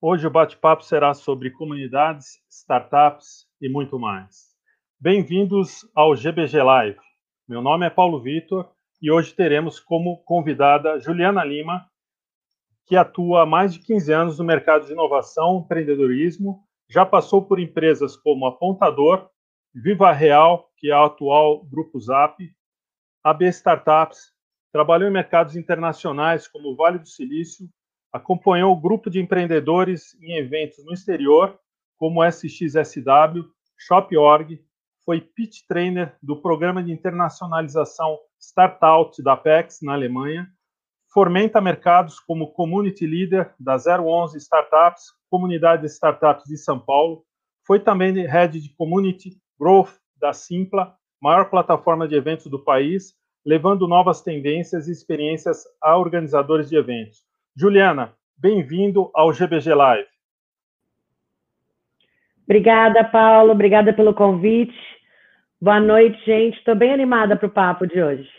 Hoje 0.00 0.28
o 0.28 0.30
bate-papo 0.30 0.84
será 0.84 1.12
sobre 1.12 1.50
comunidades, 1.50 2.40
startups 2.48 3.48
e 3.60 3.68
muito 3.68 3.98
mais. 3.98 4.54
Bem-vindos 5.00 5.80
ao 5.92 6.14
GBG 6.14 6.62
Live. 6.62 7.00
Meu 7.48 7.60
nome 7.60 7.84
é 7.84 7.90
Paulo 7.90 8.22
Vitor 8.22 8.70
e 9.02 9.10
hoje 9.10 9.34
teremos 9.34 9.80
como 9.80 10.22
convidada 10.22 11.00
Juliana 11.00 11.42
Lima, 11.42 11.84
que 12.86 12.94
atua 12.94 13.42
há 13.42 13.46
mais 13.46 13.74
de 13.74 13.80
15 13.80 14.12
anos 14.12 14.38
no 14.38 14.44
mercado 14.44 14.86
de 14.86 14.92
inovação, 14.92 15.64
empreendedorismo, 15.64 16.62
já 16.88 17.04
passou 17.04 17.44
por 17.44 17.58
empresas 17.58 18.16
como 18.16 18.46
Apontador, 18.46 19.28
Viva 19.74 20.12
Real, 20.12 20.70
que 20.76 20.92
é 20.92 20.94
a 20.94 21.06
atual 21.06 21.64
Grupo 21.64 21.98
Zap, 21.98 22.36
AB 23.24 23.48
Startups, 23.48 24.32
trabalhou 24.72 25.08
em 25.08 25.12
mercados 25.12 25.56
internacionais 25.56 26.46
como 26.46 26.68
o 26.68 26.76
Vale 26.76 27.00
do 27.00 27.08
Silício, 27.08 27.68
acompanhou 28.12 28.72
o 28.72 28.80
grupo 28.80 29.10
de 29.10 29.20
empreendedores 29.20 30.16
em 30.22 30.36
eventos 30.36 30.84
no 30.84 30.92
exterior, 30.92 31.58
como 31.96 32.24
SXSW, 32.24 33.44
Shop.org, 33.76 34.60
foi 35.04 35.20
pitch 35.20 35.62
trainer 35.66 36.16
do 36.22 36.40
programa 36.40 36.82
de 36.82 36.92
internacionalização 36.92 38.18
Startout 38.38 39.22
da 39.22 39.32
Apex, 39.32 39.80
na 39.82 39.94
Alemanha, 39.94 40.48
fomenta 41.12 41.60
mercados 41.60 42.20
como 42.20 42.52
Community 42.52 43.06
Leader 43.06 43.54
da 43.58 43.76
011 43.76 44.36
Startups, 44.38 45.06
Comunidade 45.30 45.82
de 45.82 45.88
Startups 45.88 46.44
de 46.44 46.56
São 46.56 46.78
Paulo, 46.78 47.24
foi 47.66 47.80
também 47.80 48.12
Head 48.26 48.60
de 48.60 48.74
Community 48.74 49.36
Growth 49.58 49.98
da 50.16 50.32
Simpla, 50.32 50.96
maior 51.20 51.50
plataforma 51.50 52.06
de 52.06 52.14
eventos 52.14 52.46
do 52.46 52.62
país, 52.62 53.14
levando 53.44 53.88
novas 53.88 54.20
tendências 54.20 54.88
e 54.88 54.92
experiências 54.92 55.64
a 55.82 55.96
organizadores 55.96 56.68
de 56.68 56.76
eventos. 56.76 57.27
Juliana, 57.60 58.14
bem-vindo 58.36 59.10
ao 59.12 59.32
GBG 59.32 59.74
Live. 59.74 60.06
Obrigada, 62.44 63.02
Paulo. 63.02 63.50
Obrigada 63.50 63.92
pelo 63.92 64.14
convite. 64.14 64.78
Boa 65.60 65.80
noite, 65.80 66.24
gente. 66.24 66.56
Estou 66.56 66.76
bem 66.76 66.92
animada 66.92 67.34
para 67.34 67.48
o 67.48 67.50
papo 67.50 67.84
de 67.84 68.00
hoje. 68.00 68.30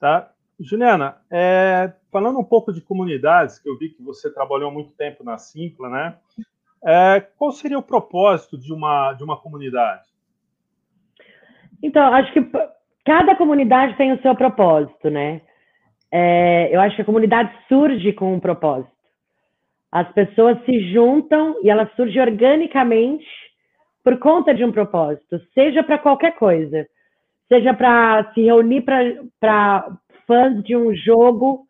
Tá. 0.00 0.32
Juliana, 0.58 1.18
é, 1.30 1.92
falando 2.10 2.38
um 2.38 2.44
pouco 2.44 2.72
de 2.72 2.80
comunidades, 2.80 3.58
que 3.58 3.68
eu 3.68 3.76
vi 3.76 3.90
que 3.90 4.02
você 4.02 4.32
trabalhou 4.32 4.70
muito 4.70 4.92
tempo 4.92 5.22
na 5.22 5.36
Simpla, 5.36 5.90
né? 5.90 6.16
É, 6.82 7.20
qual 7.36 7.52
seria 7.52 7.78
o 7.78 7.82
propósito 7.82 8.56
de 8.56 8.72
uma, 8.72 9.12
de 9.12 9.22
uma 9.22 9.36
comunidade? 9.36 10.08
Então, 11.82 12.02
acho 12.14 12.32
que 12.32 12.40
cada 13.04 13.36
comunidade 13.36 13.98
tem 13.98 14.14
o 14.14 14.22
seu 14.22 14.34
propósito, 14.34 15.10
né? 15.10 15.42
É, 16.18 16.74
eu 16.74 16.80
acho 16.80 16.96
que 16.96 17.02
a 17.02 17.04
comunidade 17.04 17.52
surge 17.68 18.10
com 18.14 18.32
um 18.32 18.40
propósito. 18.40 18.90
As 19.92 20.10
pessoas 20.14 20.56
se 20.64 20.90
juntam 20.90 21.56
e 21.62 21.68
ela 21.68 21.90
surge 21.94 22.18
organicamente 22.18 23.26
por 24.02 24.18
conta 24.18 24.54
de 24.54 24.64
um 24.64 24.72
propósito, 24.72 25.38
seja 25.52 25.82
para 25.82 25.98
qualquer 25.98 26.34
coisa, 26.36 26.86
seja 27.48 27.74
para 27.74 28.32
se 28.32 28.40
reunir 28.40 28.82
para 29.38 29.98
fãs 30.26 30.62
de 30.64 30.74
um 30.74 30.94
jogo, 30.94 31.66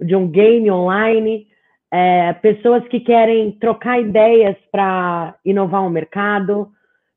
de 0.00 0.14
um 0.14 0.30
game 0.30 0.70
online, 0.70 1.48
é, 1.92 2.32
pessoas 2.34 2.86
que 2.86 3.00
querem 3.00 3.50
trocar 3.58 4.00
ideias 4.00 4.56
para 4.70 5.34
inovar 5.44 5.84
o 5.84 5.90
mercado, 5.90 6.68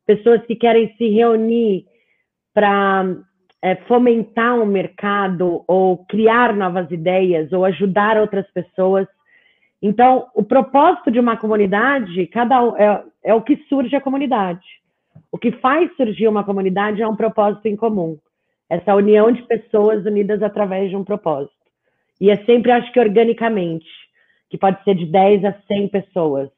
pessoas 0.08 0.44
que 0.48 0.56
querem 0.56 0.92
se 0.98 1.08
reunir 1.10 1.86
para 2.52 3.06
é, 3.64 3.76
fomentar 3.88 4.60
um 4.60 4.66
mercado 4.66 5.64
ou 5.66 6.06
criar 6.06 6.54
novas 6.54 6.92
ideias 6.92 7.54
ou 7.54 7.64
ajudar 7.64 8.18
outras 8.18 8.46
pessoas. 8.52 9.08
Então, 9.82 10.28
o 10.36 10.44
propósito 10.44 11.10
de 11.10 11.18
uma 11.18 11.38
comunidade, 11.38 12.28
cada 12.28 12.58
é, 12.78 13.32
é 13.32 13.34
o 13.34 13.42
que 13.42 13.56
surge 13.70 13.96
a 13.96 14.02
comunidade. 14.02 14.66
O 15.32 15.38
que 15.38 15.54
faz 15.54 15.90
surgir 15.96 16.28
uma 16.28 16.44
comunidade 16.44 17.02
é 17.02 17.08
um 17.08 17.16
propósito 17.16 17.66
em 17.66 17.78
comum. 17.78 18.18
Essa 18.70 18.96
união 18.96 19.32
de 19.32 19.42
pessoas 19.44 20.06
unidas 20.06 20.44
através 20.44 20.90
de 20.90 20.98
um 20.98 21.04
propósito. 21.06 21.54
E 22.20 22.30
é 22.30 22.44
sempre, 22.44 22.70
acho 22.70 22.92
que 22.92 23.00
organicamente, 23.00 23.88
que 24.50 24.58
pode 24.58 24.84
ser 24.84 24.96
de 24.96 25.06
10 25.06 25.46
a 25.46 25.54
100 25.68 25.88
pessoas. 25.88 26.50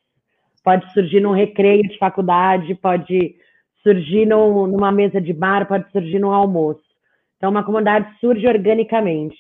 Pode 0.63 0.91
surgir 0.91 1.19
num 1.19 1.33
recreio 1.33 1.83
de 1.83 1.99
faculdade, 1.99 2.73
pode 2.73 3.35
surgir 3.83 4.25
num, 4.25 4.65
numa 4.65 4.91
mesa 4.91 5.21
de 5.21 5.33
bar, 5.33 5.67
pode 5.67 5.91
surgir 5.91 6.17
num 6.17 6.31
almoço. 6.31 6.84
Então, 7.45 7.51
uma 7.51 7.63
comunidade 7.63 8.11
surge 8.19 8.47
organicamente. 8.47 9.37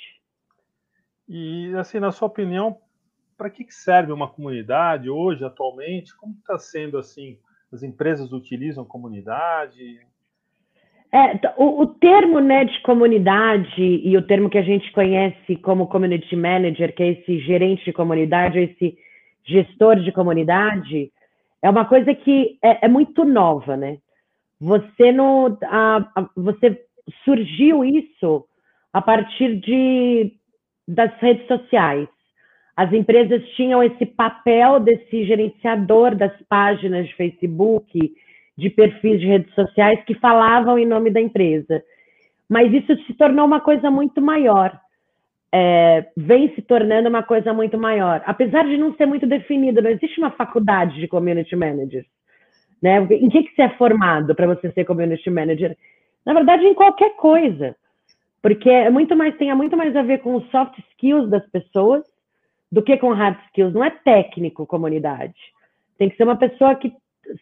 E, 1.27 1.73
assim, 1.75 1.99
na 1.99 2.11
sua 2.11 2.27
opinião, 2.27 2.77
para 3.35 3.49
que 3.49 3.65
serve 3.71 4.11
uma 4.11 4.27
comunidade 4.27 5.09
hoje, 5.09 5.43
atualmente? 5.43 6.15
Como 6.15 6.35
está 6.35 6.55
sendo 6.59 6.99
assim? 6.99 7.39
As 7.73 7.81
empresas 7.81 8.31
utilizam 8.31 8.85
comunidade? 8.85 9.99
É, 11.11 11.51
o, 11.57 11.81
o, 11.81 11.87
termo 11.87 12.39
né, 12.39 12.65
de 12.65 12.79
comunidade 12.83 13.81
e 13.81 14.15
o 14.15 14.21
termo 14.21 14.51
que 14.51 14.59
a 14.59 14.63
gente 14.63 14.91
conhece 14.91 15.55
como 15.55 15.87
community 15.87 16.35
manager, 16.35 16.93
que 16.93 17.01
é 17.01 17.07
esse 17.07 17.39
gerente 17.39 17.85
de 17.85 17.91
comunidade, 17.91 18.59
esse 18.59 18.95
gestor 19.43 19.95
de 19.95 20.11
comunidade, 20.11 21.11
é 21.59 21.67
uma 21.67 21.85
coisa 21.85 22.13
que 22.13 22.59
é, 22.61 22.85
é 22.85 22.87
muito 22.87 23.25
nova, 23.25 23.75
né? 23.75 23.97
Você 24.61 25.11
não, 25.11 25.57
a, 25.63 25.97
a, 26.15 26.29
você 26.37 26.85
surgiu 27.23 27.83
isso 27.83 28.45
a 28.93 29.01
partir 29.01 29.55
de 29.57 30.33
das 30.87 31.11
redes 31.19 31.47
sociais. 31.47 32.07
As 32.75 32.91
empresas 32.91 33.43
tinham 33.55 33.81
esse 33.81 34.05
papel 34.05 34.79
desse 34.79 35.25
gerenciador 35.25 36.13
das 36.15 36.33
páginas 36.49 37.07
de 37.07 37.15
Facebook, 37.15 38.13
de 38.57 38.69
perfis 38.69 39.19
de 39.19 39.27
redes 39.27 39.53
sociais 39.53 40.03
que 40.05 40.13
falavam 40.15 40.77
em 40.77 40.85
nome 40.85 41.09
da 41.09 41.21
empresa. 41.21 41.81
Mas 42.49 42.71
isso 42.73 42.95
se 43.05 43.13
tornou 43.13 43.45
uma 43.45 43.61
coisa 43.61 43.89
muito 43.89 44.21
maior. 44.21 44.77
É, 45.51 46.07
vem 46.17 46.53
se 46.53 46.61
tornando 46.61 47.07
uma 47.07 47.23
coisa 47.23 47.53
muito 47.53 47.77
maior. 47.77 48.21
Apesar 48.25 48.65
de 48.65 48.77
não 48.77 48.93
ser 48.95 49.05
muito 49.05 49.25
definido, 49.25 49.81
não 49.81 49.89
existe 49.89 50.19
uma 50.19 50.31
faculdade 50.31 50.99
de 50.99 51.07
community 51.07 51.55
managers. 51.55 52.05
Né? 52.81 52.99
Em 53.09 53.29
que, 53.29 53.43
que 53.43 53.55
você 53.55 53.63
é 53.63 53.69
formado 53.77 54.35
para 54.35 54.47
você 54.47 54.69
ser 54.71 54.83
community 54.83 55.29
manager? 55.29 55.77
Na 56.25 56.33
verdade, 56.33 56.65
em 56.65 56.73
qualquer 56.73 57.15
coisa. 57.15 57.75
Porque 58.41 58.69
é 58.69 58.89
muito 58.89 59.15
mais, 59.15 59.35
tem 59.37 59.53
muito 59.55 59.75
mais 59.75 59.95
a 59.95 60.01
ver 60.01 60.19
com 60.19 60.35
os 60.35 60.49
soft 60.49 60.77
skills 60.91 61.29
das 61.29 61.45
pessoas 61.49 62.03
do 62.71 62.81
que 62.81 62.97
com 62.97 63.13
hard 63.13 63.37
skills. 63.47 63.73
Não 63.73 63.83
é 63.83 63.89
técnico 63.89 64.65
comunidade. 64.65 65.35
Tem 65.97 66.09
que 66.09 66.15
ser 66.15 66.23
uma 66.23 66.35
pessoa 66.35 66.75
que 66.75 66.93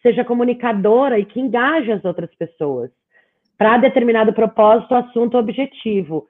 seja 0.02 0.24
comunicadora 0.24 1.18
e 1.18 1.24
que 1.24 1.40
engaje 1.40 1.92
as 1.92 2.04
outras 2.04 2.34
pessoas 2.34 2.90
para 3.58 3.76
determinado 3.78 4.32
propósito, 4.32 4.94
assunto, 4.94 5.36
objetivo. 5.36 6.26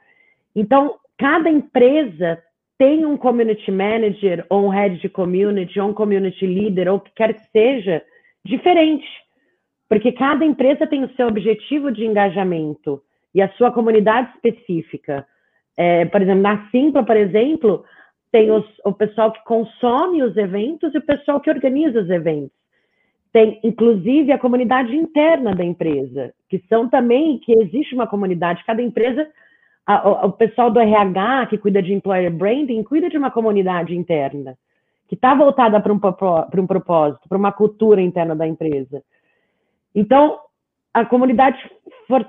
Então, 0.55 0.97
cada 1.17 1.49
empresa 1.49 2.43
tem 2.77 3.05
um 3.07 3.17
community 3.17 3.71
manager, 3.71 4.45
ou 4.51 4.67
um 4.67 4.69
head 4.69 5.01
de 5.01 5.09
community, 5.09 5.79
ou 5.79 5.91
um 5.91 5.95
community 5.95 6.47
leader, 6.47 6.89
ou 6.89 6.97
o 6.97 7.01
que 7.01 7.13
quer 7.15 7.35
que 7.35 7.47
seja, 7.51 8.03
diferente. 8.45 9.07
Porque 9.89 10.13
cada 10.13 10.45
empresa 10.45 10.87
tem 10.87 11.05
o 11.05 11.15
seu 11.15 11.29
objetivo 11.29 11.93
de 11.93 12.05
engajamento 12.05 13.03
e 13.35 13.43
a 13.43 13.49
sua 13.51 13.71
comunidade 13.71 14.31
específica. 14.35 15.27
É, 15.77 16.05
por 16.07 16.23
exemplo, 16.23 16.43
na 16.43 16.69
Simpla, 16.71 17.05
por 17.05 17.17
exemplo, 17.17 17.85
tem 18.31 18.51
os, 18.51 18.65
o 18.85 18.93
pessoal 18.93 19.33
que 19.33 19.45
consome 19.45 20.23
os 20.23 20.37
eventos 20.37 20.95
e 20.95 20.99
o 20.99 21.03
pessoal 21.03 21.41
que 21.41 21.51
organiza 21.51 22.01
os 22.01 22.11
eventos. 22.11 22.57
Tem, 23.33 23.59
inclusive, 23.65 24.31
a 24.31 24.39
comunidade 24.39 24.95
interna 24.95 25.55
da 25.55 25.65
empresa, 25.65 26.33
que 26.49 26.63
são 26.69 26.89
também, 26.89 27.39
que 27.39 27.53
existe 27.53 27.95
uma 27.95 28.07
comunidade, 28.07 28.65
cada 28.65 28.81
empresa, 28.81 29.29
a, 29.85 30.27
o, 30.27 30.33
pessoal 30.33 30.71
do 30.71 30.81
RH, 30.81 31.47
que 31.47 31.59
cuida 31.59 31.83
de 31.83 31.93
employer 31.93 32.33
branding, 32.33 32.83
cuida 32.85 33.09
de 33.09 33.19
uma 33.19 33.31
comunidade 33.31 33.95
interna, 33.95 34.57
que 35.09 35.17
está 35.17 35.35
voltada 35.35 35.81
para 35.81 35.93
um, 35.93 35.97
um 35.97 36.67
propósito, 36.67 37.29
para 37.29 37.37
uma 37.39 37.53
cultura 37.53 38.01
interna 38.01 38.37
da 38.37 38.47
empresa. 38.47 39.03
Então, 39.95 40.39
a 40.93 41.05
comunidade 41.05 41.59
for, 42.07 42.27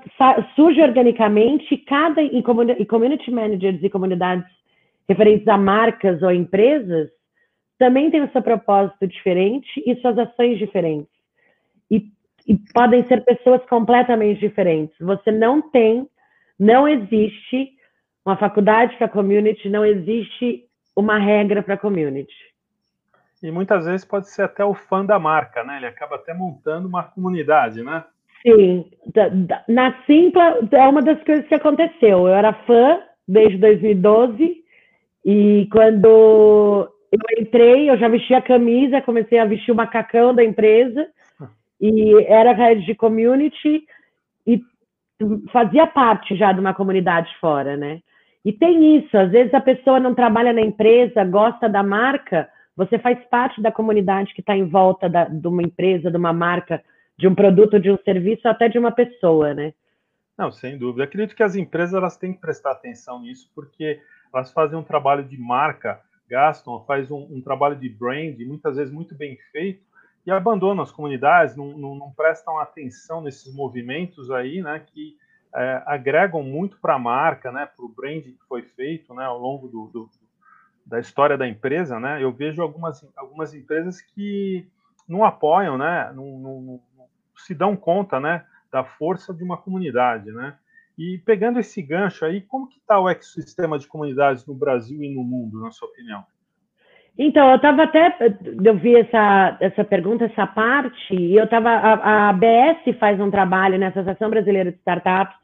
surge 0.54 0.80
organicamente 0.80 1.76
cada 1.78 2.22
e 2.22 2.42
community 2.42 3.30
managers 3.30 3.82
e 3.82 3.90
comunidades 3.90 4.46
referentes 5.08 5.46
a 5.46 5.56
marcas 5.56 6.22
ou 6.22 6.30
empresas 6.30 7.08
também 7.78 8.10
tem 8.10 8.22
o 8.22 8.32
seu 8.32 8.42
propósito 8.42 9.06
diferente 9.06 9.82
e 9.86 9.94
suas 9.96 10.18
ações 10.18 10.58
diferentes. 10.58 11.12
E, 11.90 12.10
e 12.46 12.56
podem 12.72 13.06
ser 13.06 13.24
pessoas 13.24 13.64
completamente 13.66 14.40
diferentes. 14.40 14.96
Você 14.98 15.30
não 15.30 15.60
tem, 15.70 16.08
não 16.58 16.88
existe 16.88 17.70
uma 18.24 18.36
faculdade 18.36 18.96
para 18.96 19.08
community, 19.08 19.68
não 19.68 19.84
existe 19.84 20.64
uma 20.96 21.18
regra 21.18 21.62
para 21.62 21.76
community. 21.76 22.34
E 23.42 23.50
muitas 23.50 23.84
vezes 23.84 24.04
pode 24.04 24.28
ser 24.30 24.42
até 24.42 24.64
o 24.64 24.74
fã 24.74 25.04
da 25.04 25.18
marca, 25.18 25.62
né? 25.62 25.76
Ele 25.76 25.86
acaba 25.86 26.16
até 26.16 26.32
montando 26.32 26.88
uma 26.88 27.02
comunidade, 27.02 27.82
né? 27.82 28.04
Sim. 28.42 28.90
Na 29.68 29.94
Simpla, 30.04 30.58
é 30.72 30.88
uma 30.88 31.02
das 31.02 31.22
coisas 31.22 31.46
que 31.46 31.54
aconteceu. 31.54 32.26
Eu 32.26 32.28
era 32.28 32.52
fã 32.52 33.00
desde 33.26 33.58
2012 33.58 34.64
e 35.24 35.68
quando 35.70 36.88
eu 37.10 37.42
entrei, 37.42 37.90
eu 37.90 37.98
já 37.98 38.08
vesti 38.08 38.34
a 38.34 38.40
camisa, 38.40 39.02
comecei 39.02 39.38
a 39.38 39.44
vestir 39.44 39.72
o 39.72 39.76
macacão 39.76 40.34
da 40.34 40.44
empresa 40.44 41.08
e 41.80 42.14
era 42.24 42.52
head 42.52 42.84
de 42.84 42.94
community 42.94 43.84
e 44.46 44.62
fazia 45.52 45.86
parte 45.86 46.36
já 46.36 46.52
de 46.52 46.60
uma 46.60 46.74
comunidade 46.74 47.28
fora, 47.40 47.76
né? 47.76 48.00
E 48.44 48.52
tem 48.52 48.98
isso, 48.98 49.18
às 49.18 49.30
vezes 49.30 49.52
a 49.52 49.60
pessoa 49.60 49.98
não 49.98 50.14
trabalha 50.14 50.52
na 50.52 50.60
empresa, 50.60 51.24
gosta 51.24 51.68
da 51.68 51.82
marca, 51.82 52.48
você 52.76 52.98
faz 52.98 53.18
parte 53.26 53.60
da 53.62 53.72
comunidade 53.72 54.34
que 54.34 54.40
está 54.40 54.54
em 54.54 54.68
volta 54.68 55.08
da, 55.08 55.24
de 55.24 55.48
uma 55.48 55.62
empresa, 55.62 56.10
de 56.10 56.16
uma 56.16 56.32
marca, 56.32 56.82
de 57.18 57.26
um 57.26 57.34
produto, 57.34 57.80
de 57.80 57.90
um 57.90 57.96
serviço, 58.04 58.46
até 58.46 58.68
de 58.68 58.78
uma 58.78 58.92
pessoa, 58.92 59.54
né? 59.54 59.72
Não, 60.36 60.52
sem 60.52 60.76
dúvida. 60.76 61.04
Acredito 61.04 61.34
que 61.34 61.42
as 61.42 61.56
empresas 61.56 61.94
elas 61.94 62.18
têm 62.18 62.34
que 62.34 62.40
prestar 62.40 62.72
atenção 62.72 63.20
nisso, 63.20 63.50
porque 63.54 64.00
elas 64.32 64.52
fazem 64.52 64.78
um 64.78 64.82
trabalho 64.82 65.24
de 65.24 65.38
marca, 65.38 65.98
gastam, 66.28 66.84
faz 66.84 67.10
um, 67.10 67.26
um 67.30 67.40
trabalho 67.40 67.76
de 67.76 67.88
brand, 67.88 68.38
muitas 68.40 68.76
vezes 68.76 68.92
muito 68.92 69.14
bem 69.14 69.38
feito, 69.50 69.82
e 70.26 70.30
abandonam 70.30 70.82
as 70.82 70.92
comunidades, 70.92 71.56
não, 71.56 71.78
não, 71.78 71.94
não 71.94 72.10
prestam 72.12 72.58
atenção 72.58 73.22
nesses 73.22 73.54
movimentos 73.54 74.30
aí, 74.30 74.60
né, 74.60 74.84
que 74.92 75.16
é, 75.54 75.82
agregam 75.86 76.42
muito 76.42 76.78
para 76.80 76.96
a 76.96 76.98
marca, 76.98 77.50
né, 77.50 77.64
para 77.64 77.84
o 77.84 77.88
brand 77.88 78.22
que 78.24 78.36
foi 78.48 78.62
feito, 78.62 79.14
né, 79.14 79.24
ao 79.24 79.38
longo 79.38 79.68
do, 79.68 79.86
do, 79.86 80.10
da 80.86 81.00
história 81.00 81.36
da 81.36 81.48
empresa, 81.48 81.98
né, 81.98 82.22
eu 82.22 82.32
vejo 82.32 82.62
algumas, 82.62 83.04
algumas 83.16 83.52
empresas 83.52 84.00
que 84.00 84.66
não 85.08 85.24
apoiam, 85.24 85.76
né, 85.76 86.12
não, 86.14 86.38
não, 86.38 86.60
não 86.60 86.80
se 87.36 87.54
dão 87.54 87.76
conta, 87.76 88.20
né, 88.20 88.44
da 88.70 88.84
força 88.84 89.34
de 89.34 89.42
uma 89.42 89.56
comunidade, 89.56 90.30
né, 90.30 90.54
e 90.96 91.18
pegando 91.18 91.58
esse 91.58 91.82
gancho 91.82 92.24
aí, 92.24 92.40
como 92.40 92.68
que 92.68 92.78
está 92.78 92.98
o 92.98 93.08
ecossistema 93.08 93.78
de 93.78 93.86
comunidades 93.86 94.46
no 94.46 94.54
Brasil 94.54 95.02
e 95.02 95.14
no 95.14 95.22
mundo, 95.22 95.60
na 95.60 95.70
sua 95.70 95.88
opinião? 95.88 96.24
Então, 97.18 97.48
eu 97.48 97.56
estava 97.56 97.84
até, 97.84 98.14
eu 98.62 98.76
vi 98.76 98.94
essa, 98.94 99.56
essa 99.60 99.84
pergunta, 99.84 100.26
essa 100.26 100.46
parte, 100.46 101.14
e 101.14 101.34
eu 101.34 101.44
estava, 101.44 101.70
a, 101.70 101.94
a 101.94 102.28
ABS 102.28 102.98
faz 102.98 103.18
um 103.18 103.30
trabalho, 103.30 103.78
na 103.78 103.88
Associação 103.88 104.28
Brasileira 104.28 104.70
de 104.70 104.78
Startups, 104.78 105.34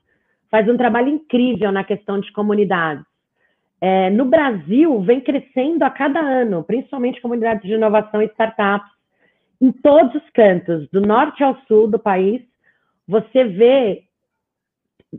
faz 0.50 0.68
um 0.68 0.76
trabalho 0.76 1.08
incrível 1.08 1.72
na 1.72 1.82
questão 1.82 2.20
de 2.20 2.30
comunidades. 2.32 3.04
É, 3.84 4.10
no 4.10 4.26
Brasil, 4.26 5.00
vem 5.00 5.20
crescendo 5.20 5.82
a 5.82 5.90
cada 5.90 6.20
ano, 6.20 6.62
principalmente 6.62 7.20
comunidades 7.20 7.64
de 7.64 7.74
inovação 7.74 8.22
e 8.22 8.26
startups, 8.26 8.88
em 9.60 9.72
todos 9.72 10.14
os 10.14 10.30
cantos, 10.30 10.88
do 10.90 11.00
norte 11.00 11.42
ao 11.42 11.56
sul 11.66 11.88
do 11.88 11.98
país, 11.98 12.40
você 13.08 13.42
vê 13.42 14.04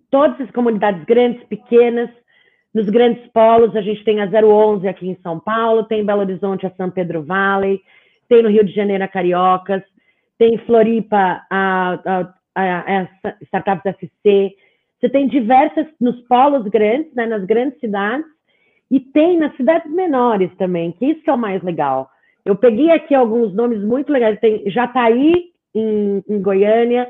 todas 0.10 0.40
as 0.40 0.50
comunidades 0.52 1.04
grandes, 1.04 1.44
pequenas, 1.44 2.10
nos 2.74 2.90
grandes 2.90 3.28
polos, 3.34 3.76
a 3.76 3.82
gente 3.82 4.02
tem 4.06 4.22
a 4.22 4.26
011 4.26 4.88
aqui 4.88 5.10
em 5.10 5.18
São 5.22 5.42
Paulo, 5.42 5.84
tem 5.84 6.00
em 6.00 6.06
Belo 6.06 6.22
Horizonte 6.22 6.66
a 6.66 6.72
São 6.72 6.90
Pedro 6.90 7.22
Valley, 7.22 7.82
tem 8.30 8.42
no 8.42 8.50
Rio 8.50 8.64
de 8.64 8.72
Janeiro 8.72 9.04
a 9.04 9.10
Cariocas, 9.10 9.84
tem 10.38 10.56
em 10.56 10.58
Floripa 10.60 11.46
a, 11.52 12.00
a, 12.06 12.34
a, 12.56 13.02
a 13.02 13.36
Startups 13.42 13.86
FC, 13.86 14.56
você 15.02 15.10
tem 15.10 15.28
diversas 15.28 15.86
nos 16.00 16.22
polos 16.22 16.66
grandes, 16.70 17.14
né, 17.14 17.26
nas 17.26 17.44
grandes 17.44 17.78
cidades, 17.82 18.26
e 18.94 19.00
tem 19.00 19.40
nas 19.40 19.56
cidades 19.58 19.92
menores 19.92 20.56
também, 20.56 20.92
que 20.92 21.08
isso 21.08 21.24
que 21.24 21.30
é 21.32 21.34
o 21.34 21.38
mais 21.38 21.64
legal. 21.64 22.12
Eu 22.46 22.56
peguei 22.56 22.92
aqui 22.92 23.16
alguns 23.16 23.52
nomes 23.52 23.84
muito 23.84 24.14
legais. 24.14 24.40
Tem 24.40 24.70
Jataí, 24.70 25.46
em, 25.74 26.24
em 26.30 26.42
Goiânia, 26.44 27.10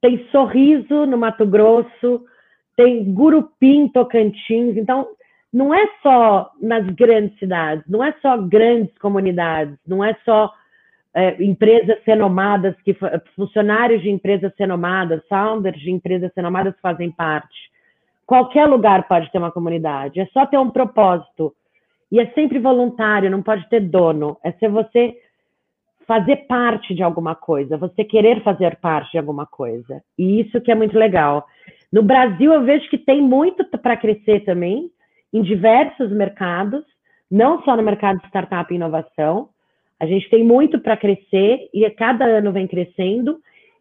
tem 0.00 0.24
Sorriso, 0.30 1.04
no 1.04 1.18
Mato 1.18 1.44
Grosso, 1.44 2.24
tem 2.76 3.12
Gurupim, 3.12 3.88
Tocantins. 3.88 4.76
Então, 4.76 5.08
não 5.52 5.74
é 5.74 5.84
só 6.00 6.52
nas 6.62 6.86
grandes 6.90 7.36
cidades, 7.40 7.84
não 7.88 8.04
é 8.04 8.14
só 8.22 8.38
grandes 8.38 8.96
comunidades, 8.98 9.76
não 9.84 10.04
é 10.04 10.16
só 10.24 10.52
é, 11.12 11.42
empresas 11.42 11.98
renomadas, 12.04 12.76
que, 12.84 12.96
funcionários 13.34 14.00
de 14.00 14.10
empresas 14.10 14.52
renomadas, 14.56 15.26
founders 15.28 15.80
de 15.80 15.90
empresas 15.90 16.30
renomadas 16.36 16.74
fazem 16.80 17.10
parte. 17.10 17.74
Qualquer 18.26 18.66
lugar 18.66 19.06
pode 19.06 19.30
ter 19.30 19.38
uma 19.38 19.52
comunidade, 19.52 20.20
é 20.20 20.26
só 20.26 20.44
ter 20.46 20.58
um 20.58 20.70
propósito. 20.70 21.54
E 22.10 22.20
é 22.20 22.26
sempre 22.32 22.58
voluntário, 22.58 23.30
não 23.30 23.42
pode 23.42 23.68
ter 23.68 23.80
dono. 23.80 24.36
É 24.44 24.52
ser 24.52 24.68
você 24.68 25.14
fazer 26.06 26.46
parte 26.46 26.94
de 26.94 27.02
alguma 27.02 27.34
coisa, 27.34 27.76
você 27.76 28.04
querer 28.04 28.42
fazer 28.42 28.76
parte 28.76 29.12
de 29.12 29.18
alguma 29.18 29.44
coisa. 29.44 30.02
E 30.16 30.40
isso 30.40 30.60
que 30.60 30.70
é 30.70 30.74
muito 30.74 30.96
legal. 30.96 31.44
No 31.92 32.02
Brasil, 32.02 32.52
eu 32.52 32.62
vejo 32.62 32.88
que 32.88 32.98
tem 32.98 33.20
muito 33.20 33.64
para 33.78 33.96
crescer 33.96 34.44
também, 34.44 34.90
em 35.32 35.42
diversos 35.42 36.10
mercados, 36.12 36.84
não 37.30 37.62
só 37.62 37.76
no 37.76 37.82
mercado 37.82 38.20
de 38.20 38.26
startup 38.28 38.72
e 38.72 38.76
inovação, 38.76 39.48
a 39.98 40.06
gente 40.06 40.28
tem 40.30 40.44
muito 40.44 40.78
para 40.78 40.96
crescer 40.96 41.68
e 41.72 41.88
cada 41.90 42.24
ano 42.24 42.52
vem 42.52 42.66
crescendo. 42.66 43.38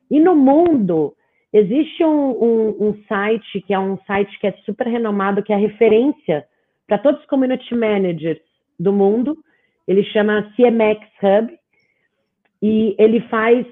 E 0.09 0.19
no 0.19 0.35
mundo, 0.35 1.13
existe 1.53 2.03
um, 2.03 2.31
um, 2.31 2.87
um, 2.87 3.03
site 3.07 3.61
que 3.61 3.73
é 3.73 3.79
um 3.79 3.97
site 4.05 4.39
que 4.39 4.47
é 4.47 4.51
super 4.65 4.87
renomado, 4.87 5.43
que 5.43 5.53
é 5.53 5.55
referência 5.55 6.45
para 6.87 6.97
todos 6.97 7.21
os 7.21 7.27
community 7.27 7.73
managers 7.73 8.39
do 8.79 8.91
mundo. 8.91 9.37
Ele 9.87 10.03
chama 10.05 10.51
CMX 10.55 11.07
Hub 11.21 11.57
e 12.61 12.95
ele 12.97 13.21
faz, 13.21 13.65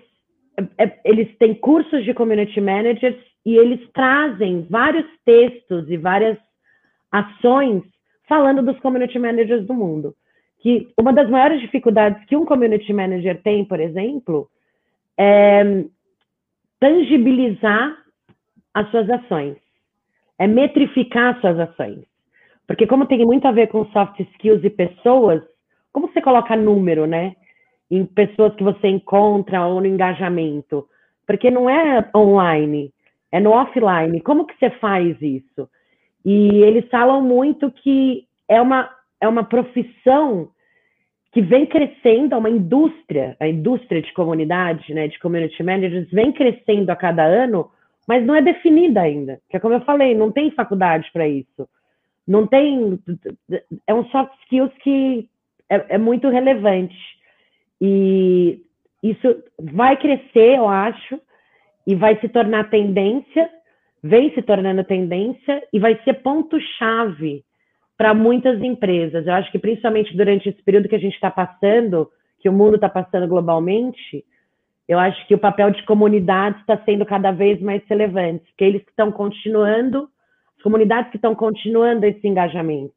é, 0.58 0.86
é, 0.86 1.00
eles 1.06 1.36
têm 1.38 1.54
cursos 1.54 2.04
de 2.04 2.14
community 2.14 2.62
managers 2.62 3.18
e 3.46 3.58
eles 3.58 3.80
trazem 3.94 4.66
vários 4.70 5.06
textos 5.26 5.90
e 5.90 5.98
várias 5.98 6.38
ações 7.12 7.84
falando 8.28 8.64
dos 8.64 8.80
community 8.80 9.20
managers 9.20 9.66
do 9.66 9.74
mundo 9.74 10.16
que 10.64 10.88
uma 10.98 11.12
das 11.12 11.30
maiores 11.30 11.60
dificuldades 11.60 12.24
que 12.26 12.38
um 12.38 12.46
community 12.46 12.94
manager 12.94 13.40
tem, 13.44 13.66
por 13.66 13.82
exemplo, 13.82 14.50
é 15.18 15.84
tangibilizar 16.84 17.98
as 18.74 18.92
suas 18.92 19.10
ações, 19.10 19.56
é 20.38 20.46
metrificar 20.46 21.34
as 21.34 21.40
suas 21.40 21.58
ações. 21.58 22.04
Porque 22.68 22.86
como 22.86 23.06
tem 23.06 23.26
muito 23.26 23.48
a 23.48 23.54
ver 23.54 23.68
com 23.68 23.86
soft 23.86 24.20
skills 24.20 24.66
e 24.66 24.70
pessoas, 24.70 25.42
como 25.94 26.10
você 26.10 26.22
coloca 26.22 26.58
número, 26.58 27.08
né? 27.08 27.38
Em 27.90 28.06
pessoas 28.06 28.54
que 28.56 28.64
você 28.66 28.90
encontra 28.90 29.66
ou 29.66 29.80
no 29.80 29.88
engajamento? 29.88 30.86
Porque 31.26 31.50
não 31.50 31.70
é 31.70 32.06
online, 32.14 32.92
é 33.32 33.40
no 33.40 33.52
offline. 33.52 34.20
Como 34.20 34.46
que 34.46 34.60
você 34.60 34.70
faz 34.72 35.16
isso? 35.22 35.70
E 36.26 36.64
eles 36.64 36.90
falam 36.90 37.22
muito 37.22 37.72
que 37.72 38.28
é 38.50 38.60
uma, 38.60 38.90
é 39.22 39.28
uma 39.30 39.46
profissão 39.46 40.50
que 41.34 41.42
vem 41.42 41.66
crescendo, 41.66 42.36
é 42.36 42.38
uma 42.38 42.50
indústria, 42.50 43.36
a 43.40 43.48
indústria 43.48 44.04
de 44.04 44.14
comunidade, 44.14 44.94
né, 44.94 45.08
de 45.08 45.18
community 45.20 45.64
managers, 45.64 46.10
vem 46.12 46.32
crescendo 46.32 46.92
a 46.92 46.96
cada 46.96 47.24
ano, 47.24 47.72
mas 48.08 48.24
não 48.24 48.36
é 48.36 48.42
definida 48.42 49.02
ainda. 49.02 49.40
Que 49.50 49.58
é 49.58 49.60
como 49.60 49.74
eu 49.74 49.82
falei, 49.82 50.14
não 50.14 50.32
tem 50.32 50.52
faculdade 50.52 51.10
para 51.12 51.28
isso. 51.28 51.68
Não 52.28 52.46
tem. 52.46 53.00
É 53.88 53.94
um 53.94 54.06
soft 54.06 54.32
skills 54.44 54.72
que 54.84 55.28
é, 55.68 55.96
é 55.96 55.98
muito 55.98 56.30
relevante. 56.30 56.96
E 57.82 58.62
isso 59.02 59.44
vai 59.60 59.98
crescer, 59.98 60.58
eu 60.58 60.68
acho, 60.68 61.20
e 61.88 61.96
vai 61.96 62.18
se 62.20 62.30
tornar 62.30 62.70
tendência, 62.70 63.50
vem 64.04 64.32
se 64.36 64.42
tornando 64.44 64.84
tendência, 64.84 65.64
e 65.74 65.80
vai 65.80 66.00
ser 66.04 66.14
ponto-chave 66.22 67.44
para 67.98 68.14
muitas 68.14 68.62
empresas. 68.62 69.26
Eu 69.26 69.34
acho 69.34 69.52
que 69.52 69.60
principalmente 69.60 70.16
durante 70.16 70.50
esse 70.50 70.62
período 70.64 70.90
que 70.90 70.96
a 70.96 71.00
gente 71.00 71.14
está 71.14 71.32
passando, 71.32 72.10
que 72.40 72.50
o 72.50 72.54
mundo 72.54 72.76
está 72.76 72.90
passando 72.90 73.28
globalmente, 73.28 74.26
eu 74.88 75.00
acho 75.00 75.26
que 75.28 75.36
o 75.36 75.40
papel 75.40 75.72
de 75.72 75.84
comunidades 75.86 76.60
está 76.62 76.78
sendo 76.84 77.06
cada 77.06 77.32
vez 77.32 77.62
mais 77.62 77.82
relevante, 77.88 78.44
porque 78.52 78.66
eles 78.66 78.82
estão 78.88 79.12
continuando, 79.12 80.10
as 80.58 80.64
comunidades 80.64 81.10
que 81.10 81.18
estão 81.18 81.34
continuando 81.34 82.06
esse 82.06 82.28
engajamento, 82.28 82.94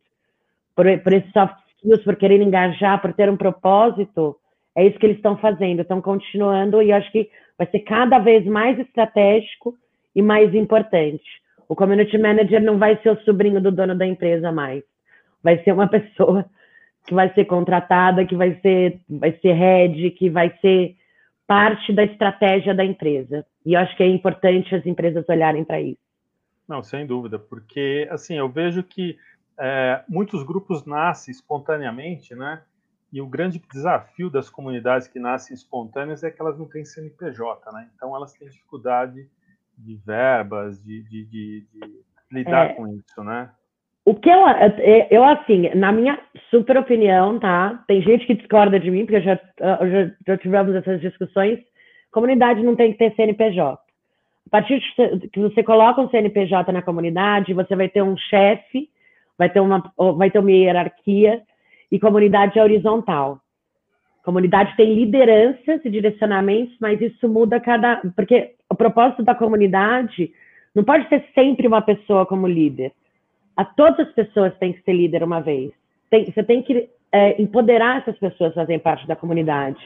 por, 0.75 0.85
por 1.01 1.13
esses 1.13 1.33
soft 1.33 1.55
skills, 1.77 2.03
por 2.03 2.17
querer 2.17 2.41
engajar, 2.41 3.01
por 3.01 3.13
ter 3.13 3.31
um 3.31 3.37
propósito, 3.37 4.37
é 4.75 4.87
isso 4.87 4.99
que 4.99 5.07
eles 5.07 5.17
estão 5.17 5.37
fazendo, 5.39 5.81
estão 5.81 6.03
continuando, 6.03 6.83
e 6.83 6.91
eu 6.91 6.97
acho 6.97 7.11
que 7.13 7.31
vai 7.57 7.67
ser 7.69 7.81
cada 7.81 8.19
vez 8.19 8.45
mais 8.45 8.79
estratégico 8.79 9.75
e 10.15 10.21
mais 10.21 10.55
importante. 10.55 11.25
O 11.69 11.75
community 11.75 12.17
manager 12.19 12.63
não 12.63 12.79
vai 12.79 13.01
ser 13.03 13.11
o 13.11 13.21
sobrinho 13.23 13.61
do 13.61 13.73
dono 13.73 13.95
da 13.97 14.07
empresa 14.07 14.53
mais. 14.53 14.83
Vai 15.43 15.63
ser 15.63 15.73
uma 15.73 15.89
pessoa 15.89 16.45
que 17.07 17.15
vai 17.15 17.33
ser 17.35 17.45
contratada, 17.45 18.27
que 18.27 18.35
vai 18.35 18.59
ser, 18.61 19.01
vai 19.09 19.33
ser 19.41 19.53
head, 19.53 20.11
que 20.13 20.29
vai 20.29 20.57
ser 20.61 20.97
parte 21.47 21.93
da 21.93 22.05
estratégia 22.05 22.75
da 22.75 22.85
empresa. 22.85 23.47
E 23.65 23.75
eu 23.75 23.81
acho 23.81 23.97
que 23.97 24.03
é 24.03 24.09
importante 24.09 24.75
as 24.75 24.85
empresas 24.85 25.25
olharem 25.29 25.65
para 25.65 25.81
isso. 25.81 25.99
Não, 26.67 26.83
sem 26.83 27.07
dúvida, 27.07 27.39
porque 27.39 28.09
assim 28.11 28.35
eu 28.35 28.49
vejo 28.49 28.83
que 28.83 29.17
é, 29.59 30.03
muitos 30.09 30.43
grupos 30.43 30.85
nascem 30.85 31.31
espontaneamente, 31.33 32.35
né? 32.35 32.63
E 33.13 33.21
o 33.21 33.27
grande 33.27 33.63
desafio 33.73 34.29
das 34.29 34.51
comunidades 34.51 35.07
que 35.07 35.21
nascem 35.21 35.55
espontâneas 35.55 36.25
é 36.25 36.31
que 36.31 36.43
elas 36.43 36.59
não 36.59 36.67
têm 36.67 36.85
CNPJ, 36.85 37.73
né? 37.73 37.89
Então 37.95 38.15
elas 38.15 38.33
têm 38.33 38.49
dificuldade 38.49 39.29
de 39.77 39.97
verbas, 40.05 40.83
de, 40.83 41.03
de, 41.05 41.25
de, 41.25 41.67
de 41.73 42.03
lidar 42.31 42.71
é, 42.71 42.75
com 42.75 42.89
isso, 42.89 43.23
né? 43.23 43.51
o 44.07 44.15
que 44.15 44.31
eu, 44.31 44.41
eu, 45.11 45.25
assim, 45.25 45.69
na 45.75 45.91
minha 45.91 46.17
super 46.49 46.77
opinião, 46.77 47.41
tá? 47.41 47.83
Tem 47.89 48.01
gente 48.01 48.25
que 48.25 48.37
discorda 48.37 48.79
de 48.79 48.89
mim, 48.89 49.05
porque 49.05 49.21
já, 49.21 49.35
já, 49.59 50.11
já 50.25 50.39
tivemos 50.39 50.77
essas 50.77 51.01
discussões. 51.01 51.59
Comunidade 52.13 52.63
não 52.63 52.77
tem 52.77 52.93
que 52.93 52.99
ter 52.99 53.13
CNPJ. 53.17 53.77
A 54.47 54.51
partir 54.51 54.79
de 54.79 55.29
que 55.29 55.41
você 55.41 55.61
coloca 55.65 56.01
um 56.01 56.09
CNPJ 56.09 56.71
na 56.71 56.83
comunidade, 56.83 57.53
você 57.53 57.75
vai 57.75 57.89
ter 57.89 58.01
um 58.01 58.17
chefe, 58.17 58.89
vai 59.37 59.51
ter 59.51 59.59
uma, 59.59 59.83
vai 60.17 60.31
ter 60.31 60.39
uma 60.39 60.53
hierarquia, 60.53 61.43
e 61.91 61.99
comunidade 61.99 62.57
é 62.61 62.63
horizontal. 62.63 63.41
Comunidade 64.25 64.77
tem 64.77 64.95
lideranças 64.95 65.85
e 65.85 65.91
direcionamentos, 65.91 66.77
mas 66.81 67.01
isso 67.01 67.29
muda 67.29 67.59
cada. 67.59 68.01
Porque 68.15 68.55
propósito 68.77 69.23
da 69.23 69.35
comunidade 69.35 70.33
não 70.75 70.85
pode 70.85 71.09
ser 71.09 71.25
sempre 71.35 71.67
uma 71.67 71.83
pessoa 71.83 72.27
como 72.27 72.47
líder 72.47 72.93
a 73.57 73.65
todas 73.65 74.07
as 74.07 74.13
pessoas 74.13 74.57
têm 74.59 74.75
que 74.75 74.83
ser 74.83 74.93
líder 74.93 75.23
uma 75.23 75.41
vez. 75.41 75.73
Tem, 76.11 76.27
você 76.27 76.43
tem 76.45 76.63
que 76.63 76.89
é, 77.11 77.41
empoderar 77.41 77.99
essas 77.99 78.19
pessoas 78.19 78.53
a 78.53 78.57
fazerem 78.57 78.79
parte 78.79 79.07
da 79.07 79.17
comunidade. 79.17 79.79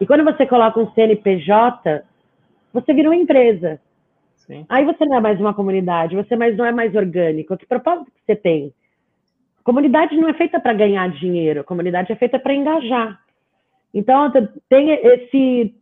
E 0.00 0.06
quando 0.06 0.24
você 0.24 0.46
coloca 0.46 0.78
um 0.78 0.90
CNPJ, 0.92 2.04
você 2.72 2.94
vira 2.94 3.08
uma 3.08 3.16
empresa. 3.16 3.80
Sim. 4.36 4.64
Aí 4.68 4.84
você 4.84 5.04
não 5.04 5.16
é 5.16 5.20
mais 5.20 5.40
uma 5.40 5.52
comunidade, 5.52 6.14
você 6.14 6.36
mais 6.36 6.56
não 6.56 6.64
é 6.64 6.70
mais 6.70 6.94
orgânico. 6.94 7.56
Que 7.56 7.66
propósito 7.66 8.12
que 8.12 8.20
você 8.24 8.36
tem? 8.36 8.72
Comunidade 9.64 10.16
não 10.16 10.28
é 10.28 10.34
feita 10.34 10.60
para 10.60 10.72
ganhar 10.72 11.10
dinheiro, 11.10 11.64
comunidade 11.64 12.12
é 12.12 12.16
feita 12.16 12.38
para 12.38 12.54
engajar. 12.54 13.20
Então 13.92 14.30
tem 14.68 14.90
esse 14.92 15.74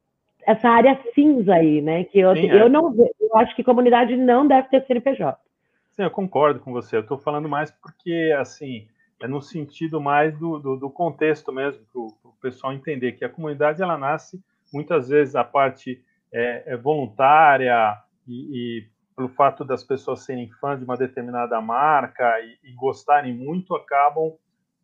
essa 0.47 0.69
área 0.69 1.01
cinza 1.15 1.55
aí, 1.55 1.81
né? 1.81 2.05
Que 2.05 2.21
eu, 2.21 2.35
Sim, 2.35 2.51
é. 2.51 2.63
eu 2.63 2.69
não 2.69 2.95
eu 2.97 3.37
acho 3.37 3.55
que 3.57 3.65
comunidade 3.65 4.17
não 4.17 4.47
deve 4.47 4.69
ter 4.69 4.85
CNPJ. 4.87 5.39
Sim, 5.91 6.03
eu 6.03 6.11
concordo 6.11 6.61
com 6.61 6.73
você. 6.73 6.97
Eu 6.97 7.01
estou 7.01 7.19
falando 7.19 7.49
mais 7.49 7.71
porque, 7.71 8.35
assim, 8.39 8.89
é 9.23 9.29
no 9.29 9.41
sentido 9.41 10.01
mais 10.01 10.37
do, 10.39 10.59
do, 10.59 10.77
do 10.77 10.91
contexto 10.91 11.53
mesmo, 11.53 11.85
para 11.93 12.01
o 12.01 12.35
pessoal 12.41 12.73
entender 12.73 13.13
que 13.13 13.25
a 13.25 13.29
comunidade 13.29 13.83
ela 13.83 13.97
nasce 13.97 14.43
muitas 14.73 15.09
vezes 15.09 15.37
a 15.37 15.45
parte 15.45 16.03
é, 16.33 16.65
é 16.67 16.77
voluntária 16.77 17.97
e, 18.27 18.81
e, 18.81 18.87
pelo 19.17 19.29
fato 19.29 19.65
das 19.65 19.85
pessoas 19.85 20.25
serem 20.25 20.51
fãs 20.61 20.81
de 20.81 20.85
uma 20.85 20.97
determinada 20.97 21.61
marca 21.61 22.41
e, 22.41 22.71
e 22.71 22.73
gostarem 22.75 23.33
muito, 23.33 23.77
acabam 23.77 24.33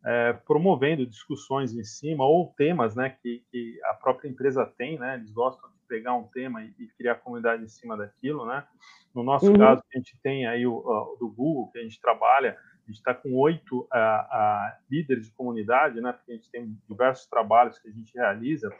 é, 0.03 0.33
promovendo 0.33 1.05
discussões 1.05 1.75
em 1.75 1.83
cima 1.83 2.25
ou 2.25 2.53
temas, 2.57 2.95
né, 2.95 3.15
que, 3.21 3.43
que, 3.51 3.79
a 3.85 3.93
própria 3.93 4.27
empresa 4.27 4.65
tem, 4.77 4.97
né, 4.97 5.15
eles 5.15 5.31
gostam 5.31 5.69
de 5.69 5.75
pegar 5.87 6.15
um 6.15 6.23
tema 6.23 6.63
e, 6.63 6.73
e 6.79 6.87
criar 6.97 7.15
comunidade 7.15 7.63
em 7.63 7.67
cima 7.67 7.95
daquilo, 7.95 8.45
né. 8.45 8.65
No 9.13 9.23
nosso 9.23 9.47
uhum. 9.47 9.57
caso, 9.57 9.83
a 9.93 9.97
gente 9.97 10.17
tem 10.23 10.47
aí 10.47 10.65
o, 10.65 10.73
o, 10.73 11.17
do 11.19 11.29
Google 11.29 11.69
que 11.71 11.79
a 11.79 11.83
gente 11.83 11.99
trabalha, 11.99 12.57
a 12.83 12.87
gente 12.87 12.97
está 12.97 13.13
com 13.13 13.33
oito 13.35 13.87
líderes 14.89 15.27
de 15.27 15.33
comunidade, 15.33 16.01
né, 16.01 16.11
porque 16.13 16.31
a 16.31 16.35
gente 16.35 16.49
tem 16.49 16.75
diversos 16.89 17.27
trabalhos 17.27 17.77
que 17.77 17.87
a 17.87 17.91
gente 17.91 18.13
realiza 18.15 18.73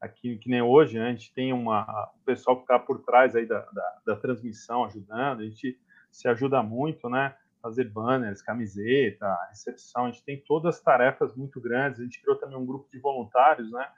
aqui, 0.00 0.36
que 0.36 0.50
nem 0.50 0.60
hoje, 0.60 0.98
né, 0.98 1.08
a 1.08 1.12
gente 1.12 1.32
tem 1.32 1.52
uma, 1.54 2.10
o 2.20 2.24
pessoal 2.24 2.56
que 2.56 2.62
está 2.64 2.78
por 2.78 3.02
trás 3.02 3.34
aí 3.34 3.46
da, 3.46 3.60
da, 3.72 3.98
da 4.06 4.16
transmissão 4.16 4.84
ajudando, 4.84 5.40
a 5.40 5.44
gente 5.44 5.78
se 6.10 6.28
ajuda 6.28 6.62
muito, 6.62 7.08
né, 7.08 7.34
fazer 7.66 7.90
banners, 7.90 8.40
camiseta, 8.40 9.36
recepção, 9.48 10.04
a 10.04 10.10
gente 10.10 10.24
tem 10.24 10.40
todas 10.46 10.76
as 10.76 10.80
tarefas 10.80 11.34
muito 11.34 11.60
grandes, 11.60 12.00
a 12.00 12.04
gente 12.04 12.22
criou 12.22 12.36
também 12.36 12.56
um 12.56 12.64
grupo 12.64 12.88
de 12.92 13.00
voluntários, 13.00 13.72
né, 13.72 13.88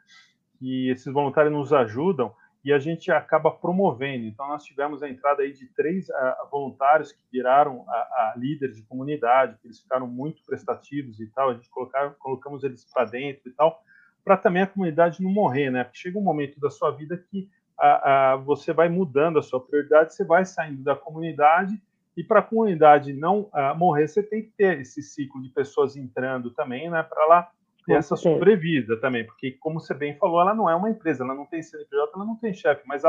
que 0.59 0.89
esses 0.89 1.13
voluntários 1.13 1.53
nos 1.53 1.71
ajudam 1.73 2.35
e 2.65 2.73
a 2.73 2.79
gente 2.79 3.13
acaba 3.13 3.51
promovendo. 3.51 4.25
Então, 4.25 4.49
nós 4.49 4.65
tivemos 4.65 5.03
a 5.03 5.09
entrada 5.09 5.43
aí 5.43 5.53
de 5.53 5.67
três 5.75 6.09
uh, 6.09 6.51
voluntários 6.51 7.13
que 7.13 7.23
viraram 7.31 7.85
a, 7.89 7.93
a 7.93 8.35
líderes 8.37 8.77
de 8.77 8.83
comunidade, 8.83 9.59
que 9.61 9.67
eles 9.67 9.81
ficaram 9.81 10.07
muito 10.07 10.43
prestativos 10.45 11.21
e 11.21 11.27
tal, 11.29 11.51
a 11.51 11.55
gente 11.55 11.69
colocar, 11.69 12.11
colocamos 12.19 12.65
eles 12.65 12.85
para 12.91 13.05
dentro 13.05 13.49
e 13.49 13.53
tal, 13.53 13.83
para 14.25 14.37
também 14.37 14.63
a 14.63 14.67
comunidade 14.67 15.23
não 15.23 15.31
morrer, 15.31 15.71
né, 15.71 15.85
porque 15.85 15.99
chega 15.99 16.19
um 16.19 16.23
momento 16.23 16.59
da 16.59 16.71
sua 16.71 16.91
vida 16.91 17.19
que 17.31 17.51
a, 17.79 18.33
a, 18.33 18.37
você 18.37 18.73
vai 18.73 18.89
mudando 18.89 19.39
a 19.39 19.43
sua 19.43 19.61
prioridade, 19.61 20.15
você 20.15 20.25
vai 20.25 20.45
saindo 20.45 20.83
da 20.83 20.97
comunidade 20.97 21.81
e 22.19 22.25
para 22.25 22.41
a 22.41 22.43
comunidade 22.43 23.13
não 23.13 23.43
uh, 23.43 23.77
morrer, 23.77 24.09
você 24.09 24.25
tem 24.25 24.43
que 24.43 24.51
ter 24.51 24.81
esse 24.81 25.01
ciclo 25.01 25.41
de 25.41 25.51
pessoas 25.51 25.97
entrando 25.97 26.51
também, 26.51 26.91
né, 26.91 27.01
para 27.01 27.25
lá 27.27 27.49
ter 27.87 27.93
essa 27.93 28.17
sobrevida 28.17 29.01
também, 29.01 29.25
porque 29.25 29.53
como 29.53 29.79
você 29.79 29.95
bem 29.95 30.17
falou, 30.17 30.41
ela 30.41 30.53
não 30.53 30.69
é 30.69 30.75
uma 30.75 30.91
empresa, 30.91 31.23
ela 31.23 31.33
não 31.33 31.47
tem 31.47 31.63
CNPJ, 31.63 32.11
ela 32.13 32.25
não 32.25 32.35
tem 32.35 32.53
chefe, 32.53 32.83
mas 32.87 33.03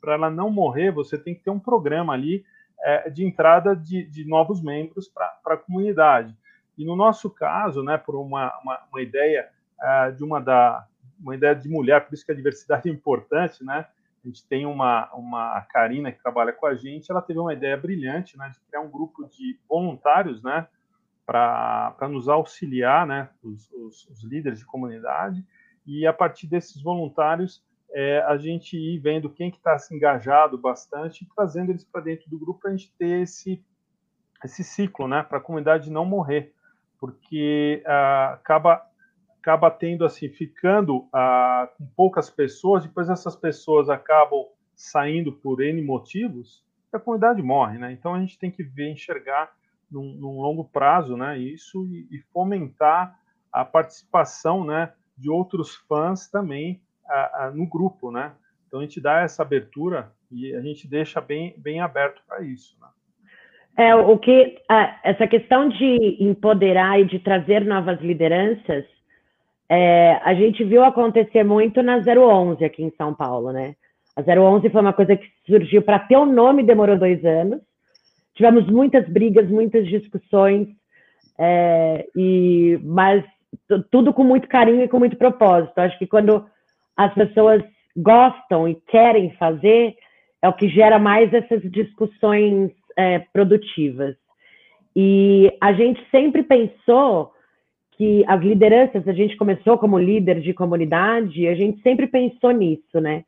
para 0.00 0.14
ela 0.14 0.30
não 0.30 0.48
morrer, 0.48 0.90
você 0.90 1.18
tem 1.18 1.34
que 1.34 1.42
ter 1.42 1.50
um 1.50 1.58
programa 1.58 2.14
ali 2.14 2.42
é, 2.80 3.10
de 3.10 3.22
entrada 3.22 3.76
de, 3.76 4.02
de 4.02 4.26
novos 4.26 4.62
membros 4.62 5.08
para 5.08 5.38
a 5.44 5.56
comunidade. 5.58 6.34
E 6.78 6.86
no 6.86 6.96
nosso 6.96 7.28
caso, 7.28 7.82
né, 7.82 7.98
por 7.98 8.16
uma, 8.16 8.50
uma, 8.62 8.80
uma 8.90 9.02
ideia 9.02 9.46
uh, 9.78 10.10
de 10.10 10.24
uma 10.24 10.40
da 10.40 10.86
uma 11.20 11.34
ideia 11.34 11.54
de 11.54 11.68
mulher, 11.68 12.00
por 12.04 12.14
isso 12.14 12.24
que 12.24 12.32
a 12.32 12.34
diversidade 12.34 12.88
é 12.88 12.92
importante, 12.92 13.62
né? 13.62 13.86
A 14.24 14.28
gente 14.28 14.46
tem 14.46 14.64
uma, 14.64 15.12
uma 15.12 15.56
a 15.56 15.60
Karina 15.60 16.10
que 16.10 16.22
trabalha 16.22 16.52
com 16.52 16.66
a 16.66 16.74
gente, 16.74 17.10
ela 17.10 17.20
teve 17.20 17.38
uma 17.38 17.52
ideia 17.52 17.76
brilhante, 17.76 18.38
né, 18.38 18.48
de 18.48 18.58
criar 18.60 18.80
um 18.80 18.90
grupo 18.90 19.28
de 19.28 19.58
voluntários, 19.68 20.42
né, 20.42 20.66
para 21.26 22.08
nos 22.08 22.28
auxiliar, 22.28 23.06
né, 23.06 23.28
os, 23.42 23.70
os, 23.72 24.08
os, 24.08 24.24
líderes 24.24 24.58
de 24.58 24.66
comunidade, 24.66 25.44
e 25.86 26.06
a 26.06 26.12
partir 26.12 26.46
desses 26.46 26.82
voluntários 26.82 27.62
é, 27.92 28.20
a 28.22 28.36
gente 28.38 28.76
ir 28.76 28.98
vendo 28.98 29.30
quem 29.30 29.50
que 29.50 29.58
está 29.58 29.78
se 29.78 29.94
engajado 29.94 30.56
bastante 30.56 31.22
e 31.22 31.28
trazendo 31.34 31.70
eles 31.70 31.84
para 31.84 32.00
dentro 32.00 32.28
do 32.28 32.38
grupo 32.38 32.60
para 32.60 32.70
a 32.70 32.76
gente 32.76 32.92
ter 32.98 33.22
esse 33.22 33.62
esse 34.42 34.62
ciclo, 34.62 35.08
né, 35.08 35.22
para 35.22 35.38
a 35.38 35.40
comunidade 35.40 35.90
não 35.90 36.04
morrer, 36.04 36.52
porque 36.98 37.82
ah, 37.86 38.34
acaba 38.34 38.86
acaba 39.44 39.70
tendo 39.70 40.06
assim, 40.06 40.30
ficando 40.30 41.06
ah, 41.12 41.68
com 41.76 41.84
poucas 41.94 42.30
pessoas, 42.30 42.82
depois 42.82 43.10
essas 43.10 43.36
pessoas 43.36 43.90
acabam 43.90 44.46
saindo 44.74 45.32
por 45.32 45.60
N 45.60 45.82
motivos, 45.82 46.64
a 46.90 46.98
comunidade 46.98 47.42
morre, 47.42 47.76
né? 47.76 47.92
Então 47.92 48.14
a 48.14 48.20
gente 48.20 48.38
tem 48.38 48.50
que 48.50 48.62
ver, 48.62 48.90
enxergar 48.90 49.52
num, 49.90 50.14
num 50.14 50.40
longo 50.40 50.64
prazo, 50.64 51.16
né? 51.16 51.36
Isso 51.38 51.84
e, 51.86 52.06
e, 52.10 52.18
fomentar 52.32 53.18
a 53.52 53.64
participação, 53.64 54.64
né? 54.64 54.92
De 55.18 55.28
outros 55.28 55.74
fãs 55.74 56.30
também 56.30 56.80
ah, 57.06 57.30
ah, 57.34 57.50
no 57.50 57.68
grupo, 57.68 58.10
né? 58.10 58.32
Então 58.66 58.80
a 58.80 58.82
gente 58.82 59.00
dá 59.00 59.20
essa 59.20 59.42
abertura 59.42 60.12
e 60.30 60.54
a 60.54 60.60
gente 60.62 60.88
deixa 60.88 61.20
bem, 61.20 61.54
bem 61.58 61.80
aberto 61.80 62.22
para 62.26 62.42
isso, 62.42 62.78
né? 62.80 62.88
É, 63.76 63.94
o 63.94 64.16
que 64.16 64.56
essa 65.02 65.26
questão 65.26 65.68
de 65.68 66.16
empoderar 66.20 67.00
e 67.00 67.04
de 67.04 67.18
trazer 67.18 67.64
novas 67.64 68.00
lideranças 68.00 68.93
é, 69.74 70.20
a 70.22 70.34
gente 70.34 70.62
viu 70.62 70.84
acontecer 70.84 71.42
muito 71.44 71.82
na 71.82 71.98
011 71.98 72.64
aqui 72.64 72.82
em 72.82 72.92
São 72.96 73.14
Paulo, 73.14 73.52
né? 73.52 73.74
A 74.16 74.22
011 74.22 74.70
foi 74.70 74.80
uma 74.80 74.92
coisa 74.92 75.16
que 75.16 75.26
surgiu 75.46 75.82
para 75.82 75.98
ter 75.98 76.16
o 76.16 76.26
nome, 76.26 76.62
demorou 76.62 76.96
dois 76.96 77.24
anos. 77.24 77.60
Tivemos 78.34 78.66
muitas 78.66 79.08
brigas, 79.08 79.48
muitas 79.48 79.86
discussões, 79.86 80.68
é, 81.38 82.06
e 82.16 82.78
mas 82.82 83.24
tudo 83.90 84.12
com 84.12 84.22
muito 84.22 84.48
carinho 84.48 84.82
e 84.82 84.88
com 84.88 84.98
muito 84.98 85.16
propósito. 85.16 85.78
Acho 85.78 85.98
que 85.98 86.06
quando 86.06 86.44
as 86.96 87.12
pessoas 87.14 87.62
gostam 87.96 88.68
e 88.68 88.76
querem 88.88 89.32
fazer, 89.32 89.94
é 90.42 90.48
o 90.48 90.52
que 90.52 90.68
gera 90.68 90.98
mais 90.98 91.32
essas 91.32 91.62
discussões 91.70 92.70
é, 92.96 93.20
produtivas. 93.32 94.14
E 94.94 95.52
a 95.60 95.72
gente 95.72 96.00
sempre 96.10 96.42
pensou 96.42 97.33
que 97.96 98.24
as 98.26 98.40
lideranças, 98.42 99.06
a 99.06 99.12
gente 99.12 99.36
começou 99.36 99.78
como 99.78 99.98
líder 99.98 100.40
de 100.40 100.52
comunidade, 100.52 101.46
a 101.46 101.54
gente 101.54 101.80
sempre 101.82 102.06
pensou 102.06 102.50
nisso, 102.50 103.00
né? 103.00 103.24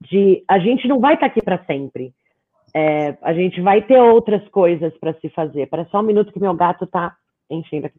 De 0.00 0.42
a 0.48 0.58
gente 0.58 0.88
não 0.88 1.00
vai 1.00 1.14
estar 1.14 1.26
aqui 1.26 1.42
para 1.42 1.64
sempre. 1.64 2.12
É, 2.74 3.16
a 3.22 3.32
gente 3.32 3.60
vai 3.60 3.82
ter 3.82 3.98
outras 3.98 4.46
coisas 4.48 4.96
para 4.98 5.14
se 5.14 5.28
fazer. 5.30 5.66
Para 5.66 5.84
só 5.86 6.00
um 6.00 6.04
minuto 6.04 6.32
que 6.32 6.40
meu 6.40 6.54
gato 6.54 6.84
está 6.84 7.16
enchendo 7.50 7.86
aqui. 7.86 7.98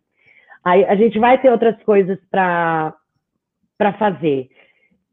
Aí, 0.63 0.84
a 0.86 0.96
gente 0.96 1.18
vai 1.20 1.39
ter 1.42 1.50
outras 1.51 1.82
coisas 1.84 2.20
para 2.30 2.94
fazer. 3.98 4.50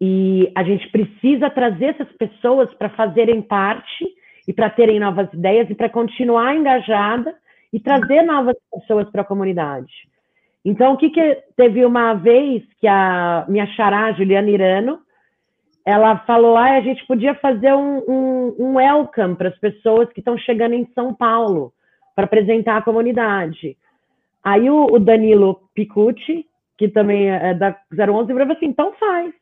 E 0.00 0.50
a 0.54 0.62
gente 0.62 0.88
precisa 0.90 1.48
trazer 1.48 1.86
essas 1.86 2.12
pessoas 2.16 2.72
para 2.74 2.90
fazerem 2.90 3.40
parte 3.40 4.06
e 4.46 4.52
para 4.52 4.70
terem 4.70 5.00
novas 5.00 5.32
ideias 5.32 5.68
e 5.70 5.74
para 5.74 5.88
continuar 5.88 6.54
engajada 6.54 7.34
e 7.72 7.80
trazer 7.80 8.22
novas 8.22 8.56
pessoas 8.72 9.08
para 9.10 9.22
a 9.22 9.24
comunidade. 9.24 9.92
Então, 10.68 10.94
o 10.94 10.96
que, 10.96 11.10
que 11.10 11.44
teve 11.56 11.86
uma 11.86 12.14
vez 12.14 12.60
que 12.80 12.88
a 12.88 13.46
minha 13.48 13.68
xará, 13.68 14.10
Juliana 14.10 14.50
Irano, 14.50 14.98
ela 15.84 16.18
falou: 16.26 16.56
ah, 16.56 16.72
a 16.72 16.80
gente 16.80 17.06
podia 17.06 17.36
fazer 17.36 17.72
um, 17.72 17.98
um, 17.98 18.56
um 18.58 18.74
welcome 18.74 19.36
para 19.36 19.48
as 19.48 19.58
pessoas 19.60 20.12
que 20.12 20.18
estão 20.18 20.36
chegando 20.36 20.74
em 20.74 20.84
São 20.92 21.14
Paulo 21.14 21.72
para 22.16 22.24
apresentar 22.24 22.78
a 22.78 22.82
comunidade. 22.82 23.76
Aí 24.42 24.68
o, 24.68 24.86
o 24.86 24.98
Danilo 24.98 25.60
Picucci, 25.72 26.44
que 26.76 26.88
também 26.88 27.30
é 27.30 27.54
da 27.54 27.70
011, 27.92 28.26
falou 28.26 28.52
assim: 28.52 28.66
então 28.66 28.92
faz. 28.98 29.32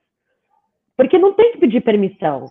Porque 0.95 1.19
não 1.19 1.33
tem 1.33 1.53
que 1.53 1.59
pedir 1.59 1.81
permissão. 1.81 2.49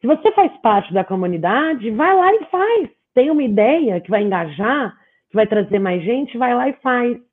Se 0.00 0.08
você 0.08 0.32
faz 0.32 0.50
parte 0.60 0.92
da 0.92 1.04
comunidade, 1.04 1.88
vai 1.92 2.16
lá 2.16 2.34
e 2.34 2.44
faz. 2.46 2.90
Tem 3.14 3.30
uma 3.30 3.44
ideia 3.44 4.00
que 4.00 4.10
vai 4.10 4.24
engajar, 4.24 4.92
que 5.30 5.36
vai 5.36 5.46
trazer 5.46 5.78
mais 5.78 6.02
gente, 6.02 6.36
vai 6.36 6.52
lá 6.52 6.68
e 6.68 6.72
faz. 6.82 7.27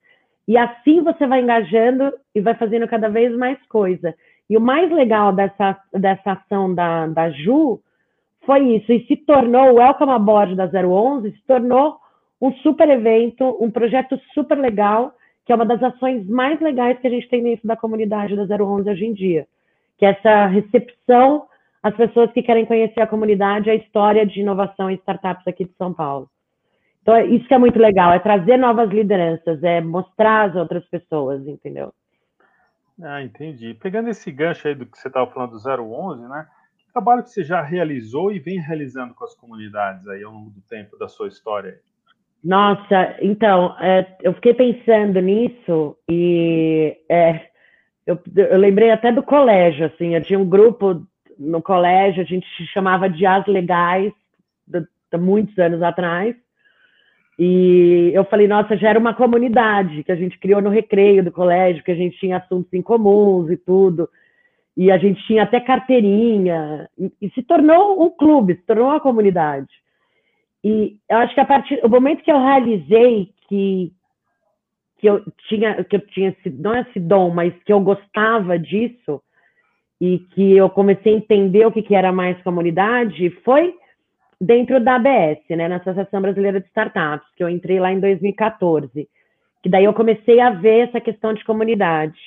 E 0.48 0.58
assim 0.58 1.02
você 1.02 1.26
vai 1.26 1.42
engajando 1.42 2.14
e 2.34 2.42
vai 2.42 2.54
fazendo 2.56 2.88
cada 2.88 3.10
vez 3.10 3.36
mais 3.36 3.58
coisa. 3.68 4.14
E 4.50 4.56
o 4.56 4.62
mais 4.62 4.92
legal 4.92 5.34
dessa, 5.34 5.78
dessa 5.94 6.34
ação 6.34 6.74
da, 6.74 7.08
da 7.08 7.32
Ju 7.32 7.82
foi 8.46 8.76
isso, 8.76 8.92
e 8.92 9.06
se 9.08 9.18
tornou, 9.18 9.72
o 9.72 9.76
Welcome 9.78 10.12
Aboard 10.12 10.56
da 10.56 10.66
011 10.66 11.32
se 11.32 11.44
tornou 11.48 11.98
um 12.40 12.54
super 12.58 12.88
evento, 12.90 13.58
um 13.60 13.72
projeto 13.72 14.20
super 14.34 14.58
legal, 14.58 15.16
que 15.46 15.52
é 15.52 15.56
uma 15.56 15.66
das 15.66 15.82
ações 15.82 16.28
mais 16.28 16.60
legais 16.62 17.00
que 17.00 17.08
a 17.08 17.10
gente 17.10 17.28
tem 17.28 17.42
dentro 17.42 17.68
da 17.68 17.76
comunidade 17.76 18.36
da 18.36 18.64
011 18.64 18.90
hoje 18.90 19.06
em 19.06 19.14
dia, 19.14 19.48
que 19.98 20.06
é 20.06 20.10
essa 20.10 20.46
recepção 20.46 21.48
às 21.82 21.96
pessoas 21.96 22.32
que 22.32 22.44
querem 22.44 22.66
conhecer 22.66 23.02
a 23.02 23.08
comunidade, 23.08 23.70
a 23.70 23.76
história 23.76 24.26
de 24.26 24.42
inovação 24.42 24.92
e 24.92 24.96
startups 24.96 25.48
aqui 25.48 25.66
de 25.66 25.74
São 25.74 25.94
Paulo. 25.94 26.30
Então, 27.06 27.20
isso 27.20 27.48
que 27.48 27.54
é 27.54 27.60
muito 27.60 27.78
legal, 27.78 28.12
é 28.14 28.18
trazer 28.18 28.58
novas 28.58 28.90
lideranças, 28.90 29.62
é 29.62 29.80
mostrar 29.80 30.50
às 30.50 30.56
outras 30.56 30.84
pessoas, 30.90 31.46
entendeu? 31.46 31.94
Ah, 33.00 33.22
entendi. 33.22 33.76
Pegando 33.76 34.10
esse 34.10 34.32
gancho 34.32 34.68
aí 34.68 34.74
do 34.74 34.88
que 34.88 34.98
você 34.98 35.08
estava 35.08 35.30
falando 35.30 35.52
do 35.52 35.84
011, 35.84 36.28
né? 36.28 36.48
Que 36.80 36.92
trabalho 36.92 37.22
que 37.22 37.30
você 37.30 37.44
já 37.44 37.62
realizou 37.62 38.32
e 38.32 38.40
vem 38.40 38.60
realizando 38.60 39.14
com 39.14 39.24
as 39.24 39.36
comunidades 39.36 40.08
aí 40.08 40.24
ao 40.24 40.32
longo 40.32 40.50
do 40.50 40.62
tempo 40.62 40.98
da 40.98 41.08
sua 41.08 41.28
história? 41.28 41.80
Nossa, 42.44 43.16
então, 43.22 43.76
é, 43.80 44.18
eu 44.24 44.34
fiquei 44.34 44.56
pensando 44.56 45.20
nisso 45.20 45.96
e 46.10 46.98
é, 47.08 47.50
eu, 48.08 48.20
eu, 48.36 48.58
lembrei 48.58 48.90
até 48.90 49.12
do 49.12 49.22
colégio, 49.22 49.86
assim, 49.86 50.16
eu 50.16 50.24
tinha 50.24 50.40
um 50.40 50.50
grupo 50.50 51.06
no 51.38 51.62
colégio, 51.62 52.24
a 52.24 52.26
gente 52.26 52.48
chamava 52.74 53.08
de 53.08 53.28
As 53.28 53.46
Legais, 53.46 54.12
de, 54.66 54.80
de 54.82 55.18
muitos 55.20 55.56
anos 55.60 55.84
atrás, 55.84 56.36
e 57.38 58.12
eu 58.14 58.24
falei, 58.26 58.48
nossa, 58.48 58.78
já 58.78 58.90
era 58.90 59.00
uma 59.00 59.14
comunidade 59.14 60.04
que 60.04 60.12
a 60.12 60.16
gente 60.16 60.40
criou 60.40 60.62
no 60.62 60.70
recreio 60.70 61.24
do 61.24 61.32
colégio, 61.32 61.84
que 61.84 61.92
a 61.92 61.96
gente 61.96 62.18
tinha 62.18 62.38
assuntos 62.38 62.72
em 62.74 62.82
comuns 62.82 63.50
e 63.52 63.58
tudo. 63.58 64.10
E 64.78 64.90
a 64.90 64.98
gente 64.98 65.22
tinha 65.26 65.44
até 65.44 65.60
carteirinha. 65.60 66.90
E, 66.98 67.12
e 67.22 67.30
se 67.32 67.44
tornou 67.44 68.02
um 68.02 68.10
clube, 68.10 68.56
se 68.56 68.62
tornou 68.66 68.88
uma 68.88 69.02
comunidade. 69.02 69.68
E 70.64 70.98
eu 71.10 71.18
acho 71.18 71.34
que 71.34 71.42
a 71.42 71.46
partir 71.46 71.82
do 71.82 71.90
momento 71.90 72.24
que 72.24 72.32
eu 72.32 72.40
realizei 72.40 73.30
que, 73.50 73.92
que 74.98 75.08
eu 75.08 75.22
tinha, 75.50 75.84
que 75.84 75.98
eu 75.98 76.08
tinha 76.08 76.30
esse, 76.30 76.50
não 76.50 76.74
é 76.74 76.82
esse 76.82 77.00
dom, 77.00 77.32
mas 77.32 77.54
que 77.66 77.74
eu 77.74 77.82
gostava 77.82 78.58
disso, 78.58 79.22
e 80.00 80.20
que 80.20 80.56
eu 80.56 80.70
comecei 80.70 81.14
a 81.14 81.18
entender 81.18 81.66
o 81.66 81.72
que, 81.72 81.82
que 81.82 81.96
era 81.96 82.12
mais 82.12 82.42
comunidade, 82.44 83.30
foi 83.44 83.74
dentro 84.40 84.80
da 84.80 84.96
ABS, 84.96 85.40
né, 85.50 85.68
na 85.68 85.78
Associação 85.78 86.22
Brasileira 86.22 86.60
de 86.60 86.68
Startups, 86.68 87.28
que 87.36 87.44
eu 87.44 87.50
entrei 87.50 87.80
lá 87.80 87.92
em 87.92 88.00
2014, 88.00 89.08
que 89.64 89.70
daí 89.70 89.86
eu 89.86 89.94
comecei 89.94 90.40
a 90.40 90.50
ver 90.50 90.90
essa 90.90 91.00
questão 91.00 91.34
de 91.34 91.44
comunidade. 91.44 92.20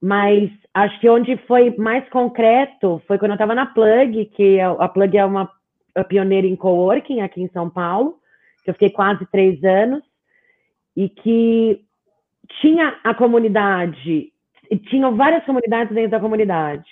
Mas 0.00 0.50
acho 0.72 0.98
que 1.00 1.08
onde 1.08 1.36
foi 1.46 1.74
mais 1.76 2.08
concreto 2.08 3.02
foi 3.06 3.18
quando 3.18 3.32
eu 3.32 3.36
estava 3.36 3.54
na 3.54 3.66
Plug, 3.66 4.26
que 4.26 4.58
é 4.58 4.64
a 4.64 4.88
Plug 4.88 5.16
é 5.16 5.24
uma 5.24 5.50
pioneira 6.08 6.46
em 6.46 6.56
coworking 6.56 7.20
aqui 7.20 7.42
em 7.42 7.48
São 7.48 7.68
Paulo, 7.68 8.16
que 8.62 8.70
eu 8.70 8.74
fiquei 8.74 8.90
quase 8.90 9.26
três 9.26 9.62
anos, 9.64 10.02
e 10.96 11.08
que 11.08 11.80
tinha 12.60 12.98
a 13.04 13.14
comunidade, 13.14 14.32
tinham 14.88 15.16
várias 15.16 15.44
comunidades 15.44 15.94
dentro 15.94 16.10
da 16.12 16.20
comunidade. 16.20 16.88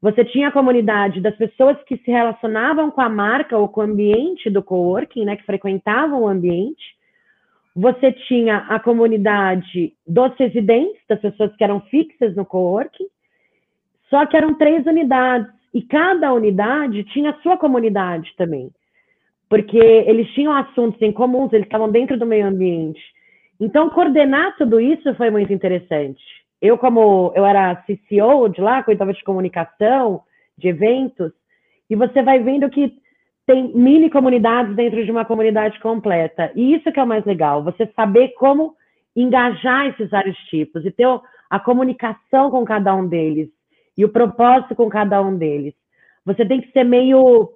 Você 0.00 0.24
tinha 0.24 0.48
a 0.48 0.52
comunidade 0.52 1.20
das 1.20 1.34
pessoas 1.36 1.82
que 1.84 1.96
se 1.98 2.10
relacionavam 2.10 2.90
com 2.90 3.00
a 3.00 3.08
marca 3.08 3.56
ou 3.56 3.68
com 3.68 3.80
o 3.80 3.84
ambiente 3.84 4.50
do 4.50 4.62
coworking, 4.62 5.24
né, 5.24 5.36
que 5.36 5.44
frequentavam 5.44 6.22
o 6.22 6.28
ambiente. 6.28 6.96
Você 7.74 8.12
tinha 8.12 8.58
a 8.68 8.78
comunidade 8.78 9.94
dos 10.06 10.34
residentes, 10.38 11.00
das 11.08 11.20
pessoas 11.20 11.54
que 11.56 11.64
eram 11.64 11.80
fixas 11.82 12.34
no 12.36 12.44
coworking. 12.44 13.06
Só 14.10 14.24
que 14.26 14.36
eram 14.36 14.54
três 14.54 14.86
unidades 14.86 15.50
e 15.74 15.82
cada 15.82 16.32
unidade 16.32 17.04
tinha 17.04 17.30
a 17.30 17.42
sua 17.42 17.56
comunidade 17.56 18.32
também, 18.36 18.70
porque 19.48 19.76
eles 19.76 20.28
tinham 20.32 20.52
assuntos 20.52 21.00
em 21.02 21.12
comuns, 21.12 21.52
eles 21.52 21.66
estavam 21.66 21.90
dentro 21.90 22.18
do 22.18 22.24
meio 22.24 22.46
ambiente. 22.46 23.02
Então, 23.60 23.90
coordenar 23.90 24.56
tudo 24.56 24.80
isso 24.80 25.14
foi 25.16 25.30
muito 25.30 25.52
interessante 25.52 26.22
eu, 26.60 26.78
como 26.78 27.32
eu 27.34 27.44
era 27.44 27.76
CCO 27.76 28.48
de 28.48 28.60
lá, 28.60 28.82
cuidava 28.82 29.12
de 29.12 29.22
comunicação, 29.24 30.22
de 30.56 30.68
eventos, 30.68 31.32
e 31.88 31.94
você 31.94 32.22
vai 32.22 32.38
vendo 32.38 32.68
que 32.70 32.94
tem 33.46 33.72
mini 33.74 34.10
comunidades 34.10 34.74
dentro 34.74 35.04
de 35.04 35.10
uma 35.10 35.24
comunidade 35.24 35.78
completa. 35.80 36.50
E 36.54 36.74
isso 36.74 36.90
que 36.90 36.98
é 36.98 37.02
o 37.02 37.06
mais 37.06 37.24
legal, 37.24 37.62
você 37.62 37.86
saber 37.94 38.34
como 38.34 38.74
engajar 39.14 39.86
esses 39.86 40.10
vários 40.10 40.36
tipos 40.48 40.84
e 40.84 40.90
ter 40.90 41.06
a 41.48 41.60
comunicação 41.60 42.50
com 42.50 42.64
cada 42.64 42.94
um 42.94 43.06
deles 43.06 43.48
e 43.96 44.04
o 44.04 44.08
propósito 44.08 44.74
com 44.74 44.88
cada 44.88 45.22
um 45.22 45.36
deles. 45.38 45.74
Você 46.24 46.44
tem 46.44 46.60
que 46.60 46.72
ser 46.72 46.84
meio 46.84 47.50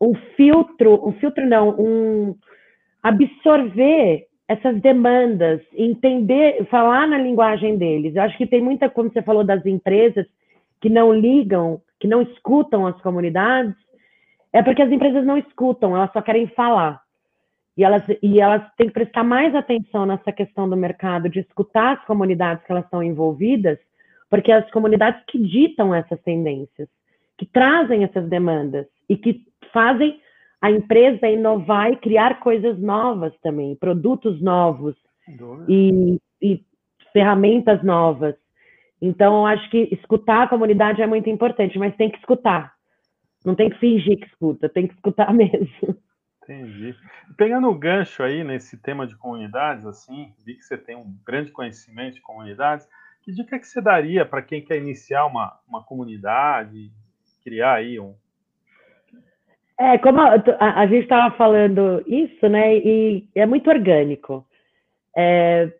um 0.00 0.14
filtro, 0.36 1.06
um 1.06 1.12
filtro 1.12 1.46
não, 1.46 1.70
um 1.78 2.36
absorver 3.02 4.26
essas 4.52 4.80
demandas, 4.80 5.60
entender, 5.72 6.64
falar 6.66 7.06
na 7.06 7.18
linguagem 7.18 7.78
deles. 7.78 8.14
Eu 8.14 8.22
acho 8.22 8.36
que 8.36 8.46
tem 8.46 8.60
muita, 8.60 8.88
como 8.88 9.10
você 9.10 9.22
falou, 9.22 9.42
das 9.42 9.64
empresas 9.64 10.26
que 10.80 10.90
não 10.90 11.12
ligam, 11.12 11.80
que 11.98 12.06
não 12.06 12.22
escutam 12.22 12.86
as 12.86 13.00
comunidades, 13.00 13.74
é 14.52 14.62
porque 14.62 14.82
as 14.82 14.92
empresas 14.92 15.24
não 15.24 15.38
escutam, 15.38 15.96
elas 15.96 16.12
só 16.12 16.20
querem 16.20 16.46
falar. 16.48 17.00
E 17.76 17.82
elas, 17.82 18.02
e 18.22 18.40
elas 18.40 18.62
têm 18.76 18.88
que 18.88 18.92
prestar 18.92 19.24
mais 19.24 19.54
atenção 19.54 20.04
nessa 20.04 20.30
questão 20.30 20.68
do 20.68 20.76
mercado, 20.76 21.30
de 21.30 21.40
escutar 21.40 21.94
as 21.94 22.04
comunidades 22.04 22.62
que 22.64 22.72
elas 22.72 22.84
estão 22.84 23.02
envolvidas, 23.02 23.78
porque 24.28 24.52
é 24.52 24.56
as 24.56 24.70
comunidades 24.70 25.22
que 25.28 25.38
ditam 25.38 25.94
essas 25.94 26.20
tendências, 26.20 26.88
que 27.38 27.46
trazem 27.46 28.04
essas 28.04 28.28
demandas 28.28 28.86
e 29.08 29.16
que 29.16 29.46
fazem 29.72 30.20
a 30.62 30.70
empresa 30.70 31.28
inovar 31.28 31.90
e 31.90 31.96
criar 31.96 32.38
coisas 32.38 32.78
novas 32.78 33.34
também, 33.42 33.74
produtos 33.74 34.40
novos 34.40 34.94
e, 35.68 36.20
e, 36.40 36.64
ferramentas 37.12 37.82
novas. 37.82 38.36
Então, 39.00 39.40
eu 39.40 39.46
acho 39.46 39.68
que 39.70 39.88
escutar 39.90 40.44
a 40.44 40.48
comunidade 40.48 41.02
é 41.02 41.06
muito 41.06 41.28
importante, 41.28 41.76
mas 41.80 41.96
tem 41.96 42.08
que 42.08 42.18
escutar. 42.18 42.72
Não 43.44 43.56
tem 43.56 43.70
que 43.70 43.78
fingir 43.78 44.16
que 44.20 44.26
escuta, 44.26 44.68
tem 44.68 44.86
que 44.86 44.94
escutar 44.94 45.34
mesmo. 45.34 45.98
Entendi. 46.44 46.94
Pegando 47.36 47.68
o 47.68 47.74
gancho 47.74 48.22
aí 48.22 48.44
nesse 48.44 48.80
tema 48.80 49.04
de 49.04 49.16
comunidades, 49.16 49.84
assim, 49.84 50.32
vi 50.46 50.54
que 50.54 50.62
você 50.62 50.78
tem 50.78 50.94
um 50.96 51.12
grande 51.26 51.50
conhecimento 51.50 52.14
de 52.14 52.20
comunidades. 52.20 52.86
Que 53.22 53.32
dica 53.32 53.58
que 53.58 53.66
você 53.66 53.80
daria 53.80 54.24
para 54.24 54.42
quem 54.42 54.64
quer 54.64 54.78
iniciar 54.78 55.26
uma, 55.26 55.58
uma 55.66 55.82
comunidade, 55.82 56.92
criar 57.42 57.74
aí 57.74 57.98
um, 57.98 58.14
é, 59.78 59.98
como 59.98 60.20
a, 60.20 60.34
a, 60.58 60.80
a 60.80 60.86
gente 60.86 61.02
estava 61.02 61.34
falando 61.36 62.02
isso, 62.06 62.48
né? 62.48 62.76
E 62.76 63.26
é 63.34 63.46
muito 63.46 63.68
orgânico. 63.68 64.44
É, 65.16 65.72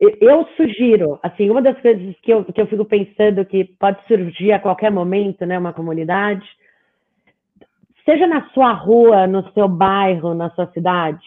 eu 0.00 0.46
sugiro, 0.56 1.18
assim, 1.22 1.48
uma 1.48 1.62
das 1.62 1.80
coisas 1.80 2.14
que 2.20 2.32
eu, 2.32 2.44
que 2.44 2.60
eu 2.60 2.66
fico 2.66 2.84
pensando 2.84 3.44
que 3.44 3.64
pode 3.64 4.04
surgir 4.06 4.52
a 4.52 4.58
qualquer 4.58 4.90
momento, 4.90 5.46
né? 5.46 5.58
Uma 5.58 5.72
comunidade, 5.72 6.46
seja 8.04 8.26
na 8.26 8.48
sua 8.50 8.72
rua, 8.72 9.26
no 9.26 9.50
seu 9.52 9.68
bairro, 9.68 10.34
na 10.34 10.50
sua 10.50 10.66
cidade, 10.72 11.24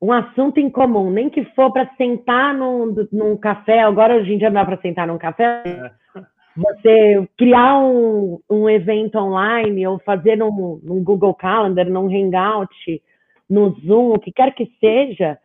um 0.00 0.12
assunto 0.12 0.58
em 0.58 0.68
comum, 0.68 1.10
nem 1.10 1.30
que 1.30 1.44
for 1.54 1.72
para 1.72 1.88
sentar 1.96 2.52
num, 2.52 2.94
num 3.10 3.36
café, 3.36 3.80
agora 3.80 4.16
hoje 4.16 4.34
em 4.34 4.38
dia 4.38 4.50
não 4.50 4.60
dá 4.60 4.64
para 4.66 4.80
sentar 4.82 5.06
num 5.06 5.16
café, 5.16 5.62
é 5.64 5.90
você 6.56 7.28
criar 7.36 7.78
um, 7.80 8.38
um 8.48 8.68
evento 8.68 9.18
online 9.18 9.86
ou 9.86 9.98
fazer 10.00 10.36
num, 10.36 10.80
num 10.82 11.02
Google 11.02 11.34
Calendar, 11.34 11.88
num 11.88 12.06
Hangout, 12.06 13.02
no 13.48 13.70
Zoom, 13.80 14.14
o 14.14 14.18
que 14.18 14.32
quer 14.32 14.54
que 14.54 14.70
seja, 14.80 15.38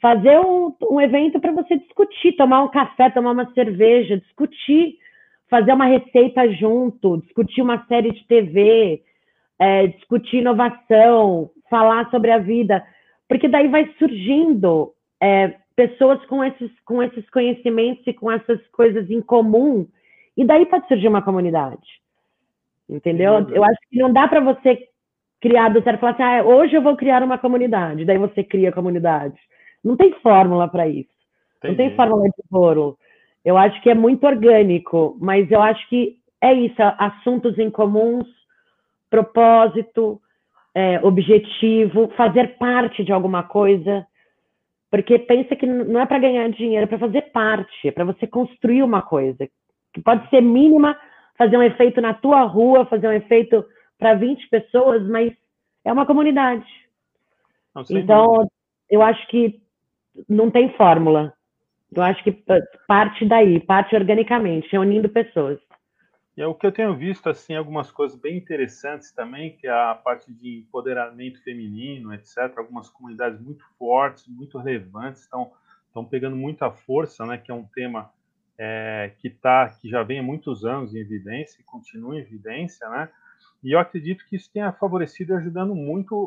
fazer 0.00 0.38
um, 0.38 0.72
um 0.90 1.00
evento 1.00 1.40
para 1.40 1.52
você 1.52 1.76
discutir, 1.76 2.32
tomar 2.36 2.62
um 2.62 2.68
café, 2.68 3.10
tomar 3.10 3.32
uma 3.32 3.52
cerveja, 3.52 4.18
discutir, 4.18 4.96
fazer 5.50 5.72
uma 5.72 5.86
receita 5.86 6.48
junto, 6.52 7.18
discutir 7.18 7.62
uma 7.62 7.84
série 7.86 8.12
de 8.12 8.24
TV, 8.26 9.02
é, 9.58 9.88
discutir 9.88 10.38
inovação, 10.38 11.50
falar 11.68 12.10
sobre 12.10 12.30
a 12.30 12.38
vida, 12.38 12.84
porque 13.28 13.48
daí 13.48 13.68
vai 13.68 13.92
surgindo 13.98 14.92
é, 15.20 15.54
pessoas 15.74 16.24
com 16.26 16.42
esses, 16.44 16.70
com 16.84 17.02
esses 17.02 17.28
conhecimentos 17.30 18.06
e 18.06 18.12
com 18.12 18.30
essas 18.30 18.64
coisas 18.68 19.10
em 19.10 19.20
comum 19.20 19.86
e 20.36 20.44
daí 20.44 20.66
pode 20.66 20.86
surgir 20.88 21.08
uma 21.08 21.22
comunidade. 21.22 21.86
Entendeu? 22.88 23.32
Eu 23.50 23.64
acho 23.64 23.78
que 23.90 23.98
não 23.98 24.12
dá 24.12 24.28
para 24.28 24.40
você 24.40 24.78
criar 25.40 25.68
do 25.70 25.80
zero 25.80 25.96
e 25.96 26.00
falar 26.00 26.12
assim, 26.12 26.22
ah, 26.22 26.44
hoje 26.44 26.74
eu 26.74 26.82
vou 26.82 26.96
criar 26.96 27.22
uma 27.22 27.38
comunidade, 27.38 28.04
daí 28.04 28.18
você 28.18 28.44
cria 28.44 28.70
a 28.70 28.72
comunidade. 28.72 29.38
Não 29.82 29.96
tem 29.96 30.12
fórmula 30.20 30.68
para 30.68 30.88
isso. 30.88 31.10
Entendi. 31.58 31.70
Não 31.70 31.76
tem 31.76 31.96
fórmula 31.96 32.24
de 32.24 32.42
ouro. 32.50 32.98
Eu 33.44 33.56
acho 33.56 33.80
que 33.82 33.90
é 33.90 33.94
muito 33.94 34.26
orgânico, 34.26 35.16
mas 35.20 35.50
eu 35.50 35.62
acho 35.62 35.88
que 35.88 36.16
é 36.40 36.52
isso, 36.52 36.76
assuntos 36.98 37.58
em 37.58 37.70
comuns, 37.70 38.26
propósito, 39.08 40.20
é, 40.74 41.00
objetivo, 41.00 42.08
fazer 42.16 42.58
parte 42.58 43.02
de 43.02 43.12
alguma 43.12 43.42
coisa, 43.42 44.06
Porque 44.90 45.18
pensa 45.18 45.56
que 45.56 45.66
não 45.66 46.00
é 46.00 46.06
para 46.06 46.18
ganhar 46.18 46.48
dinheiro, 46.50 46.84
é 46.84 46.86
para 46.86 46.98
fazer 46.98 47.22
parte, 47.32 47.88
é 47.88 47.90
para 47.90 48.04
você 48.04 48.26
construir 48.26 48.82
uma 48.82 49.02
coisa 49.02 49.48
que 49.96 50.02
pode 50.02 50.28
ser 50.28 50.42
mínima, 50.42 50.94
fazer 51.38 51.56
um 51.56 51.62
efeito 51.62 52.02
na 52.02 52.12
tua 52.12 52.42
rua, 52.42 52.84
fazer 52.84 53.08
um 53.08 53.12
efeito 53.12 53.64
para 53.98 54.12
20 54.12 54.46
pessoas, 54.50 55.02
mas 55.08 55.32
é 55.82 55.90
uma 55.90 56.04
comunidade. 56.04 56.66
Não, 57.74 57.82
então, 57.88 58.26
dúvida. 58.26 58.52
eu 58.90 59.00
acho 59.00 59.26
que 59.28 59.58
não 60.28 60.50
tem 60.50 60.70
fórmula. 60.74 61.32
Eu 61.90 62.02
acho 62.02 62.22
que 62.22 62.44
parte 62.86 63.24
daí, 63.24 63.58
parte 63.58 63.96
organicamente, 63.96 64.76
unindo 64.76 65.08
pessoas. 65.08 65.58
E 66.36 66.42
é 66.42 66.46
o 66.46 66.54
que 66.54 66.66
eu 66.66 66.72
tenho 66.72 66.94
visto, 66.94 67.30
assim, 67.30 67.54
algumas 67.54 67.90
coisas 67.90 68.20
bem 68.20 68.36
interessantes 68.36 69.12
também, 69.12 69.56
que 69.56 69.66
é 69.66 69.70
a 69.70 69.94
parte 69.94 70.30
de 70.30 70.58
empoderamento 70.58 71.42
feminino, 71.42 72.12
etc. 72.12 72.52
Algumas 72.58 72.90
comunidades 72.90 73.40
muito 73.40 73.64
fortes, 73.78 74.28
muito 74.28 74.58
relevantes, 74.58 75.22
estão, 75.22 75.52
estão 75.86 76.04
pegando 76.04 76.36
muita 76.36 76.70
força, 76.70 77.24
né? 77.24 77.38
Que 77.38 77.50
é 77.50 77.54
um 77.54 77.64
tema 77.64 78.10
é, 78.58 79.12
que 79.18 79.30
tá, 79.30 79.68
que 79.68 79.88
já 79.88 80.02
vem 80.02 80.18
há 80.18 80.22
muitos 80.22 80.64
anos 80.64 80.94
em 80.94 80.98
evidência 80.98 81.60
e 81.60 81.64
continua 81.64 82.16
em 82.16 82.20
evidência, 82.20 82.88
né? 82.88 83.08
E 83.62 83.72
eu 83.72 83.78
acredito 83.78 84.24
que 84.28 84.36
isso 84.36 84.50
tenha 84.52 84.72
favorecido 84.72 85.32
e 85.32 85.36
ajudando 85.36 85.74
muito 85.74 86.14
o, 86.14 86.18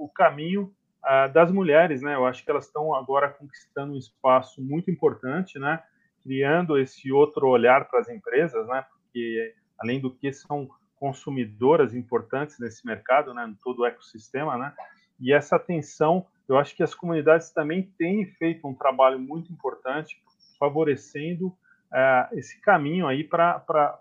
o, 0.00 0.04
o 0.04 0.08
caminho 0.08 0.74
ah, 1.02 1.26
das 1.26 1.50
mulheres, 1.50 2.02
né? 2.02 2.14
Eu 2.14 2.26
acho 2.26 2.44
que 2.44 2.50
elas 2.50 2.66
estão 2.66 2.94
agora 2.94 3.28
conquistando 3.28 3.92
um 3.92 3.98
espaço 3.98 4.62
muito 4.62 4.90
importante, 4.90 5.58
né? 5.58 5.82
Criando 6.22 6.78
esse 6.78 7.10
outro 7.10 7.48
olhar 7.48 7.88
para 7.88 8.00
as 8.00 8.08
empresas, 8.08 8.66
né? 8.68 8.84
Porque 8.90 9.54
além 9.78 10.00
do 10.00 10.14
que 10.14 10.32
são 10.32 10.68
consumidoras 10.96 11.94
importantes 11.94 12.58
nesse 12.60 12.86
mercado, 12.86 13.34
né? 13.34 13.46
Em 13.48 13.54
todo 13.54 13.80
o 13.80 13.86
ecossistema, 13.86 14.56
né? 14.56 14.72
E 15.20 15.32
essa 15.32 15.56
atenção, 15.56 16.26
eu 16.48 16.56
acho 16.58 16.74
que 16.76 16.82
as 16.82 16.94
comunidades 16.94 17.50
também 17.50 17.92
têm 17.98 18.26
feito 18.26 18.66
um 18.66 18.74
trabalho 18.74 19.18
muito 19.18 19.52
importante, 19.52 20.20
favorecendo 20.58 21.56
uh, 21.92 22.38
esse 22.38 22.60
caminho 22.60 23.06
aí 23.06 23.22
para 23.22 24.00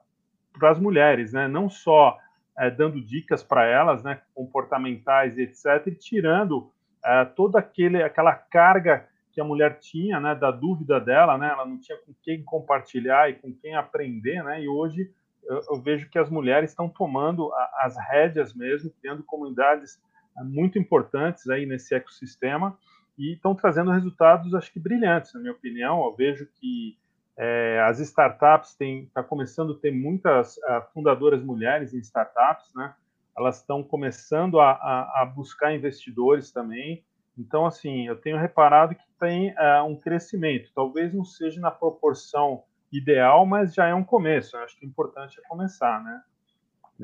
as 0.64 0.80
mulheres, 0.80 1.34
né? 1.34 1.48
Não 1.48 1.70
só 1.70 2.18
uh, 2.58 2.76
dando 2.76 3.02
dicas 3.02 3.44
para 3.44 3.66
elas, 3.66 4.04
né? 4.04 4.22
Comportamentais 4.34 5.38
e 5.38 5.44
etc. 5.44 5.88
E 5.88 5.96
tirando 5.96 6.72
é, 7.04 7.26
toda 7.26 7.60
aquele, 7.60 8.02
aquela 8.04 8.34
carga 8.36 9.08
que 9.32 9.42
a 9.42 9.44
mulher 9.44 9.80
tinha, 9.80 10.20
né, 10.20 10.36
da 10.36 10.52
dúvida 10.52 11.00
dela, 11.00 11.38
né, 11.38 11.50
ela 11.50 11.66
não 11.66 11.80
tinha 11.80 11.98
com 11.98 12.14
quem 12.22 12.44
compartilhar 12.44 13.30
e 13.30 13.36
com 13.36 13.54
quem 13.54 13.76
aprender, 13.76 14.44
né, 14.44 14.62
e 14.62 14.68
hoje 14.68 15.10
eu, 15.44 15.62
eu 15.72 15.82
vejo 15.82 16.10
que 16.10 16.20
as 16.20 16.30
mulheres 16.30 16.70
estão 16.70 16.88
tomando 16.88 17.52
a, 17.54 17.86
as 17.86 17.98
rédeas 17.98 18.54
mesmo, 18.54 18.92
criando 19.02 19.24
comunidades 19.24 20.00
é, 20.38 20.44
muito 20.44 20.78
importantes 20.78 21.50
aí 21.50 21.66
nesse 21.66 21.96
ecossistema 21.96 22.78
e 23.18 23.34
estão 23.34 23.56
trazendo 23.56 23.92
resultados, 23.92 24.54
acho 24.54 24.72
que 24.72 24.80
brilhantes, 24.80 25.34
na 25.34 25.40
minha 25.40 25.54
opinião. 25.54 26.04
Eu 26.04 26.16
vejo 26.16 26.48
que 26.60 26.98
é, 27.38 27.82
as 27.86 28.00
startups 28.00 28.76
têm, 28.76 29.04
está 29.04 29.24
começando 29.24 29.74
a 29.74 29.80
ter 29.80 29.92
muitas 29.92 30.58
uh, 30.58 30.82
fundadoras 30.94 31.44
mulheres 31.44 31.94
em 31.94 32.00
startups, 32.00 32.72
né? 32.76 32.94
elas 33.38 33.58
estão 33.60 33.82
começando 33.82 34.60
a, 34.60 34.72
a, 34.72 35.22
a, 35.22 35.26
buscar 35.26 35.74
investidores 35.74 36.52
também. 36.52 37.04
Então, 37.38 37.66
assim, 37.66 38.06
eu 38.08 38.16
tenho 38.16 38.38
reparado 38.38 38.94
que 38.94 39.04
tem 39.20 39.52
uh, 39.52 39.84
um 39.88 39.96
crescimento. 39.96 40.70
Talvez 40.76 41.14
não 41.14 41.24
seja 41.24 41.60
na 41.62 41.72
proporção 41.72 42.64
ideal, 42.92 43.46
mas 43.46 43.74
já 43.74 43.88
é 43.88 43.96
um 43.96 44.04
começo. 44.04 44.56
Eu 44.56 44.64
acho 44.64 44.78
que 44.78 44.86
o 44.86 44.90
importante 44.90 45.40
é 45.40 45.48
começar, 45.48 46.04
né? 46.04 46.22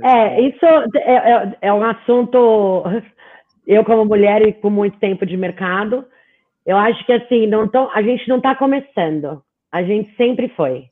é, 0.03 0.41
isso 0.41 0.65
é, 0.65 1.15
é, 1.15 1.57
é, 1.61 1.73
um 1.73 1.83
assunto. 1.83 2.83
Eu, 3.65 3.83
como 3.83 4.05
mulher 4.05 4.41
e 4.43 4.53
com 4.53 4.69
muito 4.69 4.97
tempo 4.97 5.25
de 5.25 5.35
mercado, 5.35 6.05
eu 6.65 6.77
acho 6.77 7.05
que 7.05 7.11
assim, 7.11 7.47
não 7.47 7.67
tô, 7.67 7.89
a 7.89 8.01
gente 8.01 8.27
não 8.29 8.37
está 8.37 8.55
começando. 8.55 9.43
A 9.71 9.84
gente 9.84 10.15
sempre 10.15 10.49
foi. 10.49 10.89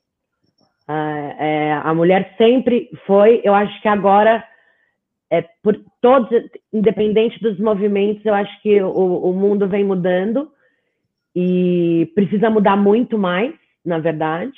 Uh, 0.88 1.34
é, 1.38 1.72
a 1.82 1.92
mulher 1.94 2.34
sempre 2.38 2.88
foi. 3.06 3.40
Eu 3.42 3.54
acho 3.54 3.80
que 3.82 3.88
agora 3.88 4.44
é, 5.30 5.42
por 5.62 5.78
todos, 6.00 6.28
independente 6.72 7.40
dos 7.40 7.58
movimentos, 7.58 8.24
eu 8.24 8.34
acho 8.34 8.62
que 8.62 8.80
o, 8.80 8.90
o 8.90 9.32
mundo 9.32 9.66
vem 9.68 9.84
mudando 9.84 10.50
e 11.34 12.10
precisa 12.14 12.48
mudar 12.48 12.76
muito 12.76 13.18
mais, 13.18 13.52
na 13.84 13.98
verdade. 13.98 14.56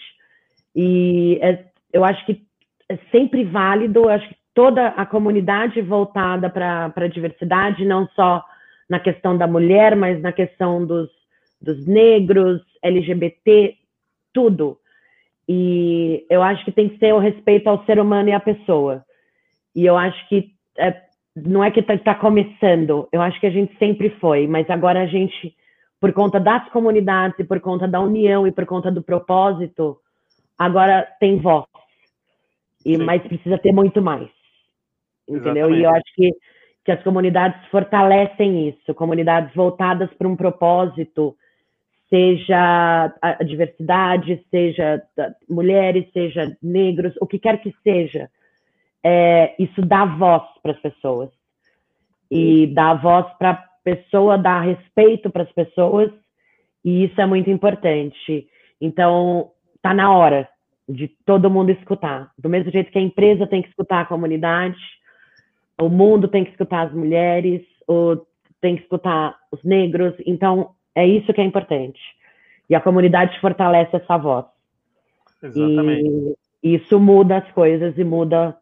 E 0.77 1.39
é, 1.41 1.65
eu 1.93 2.05
acho 2.05 2.25
que 2.27 2.43
é 2.89 2.99
sempre 3.11 3.45
válido, 3.45 4.01
eu 4.01 4.11
acho 4.11 4.29
que 4.29 4.37
toda 4.55 4.89
a 4.89 5.07
comunidade 5.07 5.81
voltada 5.81 6.51
para 6.51 6.93
a 6.95 7.09
diversidade, 7.09 7.85
não 7.85 8.07
só 8.09 8.45
na 8.89 9.01
questão 9.01 9.37
da 9.37 9.47
mulher, 9.47 9.97
mas 9.97 10.21
na 10.21 10.33
questão 10.33 10.85
dos, 10.85 11.09
dos 11.61 11.87
negros, 11.87 12.61
LGBT, 12.83 13.75
tudo. 14.39 14.79
E 15.49 16.25
eu 16.31 16.45
acho 16.45 16.65
que 16.65 16.71
tem 16.71 16.89
que 16.89 16.99
ser 16.99 17.13
o 17.13 17.19
respeito 17.19 17.67
ao 17.67 17.85
ser 17.85 17.99
humano 17.99 18.29
e 18.29 18.33
à 18.33 18.39
pessoa. 18.39 19.03
E 19.75 19.85
eu 19.85 19.97
acho 19.97 20.29
que 20.29 20.53
é, 20.79 20.95
não 21.35 21.65
é 21.65 21.73
que 21.73 21.81
está 21.81 21.99
tá 21.99 22.15
começando, 22.15 23.09
eu 23.11 23.21
acho 23.21 23.41
que 23.41 23.47
a 23.49 23.51
gente 23.51 23.77
sempre 23.79 24.11
foi, 24.21 24.47
mas 24.47 24.71
agora 24.71 25.01
a 25.01 25.07
gente, 25.07 25.57
por 26.01 26.13
conta 26.13 26.39
das 26.39 26.69
comunidades 26.69 27.37
e 27.41 27.45
por 27.45 27.59
conta 27.59 27.89
da 27.89 27.99
união 27.99 28.47
e 28.47 28.53
por 28.53 28.65
conta 28.65 28.93
do 28.93 29.03
propósito, 29.03 29.99
agora 30.57 31.03
tem 31.19 31.39
voz. 31.39 31.67
E, 32.87 32.97
mas 32.97 33.23
precisa 33.23 33.59
ter 33.59 33.73
muito 33.73 34.01
mais. 34.01 34.29
Entendeu? 35.29 35.69
Exatamente. 35.69 35.81
E 35.81 35.83
eu 35.83 35.91
acho 35.91 36.15
que, 36.15 36.31
que 36.85 36.93
as 36.93 37.03
comunidades 37.03 37.67
fortalecem 37.71 38.69
isso, 38.69 38.95
comunidades 38.95 39.53
voltadas 39.53 40.09
para 40.15 40.29
um 40.29 40.37
propósito, 40.37 41.37
seja 42.09 43.15
a 43.21 43.45
diversidade, 43.45 44.45
seja 44.51 45.03
mulheres, 45.49 46.11
seja 46.13 46.57
negros, 46.63 47.15
o 47.21 47.27
que 47.27 47.39
quer 47.39 47.61
que 47.61 47.75
seja 47.83 48.31
é, 49.05 49.55
isso 49.59 49.81
dá 49.83 50.05
voz 50.05 50.43
para 50.63 50.73
as 50.73 50.81
pessoas. 50.81 51.31
E 52.31 52.67
dá 52.69 52.95
voz 52.95 53.27
para 53.39 53.51
a 53.51 53.65
pessoa, 53.83 54.37
dá 54.37 54.61
respeito 54.61 55.31
para 55.31 55.45
as 55.45 55.53
pessoas, 55.53 56.11
e 56.85 57.05
isso 57.05 57.19
é 57.21 57.27
muito 57.27 57.49
importante. 57.49 58.47
Então, 58.81 59.51
está 59.77 59.95
na 59.95 60.13
hora 60.13 60.49
de 60.89 61.09
todo 61.25 61.51
mundo 61.51 61.71
escutar. 61.71 62.31
Do 62.37 62.49
mesmo 62.49 62.71
jeito 62.71 62.91
que 62.91 62.99
a 62.99 63.03
empresa 63.03 63.47
tem 63.47 63.63
que 63.63 63.69
escutar 63.69 64.03
a 64.03 64.07
comunidade, 64.07 64.79
o 65.81 65.89
mundo 65.89 66.29
tem 66.29 66.45
que 66.45 66.51
escutar 66.51 66.89
as 66.89 66.93
mulheres, 66.93 67.63
o, 67.87 68.17
tem 68.61 68.77
que 68.77 68.83
escutar 68.83 69.39
os 69.51 69.63
negros. 69.65 70.15
Então, 70.27 70.75
é 70.99 71.07
isso 71.07 71.33
que 71.33 71.41
é 71.41 71.45
importante. 71.45 72.01
E 72.69 72.75
a 72.75 72.81
comunidade 72.81 73.41
fortalece 73.41 73.97
essa 73.97 74.17
voz. 74.17 74.45
Exatamente. 75.43 76.37
E 76.63 76.75
isso 76.75 76.99
muda 76.99 77.39
as 77.39 77.53
coisas 77.53 77.97
e 77.97 78.05
muda 78.05 78.59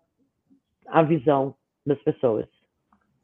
a 0.87 1.03
visão 1.03 1.55
das 1.85 1.99
pessoas. 2.03 2.47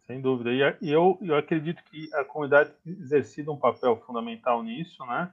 Sem 0.06 0.20
dúvida. 0.20 0.50
E 0.80 0.90
eu, 0.90 1.18
eu 1.20 1.36
acredito 1.36 1.82
que 1.90 2.08
a 2.14 2.24
comunidade 2.24 2.72
exercita 2.86 3.50
um 3.50 3.56
papel 3.56 3.96
fundamental 4.06 4.62
nisso, 4.62 5.04
né? 5.04 5.30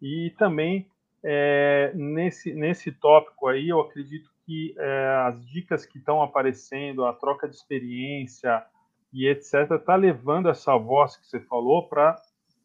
E 0.00 0.30
também 0.36 0.86
é, 1.24 1.92
nesse, 1.94 2.52
nesse 2.52 2.90
tópico 2.90 3.46
aí, 3.46 3.68
eu 3.68 3.80
acredito 3.80 4.28
que 4.44 4.74
é, 4.76 5.24
as 5.28 5.46
dicas 5.46 5.86
que 5.86 5.98
estão 5.98 6.20
aparecendo, 6.20 7.04
a 7.04 7.12
troca 7.12 7.48
de 7.48 7.54
experiência 7.54 8.64
e 9.12 9.28
etc., 9.28 9.70
está 9.70 9.94
levando 9.94 10.48
essa 10.48 10.76
voz 10.76 11.16
que 11.16 11.26
você 11.26 11.38
falou 11.38 11.88
para 11.88 12.20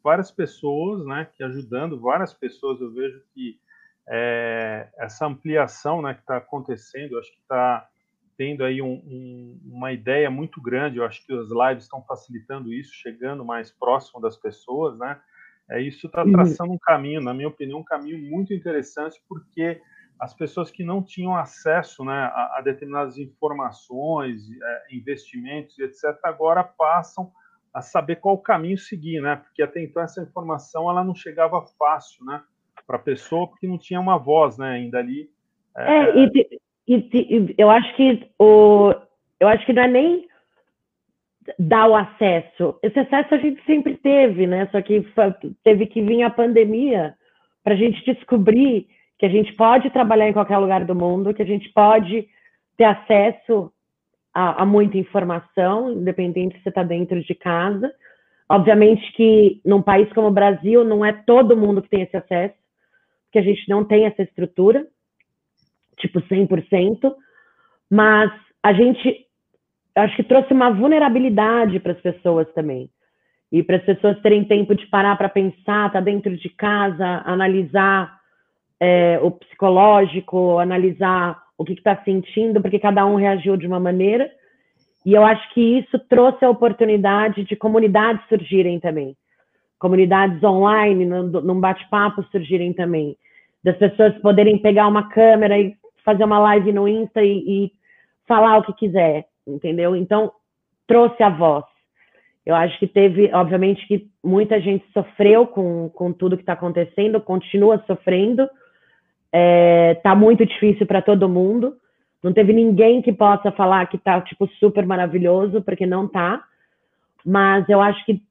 várias 0.08 0.32
pessoas, 0.32 1.06
né? 1.06 1.28
Que 1.36 1.44
ajudando 1.44 2.00
várias 2.00 2.34
pessoas, 2.34 2.80
eu 2.80 2.90
vejo 2.94 3.22
que 3.34 3.60
é, 4.08 4.88
essa 4.98 5.26
ampliação 5.26 6.02
né, 6.02 6.14
que 6.14 6.22
está 6.22 6.38
acontecendo, 6.38 7.20
acho 7.20 7.30
que 7.34 7.42
está 7.42 7.90
tendo 8.38 8.64
aí 8.64 8.82
um, 8.82 8.94
um, 8.94 9.60
uma 9.66 9.92
ideia 9.92 10.32
muito 10.32 10.62
grande. 10.62 10.96
Eu 10.96 11.04
acho 11.04 11.26
que 11.26 11.34
os 11.34 11.50
lives 11.52 11.84
estão 11.84 12.02
facilitando 12.04 12.72
isso, 12.72 12.94
chegando 12.94 13.44
mais 13.44 13.70
próximo 13.70 14.22
das 14.22 14.38
pessoas, 14.38 14.98
né? 14.98 15.20
É, 15.70 15.82
isso 15.82 16.08
está 16.08 16.24
uhum. 16.24 16.32
traçando 16.32 16.72
um 16.72 16.80
caminho, 16.80 17.20
na 17.20 17.34
minha 17.34 17.50
opinião, 17.50 17.80
um 17.80 17.84
caminho 17.84 18.18
muito 18.32 18.54
interessante, 18.54 19.22
porque 19.28 19.82
as 20.18 20.34
pessoas 20.34 20.72
que 20.72 20.86
não 20.86 21.04
tinham 21.04 21.36
acesso 21.36 22.06
né, 22.06 22.32
a, 22.34 22.60
a 22.60 22.62
determinadas 22.62 23.18
informações, 23.18 24.44
é, 24.50 24.96
investimentos 24.96 25.78
etc., 25.78 26.18
agora 26.24 26.64
passam 26.64 27.30
a 27.78 27.82
saber 27.82 28.16
qual 28.16 28.36
caminho 28.40 28.76
seguir, 28.76 29.22
né? 29.22 29.36
Porque 29.36 29.62
até 29.62 29.84
então 29.84 30.02
essa 30.02 30.24
informação 30.24 30.90
ela 30.90 31.04
não 31.04 31.14
chegava 31.14 31.64
fácil, 31.78 32.26
né, 32.26 32.42
para 32.88 32.96
a 32.96 33.00
pessoa, 33.00 33.48
porque 33.48 33.68
não 33.68 33.78
tinha 33.78 34.00
uma 34.00 34.18
voz, 34.18 34.58
né, 34.58 34.72
ainda 34.72 34.98
ali. 34.98 35.30
É, 35.78 35.94
é 35.94 36.18
e, 36.18 36.50
e, 36.88 36.96
e, 37.14 37.56
eu 37.56 37.70
acho 37.70 37.96
que 37.96 38.32
o, 38.40 38.96
eu 39.40 39.48
acho 39.48 39.64
que 39.64 39.74
não 39.74 39.84
é 39.84 39.88
nem 39.88 40.28
dar 41.60 41.88
o 41.88 41.96
acesso. 41.96 42.80
Esse 42.82 42.98
acesso 42.98 43.36
a 43.36 43.38
gente 43.38 43.64
sempre 43.64 43.96
teve, 43.96 44.48
né? 44.48 44.68
Só 44.72 44.82
que 44.82 45.06
teve 45.64 45.86
que 45.86 46.02
vir 46.02 46.24
a 46.24 46.32
pandemia 46.32 47.14
para 47.64 47.76
a 47.76 47.78
gente 47.78 48.04
descobrir 48.12 48.88
que 49.20 49.26
a 49.28 49.30
gente 49.30 49.54
pode 49.54 49.92
trabalhar 49.92 50.28
em 50.28 50.34
qualquer 50.34 50.58
lugar 50.58 50.84
do 50.84 50.96
mundo, 50.96 51.32
que 51.32 51.44
a 51.44 51.46
gente 51.46 51.72
pode 51.74 52.28
ter 52.76 52.86
acesso 52.86 53.72
a 54.40 54.66
muita 54.66 54.98
informação, 54.98 55.92
independente 55.92 56.58
se 56.58 56.64
você 56.64 56.70
está 56.70 56.84
dentro 56.84 57.22
de 57.22 57.34
casa, 57.34 57.92
Obviamente 58.50 59.12
que 59.14 59.60
num 59.66 59.82
país 59.82 60.12
como 60.14 60.28
o 60.28 60.32
Brasil 60.32 60.84
não 60.86 61.04
é 61.04 61.12
todo 61.12 61.58
mundo 61.58 61.82
que 61.82 61.90
tem 61.90 62.04
esse 62.04 62.16
acesso, 62.16 62.56
porque 63.26 63.40
a 63.40 63.42
gente 63.42 63.68
não 63.68 63.84
tem 63.84 64.06
essa 64.06 64.22
estrutura, 64.22 64.88
tipo 65.98 66.22
100%, 66.22 67.14
mas 67.90 68.32
a 68.64 68.72
gente 68.72 69.26
acho 69.96 70.16
que 70.16 70.24
trouxe 70.24 70.54
uma 70.54 70.72
vulnerabilidade 70.72 71.80
para 71.80 71.92
as 71.92 72.00
pessoas 72.00 72.48
também. 72.54 72.90
E 73.52 73.64
para 73.64 73.78
as 73.78 73.84
pessoas 73.84 74.22
terem 74.22 74.46
tempo 74.46 74.76
de 74.76 74.86
parar 74.88 75.18
para 75.18 75.30
pensar, 75.30 75.92
tá 75.92 76.00
dentro 76.00 76.36
de 76.38 76.50
casa, 76.50 77.24
analisar 77.26 78.18
é, 78.80 79.20
o 79.22 79.32
psicológico, 79.32 80.60
analisar 80.60 81.42
o 81.58 81.66
que 81.66 81.74
está 81.74 81.96
sentindo, 82.04 82.62
porque 82.62 82.80
cada 82.80 83.06
um 83.06 83.16
reagiu 83.16 83.58
de 83.58 83.66
uma 83.66 83.80
maneira. 83.80 84.30
E 85.06 85.14
eu 85.14 85.24
acho 85.24 85.54
que 85.54 85.80
isso 85.80 85.98
trouxe 86.08 86.44
a 86.46 86.50
oportunidade 86.50 87.44
de 87.44 87.56
comunidades 87.56 88.28
surgirem 88.28 88.80
também. 88.80 89.16
Comunidades 89.80 90.44
online, 90.44 91.06
num 91.06 91.60
bate-papo 91.60 92.24
surgirem 92.32 92.74
também. 92.74 93.16
Das 93.64 93.78
pessoas 93.78 94.18
poderem 94.20 94.58
pegar 94.60 94.88
uma 94.88 95.10
câmera 95.10 95.58
e 95.58 95.76
fazer 96.04 96.24
uma 96.24 96.40
live 96.40 96.72
no 96.72 96.88
Insta 96.88 97.24
e, 97.24 97.38
e 97.66 97.72
falar 98.28 98.58
o 98.58 98.64
que 98.64 98.74
quiser, 98.74 99.26
entendeu? 99.48 99.96
Então, 99.96 100.32
trouxe 100.86 101.22
a 101.24 101.30
voz. 101.30 101.66
Eu 102.46 102.56
acho 102.56 102.80
que 102.80 102.88
teve, 102.88 103.30
obviamente, 103.34 103.86
que 103.88 104.08
muita 104.24 104.60
gente 104.62 104.86
sofreu 104.94 105.46
com, 105.46 105.90
com 105.90 106.14
tudo 106.14 106.38
que 106.38 106.44
está 106.44 106.54
acontecendo, 106.54 107.20
continua 107.20 107.84
sofrendo. 107.86 108.50
É, 109.32 109.96
tá 109.96 110.16
muito 110.16 110.46
difícil 110.46 110.86
para 110.86 111.02
todo 111.02 111.30
mundo. 111.30 111.76
Não 112.24 112.34
teve 112.34 112.54
ninguém 112.54 113.02
que 113.02 113.14
possa 113.14 113.52
falar 113.52 113.88
que 113.88 113.98
está 113.98 114.20
tipo 114.22 114.48
super 114.60 114.86
maravilhoso, 114.86 115.62
porque 115.62 115.86
não 115.86 116.06
está. 116.06 116.44
Mas 117.26 117.68
eu 117.70 117.82
acho 117.82 118.04
que 118.06 118.22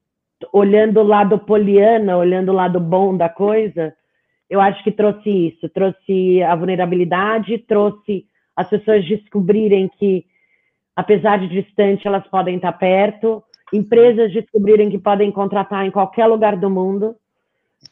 olhando 0.51 0.99
o 0.99 1.03
lado 1.03 1.39
poliana, 1.39 2.17
olhando 2.17 2.49
o 2.49 2.55
lado 2.55 2.79
bom 2.79 3.15
da 3.15 3.29
coisa, 3.29 3.93
eu 4.49 4.61
acho 4.61 4.83
que 4.83 4.91
trouxe 4.91 5.29
isso, 5.29 5.69
trouxe 5.69 6.43
a 6.43 6.55
vulnerabilidade, 6.55 7.57
trouxe 7.59 8.25
as 8.55 8.69
pessoas 8.69 9.05
descobrirem 9.05 9.89
que 9.97 10.25
apesar 10.97 11.37
de 11.37 11.47
distante, 11.47 12.07
elas 12.07 12.25
podem 12.27 12.55
estar 12.55 12.73
perto, 12.73 13.43
empresas 13.71 14.33
descobrirem 14.33 14.89
que 14.89 14.97
podem 14.97 15.31
contratar 15.31 15.85
em 15.85 15.91
qualquer 15.91 16.25
lugar 16.25 16.57
do 16.57 16.71
mundo. 16.71 17.15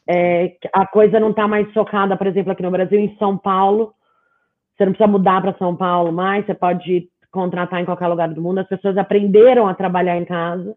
É, 0.08 0.56
a 0.72 0.86
coisa 0.86 1.18
não 1.18 1.30
está 1.30 1.48
mais 1.48 1.72
focada, 1.72 2.16
por 2.16 2.26
exemplo, 2.26 2.52
aqui 2.52 2.62
no 2.62 2.70
Brasil, 2.70 2.98
em 2.98 3.16
São 3.16 3.36
Paulo, 3.36 3.94
você 4.76 4.84
não 4.84 4.92
precisa 4.92 5.10
mudar 5.10 5.40
para 5.40 5.56
São 5.58 5.74
Paulo 5.74 6.12
mais, 6.12 6.44
você 6.44 6.54
pode 6.54 7.08
contratar 7.30 7.80
em 7.80 7.84
qualquer 7.84 8.08
lugar 8.08 8.28
do 8.28 8.42
mundo. 8.42 8.58
As 8.58 8.68
pessoas 8.68 8.96
aprenderam 8.96 9.66
a 9.66 9.74
trabalhar 9.74 10.16
em 10.16 10.24
casa. 10.24 10.76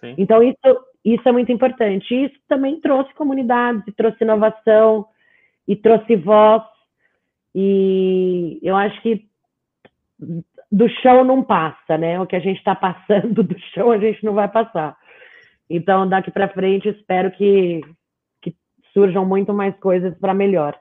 Sim. 0.00 0.14
Então, 0.18 0.42
isso, 0.42 0.84
isso 1.04 1.28
é 1.28 1.32
muito 1.32 1.52
importante. 1.52 2.14
Isso 2.14 2.34
também 2.48 2.80
trouxe 2.80 3.12
comunidades, 3.14 3.94
trouxe 3.94 4.22
inovação, 4.22 5.06
e 5.66 5.76
trouxe 5.76 6.16
voz. 6.16 6.62
E 7.54 8.58
eu 8.62 8.76
acho 8.76 9.00
que 9.02 9.26
do 10.70 10.88
chão 11.02 11.24
não 11.24 11.42
passa, 11.42 11.98
né? 11.98 12.18
O 12.20 12.26
que 12.26 12.36
a 12.36 12.40
gente 12.40 12.58
está 12.58 12.74
passando 12.74 13.42
do 13.44 13.58
chão 13.74 13.90
a 13.90 13.98
gente 13.98 14.24
não 14.24 14.34
vai 14.34 14.48
passar. 14.48 14.96
Então, 15.68 16.08
daqui 16.08 16.30
para 16.30 16.48
frente, 16.48 16.88
espero 16.88 17.30
que, 17.32 17.80
que 17.80 17.92
surjam 18.92 19.24
muito 19.24 19.52
mais 19.52 19.76
coisas 19.78 20.16
para 20.18 20.34
melhor. 20.34 20.78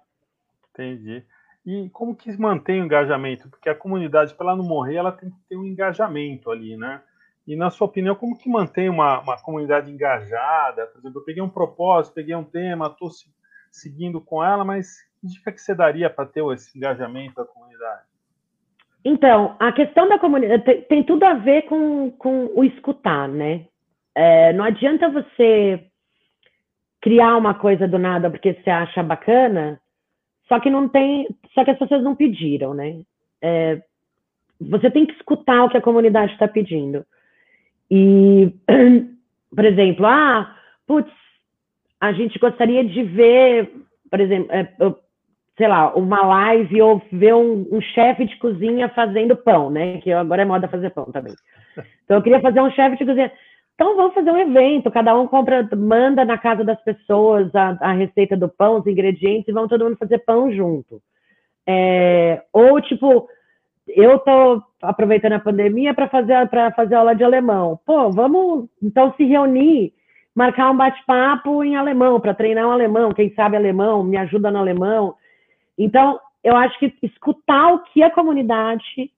Entendi. 0.70 1.24
E 1.66 1.90
como 1.90 2.16
que 2.16 2.36
mantém 2.40 2.82
o 2.82 2.86
engajamento? 2.86 3.50
Porque 3.50 3.70
a 3.70 3.76
comunidade, 3.76 4.34
para 4.34 4.48
ela 4.48 4.56
não 4.56 4.64
morrer, 4.64 4.96
ela 4.96 5.12
tem 5.12 5.30
que 5.30 5.40
ter 5.48 5.56
um 5.56 5.66
engajamento 5.66 6.50
ali, 6.50 6.76
né? 6.76 7.02
E 7.48 7.56
na 7.56 7.70
sua 7.70 7.86
opinião, 7.88 8.16
como 8.16 8.38
que 8.38 8.50
mantém 8.50 8.90
uma, 8.90 9.20
uma 9.20 9.42
comunidade 9.42 9.92
engajada? 9.92 10.88
Por 10.88 11.00
exemplo, 11.00 11.20
eu 11.20 11.26
peguei 11.26 11.42
um 11.42 11.50
propósito, 11.50 12.16
peguei 12.16 12.36
um 12.36 12.44
tema, 12.44 12.88
estou 12.88 13.10
seguindo 13.72 14.22
com 14.22 14.44
ela, 14.44 14.64
mas 14.64 15.02
que 15.20 15.28
dica 15.28 15.52
que 15.52 15.62
você 15.62 15.76
daria 15.76 16.10
para 16.10 16.26
ter 16.26 16.44
esse 16.54 16.76
engajamento 16.78 17.36
da 17.36 17.46
comunidade? 17.46 18.02
Então, 19.04 19.56
a 19.60 19.72
questão 19.72 20.08
da 20.08 20.20
comunidade 20.20 20.64
tem, 20.64 20.82
tem 20.84 21.04
tudo 21.04 21.24
a 21.24 21.34
ver 21.34 21.64
com, 21.64 22.12
com 22.12 22.52
o 22.56 22.64
escutar, 22.64 23.28
né? 23.28 23.66
É, 24.16 24.54
não 24.54 24.66
adianta 24.66 25.10
você 25.10 25.91
criar 27.02 27.36
uma 27.36 27.54
coisa 27.54 27.88
do 27.88 27.98
nada 27.98 28.30
porque 28.30 28.54
você 28.54 28.70
acha 28.70 29.02
bacana, 29.02 29.82
só 30.48 30.60
que 30.60 30.70
não 30.70 30.88
tem, 30.88 31.28
só 31.54 31.66
que 31.66 31.72
as 31.72 31.80
pessoas 31.80 32.04
não 32.04 32.16
pediram, 32.16 32.74
né? 32.74 33.02
É, 33.42 33.82
você 34.60 34.92
tem 34.92 35.06
que 35.06 35.14
escutar 35.14 35.64
o 35.64 35.70
que 35.70 35.78
a 35.78 35.82
comunidade 35.82 36.34
está 36.34 36.48
pedindo. 36.48 37.04
E, 37.90 38.54
por 39.56 39.66
exemplo, 39.66 40.06
ah, 40.06 40.56
putz, 40.86 41.12
a 42.00 42.12
gente 42.14 42.38
gostaria 42.38 42.84
de 42.84 43.04
ver, 43.04 43.72
por 44.10 44.20
exemplo, 44.20 44.52
é, 44.52 44.72
sei 45.58 45.68
lá, 45.68 45.94
uma 45.96 46.22
live 46.22 46.82
ou 46.82 47.02
ver 47.12 47.34
um, 47.34 47.68
um 47.72 47.82
chefe 47.82 48.26
de 48.26 48.38
cozinha 48.38 48.90
fazendo 48.90 49.36
pão, 49.36 49.70
né? 49.70 50.00
Que 50.00 50.12
agora 50.12 50.42
é 50.42 50.46
moda 50.46 50.68
fazer 50.68 50.92
pão 50.92 51.06
também. 51.06 51.34
Então 52.04 52.18
eu 52.18 52.24
queria 52.24 52.42
fazer 52.42 52.60
um 52.60 52.70
chefe 52.72 52.98
de 52.98 53.06
cozinha. 53.06 53.32
Então 53.76 53.96
vamos 53.96 54.14
fazer 54.14 54.32
um 54.32 54.38
evento, 54.38 54.92
cada 54.92 55.18
um 55.18 55.28
compra, 55.28 55.68
manda 55.76 56.24
na 56.24 56.38
casa 56.38 56.64
das 56.64 56.82
pessoas 56.84 57.54
a, 57.56 57.78
a 57.82 57.94
receita 57.94 58.38
do 58.38 58.48
pão, 58.48 58.80
os 58.80 58.88
ingredientes, 58.88 59.48
e 59.48 59.52
vamos 59.52 59.70
todo 59.70 59.86
mundo 59.86 59.98
fazer 59.98 60.20
pão 60.20 60.52
junto. 60.52 61.02
É, 61.68 62.44
ou 62.54 62.80
tipo, 62.82 63.28
eu 63.88 64.20
tô 64.20 64.62
aproveitando 64.82 65.34
a 65.34 65.40
pandemia 65.40 65.94
para 65.94 66.08
fazer 66.08 66.48
para 66.50 66.72
fazer 66.72 66.96
aula 66.96 67.16
de 67.16 67.24
alemão. 67.24 67.80
Pô, 67.86 68.12
vamos 68.12 68.70
então 68.82 69.14
se 69.16 69.24
reunir, 69.24 69.94
marcar 70.36 70.72
um 70.72 70.78
bate-papo 70.78 71.64
em 71.64 71.76
alemão 71.76 72.20
para 72.20 72.34
treinar 72.34 72.68
um 72.68 72.72
alemão. 72.72 73.14
Quem 73.14 73.34
sabe 73.34 73.56
alemão 73.56 74.04
me 74.04 74.18
ajuda 74.18 74.52
no 74.52 74.60
alemão. 74.60 75.16
Então, 75.78 76.20
eu 76.44 76.56
acho 76.56 76.78
que 76.80 76.94
escutar 77.02 77.74
o 77.74 77.80
que 77.80 78.04
a 78.04 78.12
comunidade 78.12 79.12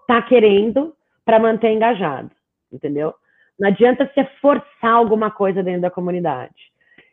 está 0.00 0.22
querendo 0.22 0.94
para 1.24 1.38
manter 1.38 1.70
engajado, 1.70 2.30
entendeu? 2.72 3.14
Não 3.58 3.68
adianta 3.68 4.06
você 4.06 4.24
forçar 4.40 4.92
alguma 4.92 5.30
coisa 5.30 5.62
dentro 5.62 5.82
da 5.82 5.90
comunidade. 5.90 6.54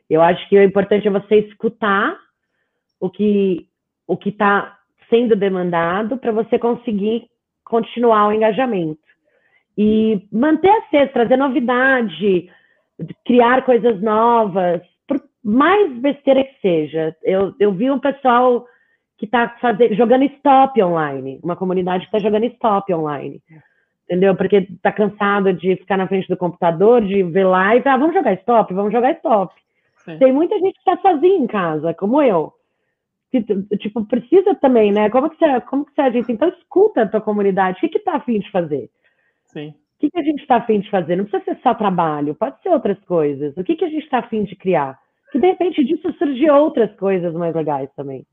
Eu 0.09 0.21
acho 0.21 0.47
que 0.47 0.57
o 0.57 0.63
importante 0.63 1.07
é 1.07 1.11
você 1.11 1.39
escutar 1.39 2.15
o 2.99 3.09
que 3.09 3.67
o 4.07 4.15
que 4.15 4.29
está 4.29 4.77
sendo 5.09 5.35
demandado 5.35 6.17
para 6.17 6.31
você 6.31 6.59
conseguir 6.59 7.27
continuar 7.63 8.27
o 8.27 8.31
engajamento 8.31 9.01
e 9.75 10.27
manter 10.31 10.69
aceso, 10.69 11.11
trazer 11.11 11.37
novidade, 11.37 12.51
criar 13.25 13.65
coisas 13.65 13.99
novas, 13.99 14.81
por 15.07 15.19
mais 15.43 15.91
besteira 15.97 16.43
que 16.43 16.61
seja. 16.61 17.15
Eu, 17.23 17.55
eu 17.59 17.73
vi 17.73 17.89
um 17.89 17.99
pessoal 17.99 18.67
que 19.17 19.25
está 19.25 19.55
jogando 19.91 20.23
stop 20.25 20.81
online, 20.83 21.39
uma 21.43 21.55
comunidade 21.55 22.07
que 22.07 22.15
está 22.15 22.19
jogando 22.19 22.45
stop 22.45 22.93
online 22.93 23.41
entendeu? 24.05 24.35
Porque 24.35 24.67
tá 24.81 24.91
cansado 24.91 25.51
de 25.53 25.75
ficar 25.75 25.97
na 25.97 26.07
frente 26.07 26.27
do 26.27 26.37
computador, 26.37 27.01
de 27.01 27.23
ver 27.23 27.45
live, 27.45 27.87
ah, 27.87 27.97
vamos 27.97 28.13
jogar 28.13 28.33
stop, 28.33 28.73
vamos 28.73 28.93
jogar 28.93 29.11
stop. 29.13 29.53
Sim. 29.97 30.17
Tem 30.19 30.31
muita 30.31 30.57
gente 30.59 30.73
que 30.73 30.89
está 30.89 30.97
sozinha 31.01 31.37
em 31.37 31.47
casa, 31.47 31.93
como 31.93 32.21
eu. 32.21 32.53
Tipo, 33.79 34.05
precisa 34.05 34.55
também, 34.55 34.91
né? 34.91 35.09
Como 35.09 35.29
que 35.29 35.37
você, 35.37 35.61
como 35.61 35.85
que 35.85 35.93
você 35.93 36.01
agita? 36.01 36.31
Então, 36.31 36.47
escuta 36.49 37.01
a 37.01 37.07
tua 37.07 37.19
comunidade. 37.19 37.77
O 37.77 37.81
que 37.81 37.89
que 37.89 37.99
tá 37.99 38.15
afim 38.15 38.39
de 38.39 38.49
fazer? 38.49 38.89
Sim. 39.45 39.69
O 39.69 39.99
que, 39.99 40.09
que 40.09 40.19
a 40.19 40.23
gente 40.23 40.41
está 40.41 40.57
afim 40.57 40.79
de 40.79 40.89
fazer? 40.89 41.15
Não 41.15 41.25
precisa 41.25 41.43
ser 41.43 41.61
só 41.61 41.73
trabalho, 41.73 42.35
pode 42.35 42.61
ser 42.61 42.69
outras 42.69 42.99
coisas. 43.05 43.55
O 43.57 43.63
que, 43.63 43.75
que 43.75 43.85
a 43.85 43.89
gente 43.89 44.03
está 44.03 44.19
afim 44.19 44.43
de 44.43 44.55
criar? 44.55 44.99
Que 45.31 45.39
de 45.39 45.47
repente 45.47 45.83
disso 45.83 46.13
surgir 46.13 46.49
outras 46.51 46.93
coisas 46.95 47.33
mais 47.33 47.55
legais 47.55 47.89
também. 47.95 48.25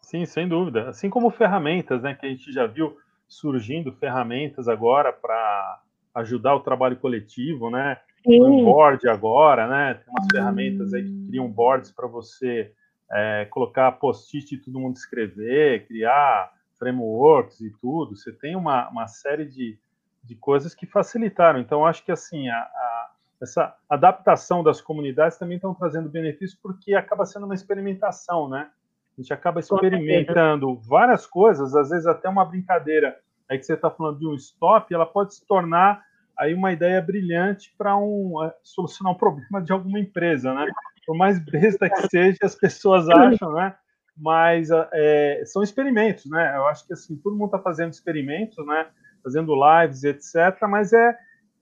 Sim, 0.00 0.24
sem 0.24 0.46
dúvida. 0.46 0.88
Assim 0.88 1.10
como 1.10 1.30
ferramentas, 1.30 2.02
né? 2.02 2.14
Que 2.14 2.26
a 2.26 2.28
gente 2.28 2.52
já 2.52 2.66
viu 2.66 2.96
surgindo 3.28 3.92
ferramentas 3.92 4.68
agora 4.68 5.12
para 5.12 5.80
ajudar 6.14 6.54
o 6.54 6.60
trabalho 6.60 6.96
coletivo, 6.96 7.70
né? 7.70 7.98
Sim. 8.24 8.40
O 8.40 8.64
board 8.64 9.08
agora, 9.08 9.66
né? 9.68 9.94
Tem 9.94 10.04
umas 10.08 10.26
ferramentas 10.30 10.94
aí 10.94 11.04
que 11.04 11.26
criam 11.28 11.48
boards 11.48 11.92
para 11.92 12.06
você 12.06 12.72
é, 13.10 13.44
colocar 13.46 13.92
post-it 13.92 14.54
e 14.54 14.58
todo 14.58 14.80
mundo 14.80 14.96
escrever, 14.96 15.86
criar 15.86 16.52
frameworks 16.78 17.60
e 17.60 17.70
tudo. 17.80 18.16
Você 18.16 18.32
tem 18.32 18.56
uma, 18.56 18.88
uma 18.88 19.06
série 19.06 19.44
de, 19.44 19.78
de 20.24 20.34
coisas 20.34 20.74
que 20.74 20.86
facilitaram. 20.86 21.60
Então, 21.60 21.86
acho 21.86 22.04
que 22.04 22.10
assim, 22.10 22.48
a, 22.48 22.58
a, 22.58 23.10
essa 23.40 23.76
adaptação 23.88 24.62
das 24.62 24.80
comunidades 24.80 25.38
também 25.38 25.56
estão 25.56 25.74
trazendo 25.74 26.08
benefícios 26.08 26.58
porque 26.60 26.94
acaba 26.94 27.26
sendo 27.26 27.46
uma 27.46 27.54
experimentação, 27.54 28.48
né? 28.48 28.70
A 29.16 29.22
gente 29.22 29.32
acaba 29.32 29.60
experimentando 29.60 30.76
várias 30.80 31.26
coisas, 31.26 31.74
às 31.74 31.90
vezes 31.90 32.06
até 32.06 32.28
uma 32.28 32.44
brincadeira 32.44 33.16
aí 33.48 33.58
que 33.58 33.64
você 33.64 33.74
está 33.74 33.90
falando 33.90 34.18
de 34.18 34.26
um 34.26 34.34
stop, 34.34 34.92
ela 34.92 35.06
pode 35.06 35.34
se 35.34 35.46
tornar 35.46 36.02
aí 36.36 36.52
uma 36.52 36.72
ideia 36.72 37.00
brilhante 37.00 37.74
para 37.78 37.96
um, 37.96 38.34
solucionar 38.62 39.14
um 39.14 39.16
problema 39.16 39.62
de 39.62 39.72
alguma 39.72 39.98
empresa, 39.98 40.52
né? 40.52 40.66
Por 41.06 41.16
mais 41.16 41.38
besta 41.38 41.88
que 41.88 42.08
seja, 42.08 42.38
as 42.42 42.54
pessoas 42.54 43.08
acham, 43.08 43.52
né? 43.52 43.74
Mas 44.16 44.68
é, 44.92 45.42
são 45.46 45.62
experimentos, 45.62 46.26
né? 46.26 46.54
Eu 46.56 46.66
acho 46.66 46.86
que 46.86 46.92
assim 46.92 47.16
todo 47.16 47.36
mundo 47.36 47.46
está 47.46 47.58
fazendo 47.58 47.92
experimentos, 47.92 48.64
né? 48.66 48.86
Fazendo 49.22 49.54
lives, 49.54 50.04
etc. 50.04 50.60
Mas 50.68 50.92
é 50.92 51.16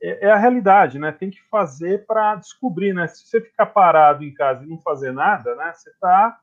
é, 0.05 0.27
é 0.27 0.31
a 0.31 0.37
realidade, 0.37 0.99
né? 0.99 1.11
Tem 1.13 1.31
que 1.31 1.41
fazer 1.49 2.05
para 2.07 2.37
descobrir, 2.37 2.93
né? 2.93 3.07
Se 3.07 3.27
você 3.27 3.41
ficar 3.41 3.67
parado 3.67 4.23
em 4.23 4.35
casa 4.35 4.63
e 4.63 4.69
não 4.69 4.79
fazer 4.79 5.13
nada, 5.13 5.55
né? 5.55 5.73
Você 5.73 5.89
está 5.89 6.39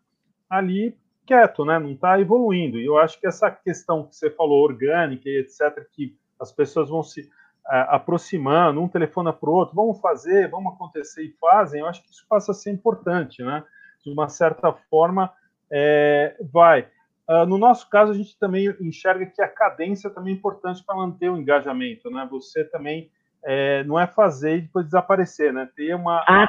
ali 0.50 0.98
quieto, 1.26 1.66
né? 1.66 1.80
Não 1.80 1.92
está 1.92 2.20
evoluindo. 2.20 2.80
E 2.80 2.86
eu 2.86 2.98
acho 2.98 3.20
que 3.20 3.28
essa 3.28 3.50
questão 3.50 4.08
que 4.08 4.16
você 4.16 4.30
falou, 4.30 4.64
orgânica 4.64 5.30
e 5.30 5.40
etc., 5.40 5.86
que 5.92 6.16
as 6.40 6.52
pessoas 6.52 6.90
vão 6.90 7.04
se 7.04 7.30
é, 7.70 7.86
aproximando, 7.90 8.82
um 8.82 8.88
telefona 8.88 9.32
para 9.32 9.50
o 9.50 9.54
outro, 9.54 9.76
vamos 9.76 10.00
fazer, 10.00 10.50
vamos 10.50 10.74
acontecer 10.74 11.24
e 11.24 11.36
fazem, 11.40 11.82
eu 11.82 11.88
acho 11.88 12.04
que 12.04 12.10
isso 12.10 12.26
passa 12.28 12.52
a 12.52 12.56
ser 12.56 12.72
importante, 12.72 13.44
né? 13.44 13.64
De 14.04 14.12
uma 14.12 14.28
certa 14.28 14.74
forma, 14.90 15.32
é, 15.72 16.36
vai. 16.52 16.88
Uh, 17.30 17.46
no 17.46 17.58
nosso 17.58 17.90
caso, 17.90 18.12
a 18.12 18.16
gente 18.16 18.38
também 18.38 18.76
enxerga 18.82 19.26
que 19.26 19.42
a 19.42 19.48
cadência 19.48 20.10
também 20.10 20.34
é 20.34 20.38
importante 20.38 20.84
para 20.84 20.96
manter 20.96 21.30
o 21.30 21.38
engajamento, 21.38 22.10
né? 22.10 22.28
Você 22.30 22.66
também 22.66 23.10
é, 23.44 23.84
não 23.86 23.98
é 23.98 24.06
fazer 24.06 24.58
e 24.58 24.62
depois 24.62 24.86
desaparecer, 24.86 25.54
né? 25.54 25.70
Ter 25.76 25.96
uma, 25.96 26.26
ah, 26.28 26.48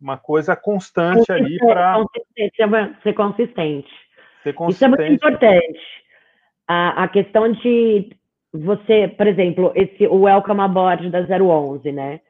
uma 0.00 0.16
coisa 0.16 0.54
constante 0.54 1.30
ali 1.32 1.58
para. 1.58 2.04
Ser 3.02 3.12
consistente. 3.14 3.90
Ser 4.42 4.52
consistente. 4.52 4.70
Isso 4.70 4.84
é 4.84 4.88
muito 4.88 5.12
importante. 5.12 5.80
A, 6.68 7.04
a 7.04 7.08
questão 7.08 7.50
de 7.52 8.10
você, 8.52 9.08
por 9.08 9.26
exemplo, 9.26 9.72
esse 9.74 10.06
o 10.06 10.22
Welcome 10.22 10.60
Aboard 10.60 11.10
da 11.10 11.20
011, 11.20 11.92
né? 11.92 12.20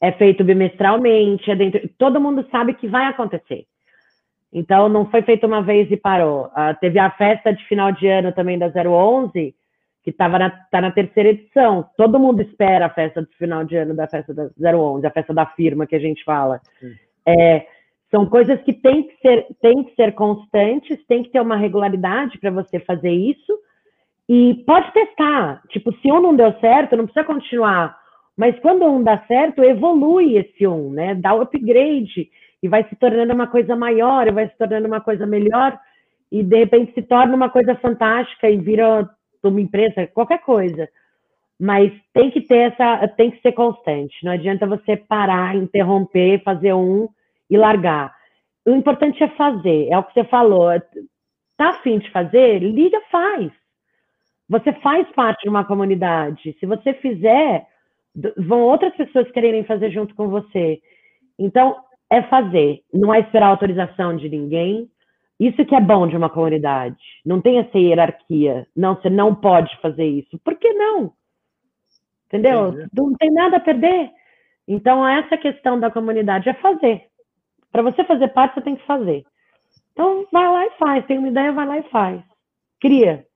É 0.00 0.12
feito 0.12 0.44
bimestralmente, 0.44 1.50
é 1.50 1.56
dentro, 1.56 1.88
todo 1.96 2.20
mundo 2.20 2.46
sabe 2.50 2.74
que 2.74 2.86
vai 2.86 3.06
acontecer. 3.06 3.66
Então, 4.52 4.88
não 4.88 5.10
foi 5.10 5.22
feito 5.22 5.46
uma 5.46 5.62
vez 5.62 5.90
e 5.90 5.96
parou. 5.96 6.46
Uh, 6.46 6.78
teve 6.80 6.98
a 6.98 7.10
festa 7.10 7.52
de 7.52 7.64
final 7.64 7.92
de 7.92 8.06
ano 8.06 8.32
também 8.32 8.58
da 8.58 8.68
011, 8.68 9.54
que 10.02 10.10
estava 10.10 10.38
na, 10.38 10.50
tá 10.50 10.80
na 10.80 10.90
terceira 10.90 11.30
edição. 11.30 11.88
Todo 11.96 12.18
mundo 12.18 12.40
espera 12.40 12.86
a 12.86 12.90
festa 12.90 13.22
de 13.22 13.34
final 13.36 13.64
de 13.64 13.76
ano 13.76 13.94
da 13.94 14.06
festa 14.06 14.32
da 14.32 14.76
011, 14.76 15.06
a 15.06 15.10
festa 15.10 15.34
da 15.34 15.46
firma 15.46 15.86
que 15.86 15.96
a 15.96 15.98
gente 15.98 16.22
fala. 16.24 16.60
É, 17.26 17.66
são 18.10 18.24
coisas 18.26 18.60
que 18.62 18.72
têm 18.72 19.02
que 19.02 19.16
ser, 19.18 19.46
têm 19.60 19.84
que 19.84 19.94
ser 19.94 20.12
constantes, 20.12 21.04
tem 21.06 21.22
que 21.22 21.30
ter 21.30 21.40
uma 21.40 21.56
regularidade 21.56 22.38
para 22.38 22.50
você 22.50 22.78
fazer 22.78 23.10
isso, 23.10 23.58
e 24.28 24.54
pode 24.66 24.92
testar. 24.92 25.62
Tipo, 25.68 25.92
se 25.92 26.10
um 26.10 26.20
não 26.20 26.34
deu 26.34 26.52
certo, 26.60 26.96
não 26.96 27.04
precisa 27.04 27.26
continuar. 27.26 27.96
Mas 28.36 28.58
quando 28.60 28.84
um 28.84 29.02
dá 29.02 29.18
certo, 29.26 29.62
evolui 29.62 30.36
esse 30.36 30.66
um, 30.66 30.90
né? 30.90 31.14
Dá 31.14 31.34
o 31.34 31.40
upgrade 31.40 32.28
e 32.62 32.68
vai 32.68 32.84
se 32.88 32.96
tornando 32.96 33.32
uma 33.32 33.46
coisa 33.46 33.74
maior, 33.76 34.26
e 34.26 34.32
vai 34.32 34.48
se 34.48 34.56
tornando 34.56 34.86
uma 34.86 35.00
coisa 35.00 35.26
melhor, 35.26 35.78
e 36.30 36.42
de 36.42 36.56
repente 36.56 36.92
se 36.92 37.02
torna 37.02 37.34
uma 37.34 37.48
coisa 37.50 37.74
fantástica 37.76 38.48
e 38.48 38.56
vira 38.56 39.08
uma 39.42 39.60
empresa, 39.60 40.06
qualquer 40.08 40.38
coisa. 40.38 40.88
Mas 41.58 41.92
tem 42.12 42.30
que 42.30 42.40
ter 42.40 42.72
essa, 42.72 43.08
tem 43.08 43.30
que 43.30 43.40
ser 43.40 43.52
constante. 43.52 44.14
Não 44.24 44.32
adianta 44.32 44.66
você 44.66 44.96
parar, 44.96 45.56
interromper, 45.56 46.42
fazer 46.42 46.74
um 46.74 47.08
e 47.48 47.56
largar. 47.56 48.14
O 48.66 48.70
importante 48.70 49.22
é 49.22 49.28
fazer, 49.28 49.88
é 49.90 49.98
o 49.98 50.04
que 50.04 50.12
você 50.12 50.24
falou. 50.24 50.70
Tá 51.56 51.70
afim 51.70 51.98
de 51.98 52.10
fazer? 52.10 52.58
Liga, 52.60 53.00
faz 53.10 53.52
você 54.48 54.72
faz 54.74 55.08
parte 55.12 55.42
de 55.42 55.48
uma 55.48 55.64
comunidade. 55.64 56.56
Se 56.58 56.66
você 56.66 56.94
fizer, 56.94 57.66
vão 58.36 58.60
outras 58.62 58.94
pessoas 58.94 59.30
quererem 59.32 59.64
fazer 59.64 59.90
junto 59.90 60.14
com 60.14 60.28
você. 60.28 60.80
Então, 61.38 61.76
é 62.08 62.22
fazer, 62.22 62.82
não 62.92 63.12
é 63.12 63.20
esperar 63.20 63.48
autorização 63.48 64.16
de 64.16 64.28
ninguém. 64.28 64.88
Isso 65.38 65.64
que 65.66 65.74
é 65.74 65.80
bom 65.80 66.06
de 66.06 66.16
uma 66.16 66.30
comunidade. 66.30 66.96
Não 67.24 67.40
tem 67.40 67.58
essa 67.58 67.76
hierarquia. 67.76 68.66
Não, 68.74 68.94
você 68.94 69.10
não 69.10 69.34
pode 69.34 69.76
fazer 69.80 70.06
isso. 70.06 70.38
Por 70.38 70.54
que 70.54 70.72
não? 70.72 71.12
Entendeu? 72.26 72.68
Entendi. 72.68 72.88
Não 72.94 73.14
tem 73.14 73.30
nada 73.32 73.56
a 73.56 73.60
perder. 73.60 74.10
Então, 74.66 75.06
essa 75.06 75.36
questão 75.36 75.78
da 75.78 75.90
comunidade 75.90 76.48
é 76.48 76.54
fazer. 76.54 77.04
Para 77.76 77.82
você 77.82 78.04
fazer 78.04 78.28
parte, 78.28 78.54
você 78.54 78.62
tem 78.62 78.74
que 78.74 78.86
fazer. 78.86 79.22
Então, 79.92 80.26
vai 80.32 80.50
lá 80.50 80.64
e 80.64 80.70
faz. 80.78 81.04
Tem 81.04 81.18
uma 81.18 81.28
ideia, 81.28 81.52
vai 81.52 81.66
lá 81.66 81.76
e 81.76 81.82
faz. 81.90 82.24
Cria. 82.80 83.26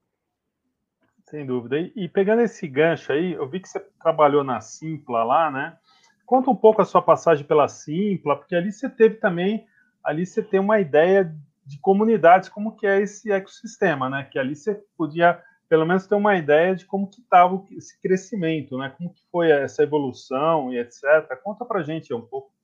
Sem 1.27 1.45
dúvida. 1.45 1.79
E, 1.79 2.09
pegando 2.09 2.41
esse 2.41 2.67
gancho 2.67 3.13
aí, 3.13 3.35
eu 3.35 3.47
vi 3.47 3.61
que 3.61 3.69
você 3.69 3.79
trabalhou 4.01 4.43
na 4.43 4.59
Simpla 4.63 5.23
lá, 5.25 5.51
né? 5.51 5.77
Conta 6.25 6.51
um 6.51 6.57
pouco 6.57 6.81
a 6.81 6.87
sua 6.87 7.03
passagem 7.03 7.45
pela 7.45 7.69
Simpla, 7.69 8.35
porque 8.35 8.57
ali 8.57 8.73
você 8.73 8.89
teve 8.89 9.17
também, 9.17 9.67
ali 10.03 10.25
você 10.25 10.43
tem 10.43 10.59
uma 10.59 10.81
ideia 10.81 11.37
de 11.67 11.79
comunidades, 11.79 12.49
como 12.49 12.75
que 12.77 12.87
é 12.87 12.99
esse 12.99 13.31
ecossistema, 13.31 14.09
né? 14.09 14.25
Que 14.25 14.39
ali 14.39 14.57
você 14.57 14.83
podia, 14.97 15.39
pelo 15.69 15.85
menos, 15.85 16.07
ter 16.07 16.15
uma 16.15 16.35
ideia 16.35 16.75
de 16.75 16.87
como 16.87 17.11
que 17.11 17.21
estava 17.21 17.63
esse 17.73 18.01
crescimento, 18.01 18.79
né? 18.79 18.89
Como 18.97 19.13
que 19.13 19.21
foi 19.31 19.51
essa 19.51 19.83
evolução 19.83 20.73
e 20.73 20.79
etc. 20.79 21.05
Conta 21.45 21.63
pra 21.67 21.83
gente 21.83 22.15
um 22.15 22.23
pouco. 22.23 22.59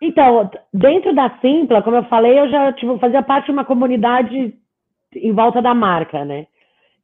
Então, 0.00 0.50
dentro 0.72 1.14
da 1.14 1.38
Simpla, 1.40 1.82
como 1.82 1.96
eu 1.96 2.04
falei, 2.04 2.38
eu 2.38 2.48
já 2.48 2.72
tipo, 2.72 2.98
fazia 2.98 3.22
parte 3.22 3.46
de 3.46 3.52
uma 3.52 3.64
comunidade 3.64 4.54
em 5.14 5.32
volta 5.32 5.60
da 5.60 5.74
marca, 5.74 6.24
né? 6.24 6.46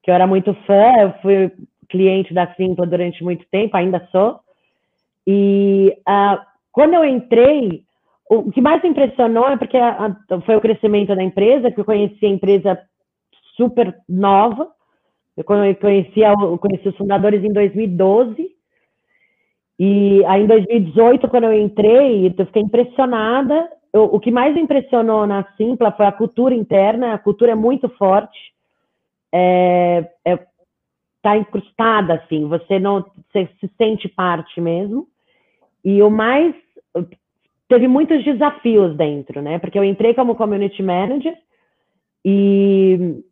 que 0.07 0.11
eu 0.13 0.15
era 0.15 0.27
muito 0.27 0.55
fã, 0.67 0.93
eu 1.01 1.13
fui 1.21 1.53
cliente 1.89 2.33
da 2.33 2.55
Simpla 2.55 2.87
durante 2.87 3.25
muito 3.25 3.45
tempo, 3.51 3.77
ainda 3.77 4.07
sou. 4.13 4.39
E 5.27 5.93
uh, 6.09 6.41
quando 6.71 6.95
eu 6.95 7.05
entrei, 7.05 7.83
o 8.31 8.53
que 8.53 8.61
mais 8.61 8.81
me 8.85 8.91
impressionou 8.91 9.49
é 9.49 9.57
porque 9.57 9.77
a, 9.77 10.07
a, 10.07 10.41
foi 10.43 10.55
o 10.55 10.61
crescimento 10.61 11.13
da 11.13 11.25
empresa, 11.25 11.73
que 11.73 11.81
eu 11.81 11.85
conheci 11.85 12.25
a 12.25 12.29
empresa 12.29 12.81
super 13.57 13.97
nova. 14.09 14.69
Eu 15.37 15.43
conheci, 15.43 16.21
conheci 16.61 16.89
os 16.89 16.97
fundadores 16.97 17.43
em 17.43 17.53
2012. 17.53 18.56
E 19.79 20.25
aí 20.27 20.43
em 20.43 20.47
2018, 20.47 21.29
quando 21.29 21.45
eu 21.45 21.53
entrei, 21.53 22.27
eu 22.27 22.47
fiquei 22.47 22.63
impressionada. 22.63 23.71
Eu, 23.93 24.05
o 24.05 24.19
que 24.21 24.31
mais 24.31 24.55
me 24.55 24.63
impressionou 24.63 25.27
na 25.27 25.45
Simpla 25.57 25.93
foi 25.93 26.07
a 26.07 26.13
cultura 26.13 26.55
interna, 26.55 27.15
a 27.15 27.19
cultura 27.19 27.53
é 27.53 27.55
muito 27.55 27.89
forte 27.91 28.57
é, 29.33 30.11
é, 30.25 30.47
tá 31.21 31.37
incrustada, 31.37 32.15
assim, 32.15 32.49
você 32.49 32.79
não 32.79 33.05
você 33.31 33.49
se 33.61 33.71
sente 33.77 34.09
parte 34.09 34.61
mesmo. 34.61 35.07
E 35.85 36.03
o 36.03 36.11
mais 36.11 36.55
teve 37.69 37.87
muitos 37.87 38.25
desafios 38.25 38.97
dentro, 38.97 39.43
né? 39.43 39.59
Porque 39.59 39.79
eu 39.79 39.85
entrei 39.85 40.15
como 40.15 40.37
community 40.37 40.83
manager 40.83 41.37
e 42.25 43.23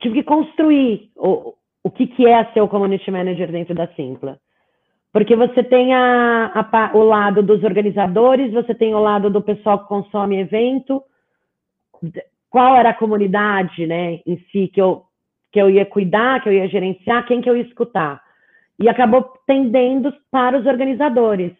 tive 0.00 0.16
que 0.16 0.22
construir 0.22 1.10
o, 1.16 1.54
o 1.82 1.90
que, 1.90 2.06
que 2.06 2.26
é 2.26 2.44
ser 2.52 2.60
o 2.60 2.68
community 2.68 3.10
manager 3.10 3.50
dentro 3.50 3.74
da 3.74 3.86
Simpla. 3.94 4.38
Porque 5.12 5.36
você 5.36 5.62
tem 5.62 5.94
a, 5.94 6.46
a, 6.54 6.90
o 6.96 7.02
lado 7.02 7.42
dos 7.42 7.62
organizadores, 7.62 8.52
você 8.52 8.74
tem 8.74 8.94
o 8.94 9.00
lado 9.00 9.28
do 9.28 9.42
pessoal 9.42 9.80
que 9.80 9.88
consome 9.88 10.40
evento, 10.40 11.02
qual 12.48 12.76
era 12.76 12.90
a 12.90 12.94
comunidade, 12.94 13.86
né, 13.86 14.20
em 14.26 14.38
si 14.50 14.68
que 14.68 14.80
eu 14.80 15.04
que 15.52 15.60
eu 15.60 15.68
ia 15.68 15.84
cuidar, 15.84 16.42
que 16.42 16.48
eu 16.48 16.52
ia 16.54 16.66
gerenciar, 16.66 17.26
quem 17.26 17.42
que 17.42 17.50
eu 17.50 17.54
ia 17.54 17.64
escutar. 17.64 18.22
E 18.80 18.88
acabou 18.88 19.34
tendendo 19.46 20.10
para 20.30 20.58
os 20.58 20.64
organizadores. 20.64 21.52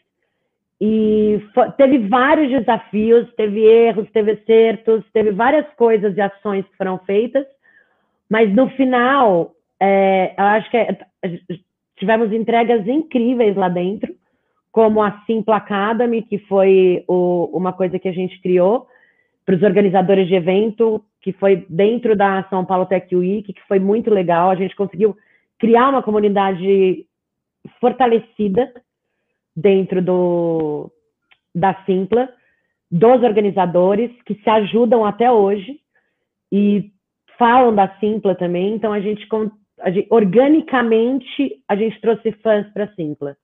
E 0.80 1.38
teve 1.76 1.98
vários 2.08 2.48
desafios, 2.48 3.30
teve 3.34 3.60
erros, 3.60 4.10
teve 4.10 4.32
acertos, 4.32 5.04
teve 5.12 5.30
várias 5.30 5.66
coisas 5.74 6.16
e 6.16 6.20
ações 6.22 6.64
que 6.66 6.76
foram 6.76 6.98
feitas, 7.00 7.46
mas 8.30 8.52
no 8.52 8.68
final, 8.70 9.52
é, 9.78 10.34
eu 10.36 10.44
acho 10.44 10.70
que 10.70 10.76
é, 10.78 10.98
tivemos 12.02 12.32
entregas 12.32 12.84
incríveis 12.88 13.54
lá 13.56 13.68
dentro, 13.68 14.12
como 14.72 15.00
a 15.00 15.22
Simpla 15.24 15.58
Academy, 15.58 16.20
que 16.22 16.36
foi 16.38 17.04
o, 17.06 17.48
uma 17.52 17.72
coisa 17.72 17.96
que 17.96 18.08
a 18.08 18.12
gente 18.12 18.40
criou, 18.42 18.88
para 19.46 19.54
os 19.54 19.62
organizadores 19.62 20.26
de 20.26 20.34
evento, 20.34 21.04
que 21.20 21.32
foi 21.32 21.64
dentro 21.68 22.16
da 22.16 22.42
São 22.50 22.64
Paulo 22.64 22.86
Tech 22.86 23.14
Week, 23.14 23.52
que 23.52 23.62
foi 23.68 23.78
muito 23.78 24.10
legal. 24.10 24.50
A 24.50 24.56
gente 24.56 24.74
conseguiu 24.74 25.16
criar 25.60 25.90
uma 25.90 26.02
comunidade 26.02 27.06
fortalecida 27.80 28.72
dentro 29.54 30.02
do, 30.02 30.90
da 31.54 31.84
Simpla, 31.84 32.28
dos 32.90 33.22
organizadores, 33.22 34.10
que 34.26 34.34
se 34.34 34.50
ajudam 34.50 35.04
até 35.04 35.30
hoje 35.30 35.78
e 36.50 36.90
falam 37.38 37.72
da 37.72 37.96
Simpla 38.00 38.34
também. 38.34 38.74
Então, 38.74 38.92
a 38.92 38.98
gente, 38.98 39.24
a 39.82 39.90
gente 39.90 40.06
organicamente, 40.10 41.62
a 41.68 41.74
gente 41.74 42.00
trouxe 42.00 42.32
fãs 42.42 42.66
para 42.72 42.92
Simpla, 42.94 43.36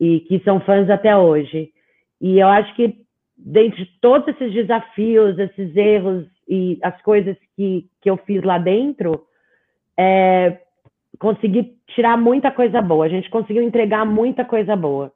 e 0.00 0.20
que 0.20 0.38
são 0.40 0.60
fãs 0.60 0.88
até 0.88 1.16
hoje. 1.16 1.72
E 2.20 2.38
eu 2.38 2.46
acho 2.46 2.74
que 2.76 2.96
dentre 3.36 3.86
todos 4.00 4.28
esses 4.28 4.52
desafios, 4.52 5.38
esses 5.38 5.76
erros 5.76 6.26
e 6.48 6.78
as 6.82 7.00
coisas 7.02 7.36
que, 7.56 7.88
que 8.00 8.08
eu 8.08 8.16
fiz 8.18 8.42
lá 8.42 8.58
dentro, 8.58 9.24
é, 9.96 10.60
consegui 11.18 11.76
tirar 11.88 12.16
muita 12.16 12.50
coisa 12.50 12.80
boa. 12.80 13.06
A 13.06 13.08
gente 13.08 13.28
conseguiu 13.28 13.62
entregar 13.62 14.06
muita 14.06 14.44
coisa 14.44 14.76
boa 14.76 15.12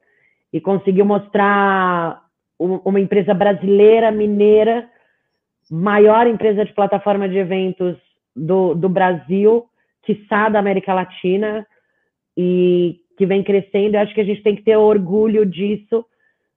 e 0.51 0.59
conseguiu 0.59 1.05
mostrar 1.05 2.21
uma 2.59 2.99
empresa 2.99 3.33
brasileira, 3.33 4.11
mineira, 4.11 4.89
maior 5.71 6.27
empresa 6.27 6.65
de 6.65 6.73
plataforma 6.73 7.27
de 7.27 7.37
eventos 7.37 7.97
do, 8.35 8.73
do 8.75 8.87
Brasil, 8.87 9.65
quiçá 10.03 10.49
da 10.49 10.59
América 10.59 10.93
Latina, 10.93 11.65
e 12.37 12.99
que 13.17 13.25
vem 13.25 13.43
crescendo. 13.43 13.95
Eu 13.95 14.01
acho 14.01 14.13
que 14.13 14.21
a 14.21 14.25
gente 14.25 14.41
tem 14.41 14.55
que 14.55 14.63
ter 14.63 14.77
orgulho 14.77 15.45
disso, 15.45 16.05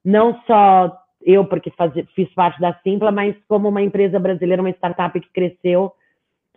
não 0.03 0.39
só 0.45 0.97
eu, 1.21 1.45
porque 1.45 1.71
faz, 1.71 1.93
fiz 2.15 2.31
parte 2.33 2.59
da 2.59 2.73
Simpla, 2.83 3.11
mas 3.11 3.35
como 3.47 3.69
uma 3.69 3.81
empresa 3.81 4.19
brasileira, 4.19 4.61
uma 4.61 4.69
startup 4.71 5.19
que 5.19 5.31
cresceu 5.31 5.91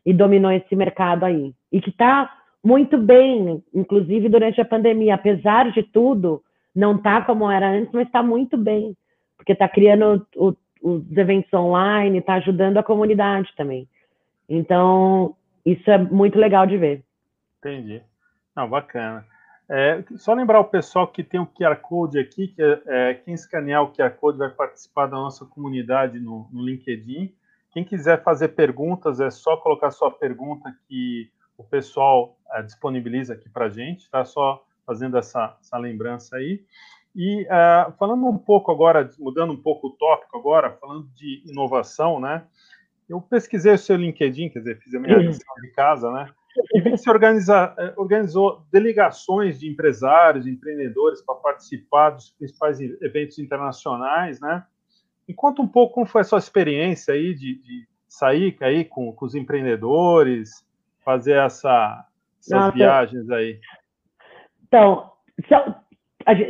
e 0.04 0.12
dominou 0.12 0.52
esse 0.52 0.74
mercado 0.74 1.24
aí. 1.24 1.52
E 1.72 1.80
que 1.80 1.90
está 1.90 2.32
muito 2.62 2.98
bem, 2.98 3.62
inclusive 3.74 4.28
durante 4.28 4.60
a 4.60 4.64
pandemia, 4.64 5.14
apesar 5.14 5.70
de 5.72 5.82
tudo, 5.82 6.42
não 6.74 6.96
está 6.96 7.22
como 7.22 7.50
era 7.50 7.70
antes, 7.70 7.92
mas 7.92 8.06
está 8.06 8.22
muito 8.22 8.56
bem, 8.56 8.96
porque 9.36 9.52
está 9.52 9.68
criando 9.68 10.26
o, 10.36 10.54
os 10.82 11.16
eventos 11.16 11.52
online, 11.52 12.18
está 12.18 12.34
ajudando 12.34 12.78
a 12.78 12.82
comunidade 12.82 13.50
também. 13.56 13.88
Então, 14.48 15.34
isso 15.64 15.90
é 15.90 15.98
muito 15.98 16.38
legal 16.38 16.66
de 16.66 16.76
ver. 16.76 17.04
Entendi. 17.58 18.02
Não, 18.56 18.68
bacana. 18.68 19.24
É, 19.68 20.02
só 20.16 20.34
lembrar 20.34 20.58
o 20.58 20.64
pessoal 20.64 21.06
que 21.06 21.22
tem 21.22 21.38
o 21.38 21.46
QR 21.46 21.76
Code 21.76 22.18
aqui, 22.18 22.48
que 22.48 22.60
é, 22.60 22.82
é, 22.86 23.14
quem 23.14 23.34
escanear 23.34 23.84
o 23.84 23.92
QR 23.92 24.10
Code 24.10 24.38
vai 24.38 24.50
participar 24.50 25.06
da 25.06 25.16
nossa 25.16 25.46
comunidade 25.46 26.18
no, 26.18 26.48
no 26.52 26.64
LinkedIn. 26.64 27.32
Quem 27.72 27.84
quiser 27.84 28.22
fazer 28.24 28.48
perguntas, 28.48 29.20
é 29.20 29.30
só 29.30 29.56
colocar 29.56 29.92
sua 29.92 30.10
pergunta 30.10 30.74
que 30.88 31.30
o 31.56 31.62
pessoal 31.62 32.36
é, 32.52 32.62
disponibiliza 32.62 33.34
aqui 33.34 33.48
para 33.48 33.66
a 33.66 33.68
gente, 33.68 34.10
tá? 34.10 34.24
Só 34.24 34.64
fazendo 34.84 35.16
essa, 35.16 35.56
essa 35.60 35.78
lembrança 35.78 36.36
aí. 36.36 36.64
E 37.14 37.42
uh, 37.44 37.92
falando 37.98 38.26
um 38.26 38.38
pouco 38.38 38.72
agora, 38.72 39.08
mudando 39.18 39.52
um 39.52 39.60
pouco 39.60 39.88
o 39.88 39.90
tópico 39.90 40.36
agora, 40.36 40.76
falando 40.80 41.08
de 41.14 41.42
inovação, 41.46 42.20
né? 42.20 42.44
Eu 43.10 43.20
pesquisei 43.20 43.72
o 43.72 43.78
seu 43.78 43.96
LinkedIn, 43.96 44.50
quer 44.50 44.60
dizer, 44.60 44.78
fiz 44.78 44.94
a 44.94 45.00
minha 45.00 45.16
lição 45.18 45.54
de 45.60 45.72
casa, 45.72 46.12
né? 46.12 46.28
E 46.72 46.80
vi 46.80 46.92
que 46.92 46.96
você 46.96 47.10
organiza, 47.10 47.74
eh, 47.76 47.92
organizou 47.96 48.64
delegações 48.72 49.58
de 49.58 49.68
empresários, 49.68 50.44
de 50.44 50.50
empreendedores 50.50 51.20
para 51.20 51.34
participar 51.34 52.10
dos 52.10 52.30
principais 52.30 52.80
eventos 52.80 53.38
internacionais, 53.40 54.40
né? 54.40 54.64
E 55.26 55.34
conta 55.34 55.60
um 55.60 55.66
pouco 55.66 55.94
como 55.94 56.06
foi 56.06 56.20
a 56.20 56.24
sua 56.24 56.38
experiência 56.38 57.12
aí 57.12 57.34
de, 57.34 57.56
de 57.56 57.88
sair 58.08 58.56
aí 58.60 58.84
com, 58.84 59.12
com, 59.12 59.24
os 59.24 59.34
empreendedores, 59.34 60.64
fazer 61.04 61.36
essa, 61.36 62.04
essas 62.40 62.60
Nossa. 62.60 62.72
viagens 62.76 63.28
aí. 63.30 63.58
Então, 64.68 65.10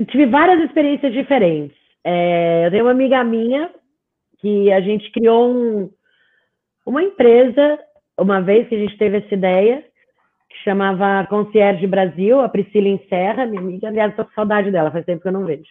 tive 0.09 0.27
várias 0.27 0.63
experiências 0.63 1.13
diferentes. 1.13 1.77
É, 2.05 2.67
eu 2.67 2.71
tenho 2.71 2.85
uma 2.85 2.91
amiga 2.91 3.25
minha 3.25 3.71
que 4.39 4.71
a 4.73 4.81
gente 4.81 5.11
criou 5.13 5.51
um, 5.51 5.91
uma 6.91 7.05
empresa, 7.05 7.79
uma 8.19 8.41
vez 8.41 8.69
que 8.69 8.75
a 8.75 8.79
gente 8.79 8.99
teve 8.99 9.19
essa 9.19 9.33
ideia, 9.33 9.85
que 10.49 10.57
chamava 10.65 11.25
Concierge 11.29 11.87
Brasil, 11.87 12.41
a 12.41 12.49
Priscila 12.49 12.89
Encerra, 12.89 13.47
minha 13.47 13.61
amiga, 13.61 13.89
aliás, 13.89 14.11
estou 14.11 14.25
com 14.25 14.33
saudade 14.33 14.73
dela, 14.73 14.91
faz 14.91 15.07
tempo 15.07 15.23
que 15.23 15.29
eu 15.29 15.33
não 15.33 15.45
vejo. 15.45 15.71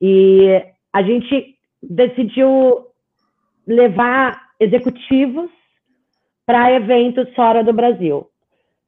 E 0.00 0.60
a 0.92 1.02
gente 1.02 1.54
decidiu 1.80 2.86
levar 3.66 4.48
executivos 4.58 5.48
para 6.44 6.72
eventos 6.72 7.32
fora 7.34 7.62
do 7.62 7.72
Brasil. 7.72 8.26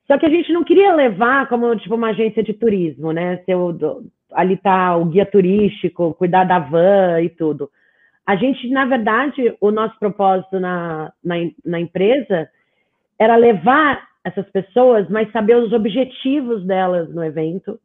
Só 0.09 0.19
que 0.19 0.27
a 0.27 0.31
gente 0.31 0.53
não 0.53 0.65
queria 0.65 0.93
levar 0.93 1.49
como 1.49 1.75
tipo 1.77 1.95
uma 1.95 2.11
agência 2.11 2.43
de 2.43 2.53
turismo, 2.53 3.13
né? 3.13 3.39
Ser 3.47 3.55
o, 3.55 4.05
ali 4.33 4.57
tá 4.57 4.97
o 4.97 5.05
guia 5.07 5.25
turístico, 5.25 6.15
cuidar 6.15 6.45
da 6.45 6.59
van 6.59 7.23
e 7.23 7.29
tudo. 7.29 7.71
A 8.27 8.37
gente, 8.37 8.69
na 8.71 8.87
verdade, 8.87 9.55
o 9.61 9.71
nosso 9.71 9.99
propósito 9.99 10.59
na, 10.59 11.13
na, 11.23 11.35
na 11.65 11.81
empresa 11.81 12.49
era 13.19 13.37
levar 13.37 14.09
essas 14.25 14.49
pessoas, 14.51 15.09
mas 15.11 15.31
saber 15.31 15.57
os 15.57 15.73
objetivos 15.73 16.65
delas 16.65 17.13
no 17.15 17.23
evento, 17.23 17.79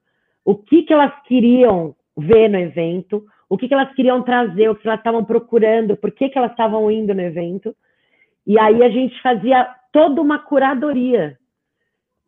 o 0.46 0.56
que, 0.56 0.84
que 0.84 0.94
elas 0.94 1.14
queriam 1.24 1.94
ver 2.18 2.48
no 2.50 2.58
evento, 2.58 3.26
o 3.50 3.58
que, 3.58 3.68
que 3.68 3.74
elas 3.74 3.94
queriam 3.94 4.24
trazer, 4.24 4.70
o 4.70 4.76
que 4.76 4.88
elas 4.88 5.00
estavam 5.00 5.26
procurando, 5.26 5.98
por 5.98 6.12
que, 6.12 6.30
que 6.30 6.38
elas 6.38 6.52
estavam 6.52 6.90
indo 6.90 7.14
no 7.14 7.22
evento. 7.22 7.76
E 8.48 8.58
aí 8.58 8.82
a 8.82 8.90
gente 8.90 9.22
fazia 9.22 9.68
toda 9.92 10.22
uma 10.22 10.40
curadoria 10.40 11.38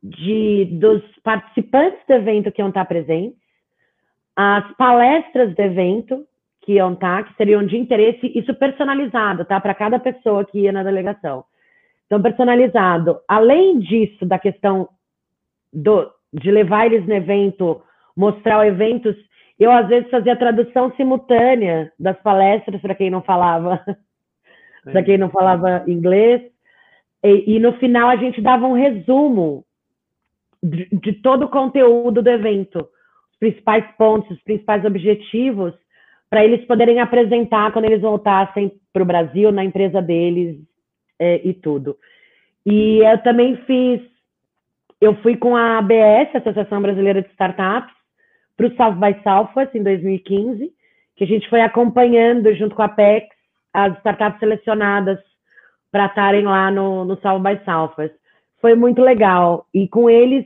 de, 0.04 0.66
dos 0.74 1.02
participantes 1.24 2.00
do 2.08 2.14
evento 2.14 2.52
que 2.52 2.62
iam 2.62 2.70
estar 2.70 2.86
presentes, 2.86 3.40
as 4.36 4.76
palestras 4.76 5.56
do 5.56 5.60
evento 5.60 6.26
que 6.62 6.74
iam 6.74 6.94
estar, 6.94 7.24
que 7.24 7.36
seriam 7.36 7.66
de 7.66 7.78
interesse, 7.78 8.32
isso 8.36 8.54
personalizado, 8.54 9.46
tá? 9.46 9.60
Para 9.60 9.74
cada 9.74 10.00
pessoa 10.00 10.46
que 10.46 10.60
ia 10.60 10.72
na 10.72 10.84
delegação. 10.84 11.44
Então, 12.06 12.22
personalizado. 12.22 13.20
Além 13.28 13.80
disso, 13.80 14.26
da 14.26 14.38
questão 14.38 14.90
do, 15.74 16.12
de 16.34 16.52
levar 16.52 16.86
eles 16.86 17.06
no 17.08 17.14
evento, 17.14 17.82
mostrar 18.16 18.66
eventos, 18.68 19.16
eu 19.60 19.72
às 19.72 19.88
vezes 19.88 20.10
fazia 20.10 20.36
tradução 20.36 20.94
simultânea 20.96 21.92
das 22.00 22.20
palestras 22.22 22.82
para 22.82 22.96
quem 22.96 23.10
não 23.10 23.22
falava, 23.22 23.84
para 24.84 25.04
quem 25.04 25.18
não 25.18 25.30
falava 25.30 25.84
inglês. 25.88 26.42
E, 27.24 27.56
e, 27.56 27.60
no 27.60 27.74
final 27.74 28.10
a 28.10 28.16
gente 28.16 28.42
dava 28.42 28.66
um 28.66 28.74
resumo 28.74 29.64
de, 30.62 30.90
de 30.92 31.14
todo 31.14 31.46
o 31.46 31.50
conteúdo 31.50 32.22
do 32.22 32.30
evento 32.30 32.88
principais 33.42 33.84
pontos, 33.98 34.30
os 34.30 34.44
principais 34.44 34.86
objetivos, 34.86 35.74
para 36.32 36.46
eles 36.46 36.66
poderem 36.66 37.02
apresentar 37.02 37.74
quando 37.74 37.86
eles 37.86 38.02
voltassem 38.02 38.72
para 38.94 39.04
o 39.04 39.06
Brasil, 39.06 39.52
na 39.52 39.66
empresa 39.66 40.02
deles 40.02 40.58
é, 41.20 41.42
e 41.44 41.54
tudo. 41.54 41.98
E 42.66 43.00
eu 43.00 43.18
também 43.18 43.58
fiz, 43.68 44.02
eu 45.02 45.14
fui 45.18 45.36
com 45.36 45.58
a 45.58 45.80
ABS, 45.80 46.34
Associação 46.34 46.82
Brasileira 46.82 47.22
de 47.22 47.28
Startups, 47.32 47.94
para 48.56 48.68
o 48.68 48.76
South 48.78 48.94
by 48.94 49.22
Southwest 49.24 49.76
em 49.76 49.84
2015, 49.84 50.72
que 51.18 51.24
a 51.26 51.28
gente 51.28 51.50
foi 51.50 51.60
acompanhando 51.60 52.54
junto 52.56 52.76
com 52.76 52.82
a 52.82 52.90
PEX 52.90 53.28
as 53.74 53.98
startups 53.98 54.40
selecionadas 54.40 55.20
para 55.92 56.06
estarem 56.06 56.44
lá 56.44 56.72
no, 56.72 57.04
no 57.04 57.20
South 57.20 57.40
by 57.40 57.60
Southwest. 57.66 58.16
Foi 58.62 58.74
muito 58.74 59.02
legal. 59.02 59.66
E 59.74 59.86
com 59.88 60.10
eles 60.10 60.46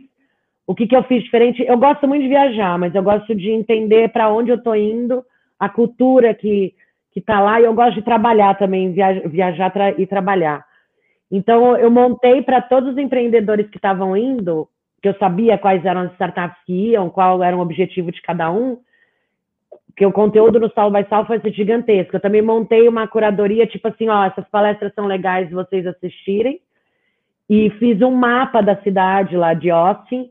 o 0.65 0.73
que, 0.73 0.87
que 0.87 0.95
eu 0.95 1.03
fiz 1.03 1.23
diferente? 1.23 1.63
Eu 1.63 1.77
gosto 1.77 2.07
muito 2.07 2.23
de 2.23 2.29
viajar, 2.29 2.79
mas 2.79 2.95
eu 2.95 3.03
gosto 3.03 3.35
de 3.35 3.51
entender 3.51 4.09
para 4.09 4.29
onde 4.29 4.49
eu 4.49 4.55
estou 4.55 4.75
indo, 4.75 5.23
a 5.59 5.69
cultura 5.69 6.33
que 6.33 6.73
que 7.15 7.21
está 7.21 7.39
lá, 7.39 7.61
e 7.61 7.63
eu 7.63 7.73
gosto 7.73 7.95
de 7.95 8.01
trabalhar 8.01 8.57
também, 8.57 8.91
viajar, 8.91 9.29
viajar 9.29 9.69
tra 9.69 9.91
e 9.91 10.05
trabalhar. 10.05 10.65
Então, 11.31 11.77
eu 11.77 11.89
montei 11.89 12.41
para 12.41 12.61
todos 12.61 12.91
os 12.91 12.97
empreendedores 12.97 13.69
que 13.69 13.77
estavam 13.77 14.17
indo, 14.17 14.67
que 15.01 15.07
eu 15.07 15.13
sabia 15.17 15.57
quais 15.57 15.85
eram 15.85 16.01
as 16.01 16.11
startups 16.11 16.57
que 16.65 16.73
iam, 16.91 17.09
qual 17.09 17.41
era 17.41 17.55
o 17.55 17.61
objetivo 17.61 18.11
de 18.11 18.21
cada 18.21 18.51
um, 18.51 18.79
que 19.95 20.05
o 20.05 20.11
conteúdo 20.11 20.59
no 20.59 20.69
Sal 20.73 20.91
by 20.91 21.05
Sal 21.07 21.25
foi 21.25 21.39
gigantesco. 21.53 22.17
Eu 22.17 22.19
também 22.19 22.41
montei 22.41 22.85
uma 22.85 23.07
curadoria, 23.07 23.65
tipo 23.65 23.87
assim, 23.87 24.09
ó, 24.09 24.25
essas 24.25 24.47
palestras 24.49 24.93
são 24.93 25.05
legais 25.05 25.49
vocês 25.49 25.87
assistirem, 25.87 26.59
e 27.49 27.69
fiz 27.79 28.01
um 28.01 28.11
mapa 28.11 28.59
da 28.59 28.75
cidade 28.81 29.37
lá 29.37 29.53
de 29.53 29.71
Austin, 29.71 30.29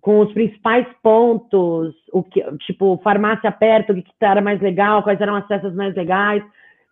com 0.00 0.20
os 0.20 0.32
principais 0.32 0.86
pontos, 1.02 1.94
o 2.12 2.22
que, 2.22 2.42
tipo, 2.58 2.98
farmácia 3.02 3.52
perto, 3.52 3.92
o 3.92 3.94
que, 3.94 4.04
era 4.20 4.40
mais 4.40 4.60
legal, 4.60 5.02
quais 5.02 5.20
eram 5.20 5.36
as 5.36 5.46
festas 5.46 5.74
mais 5.74 5.94
legais. 5.94 6.42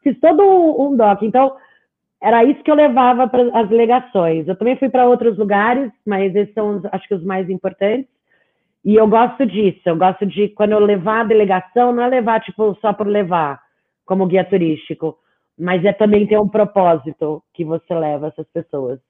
Fiz 0.02 0.18
todo 0.20 0.42
um, 0.42 0.88
um 0.88 0.96
doc. 0.96 1.22
Então, 1.22 1.56
era 2.22 2.44
isso 2.44 2.62
que 2.62 2.70
eu 2.70 2.74
levava 2.74 3.26
para 3.28 3.42
as 3.58 3.68
delegações. 3.68 4.46
Eu 4.46 4.56
também 4.56 4.76
fui 4.76 4.88
para 4.88 5.08
outros 5.08 5.38
lugares, 5.38 5.90
mas 6.06 6.34
esses 6.34 6.52
são, 6.52 6.82
acho 6.92 7.08
que, 7.08 7.14
os 7.14 7.24
mais 7.24 7.48
importantes. 7.48 8.08
E 8.84 8.94
eu 8.94 9.06
gosto 9.08 9.46
disso. 9.46 9.80
Eu 9.86 9.96
gosto 9.96 10.26
de, 10.26 10.48
quando 10.48 10.72
eu 10.72 10.80
levar 10.80 11.20
a 11.20 11.24
delegação, 11.24 11.92
não 11.92 12.02
é 12.02 12.08
levar, 12.08 12.40
tipo, 12.40 12.76
só 12.80 12.92
por 12.92 13.06
levar, 13.06 13.60
como 14.04 14.26
guia 14.26 14.44
turístico, 14.44 15.16
mas 15.58 15.84
é 15.84 15.92
também 15.92 16.26
ter 16.26 16.38
um 16.38 16.48
propósito 16.48 17.42
que 17.54 17.64
você 17.64 17.94
leva 17.94 18.28
essas 18.28 18.46
pessoas. 18.52 19.00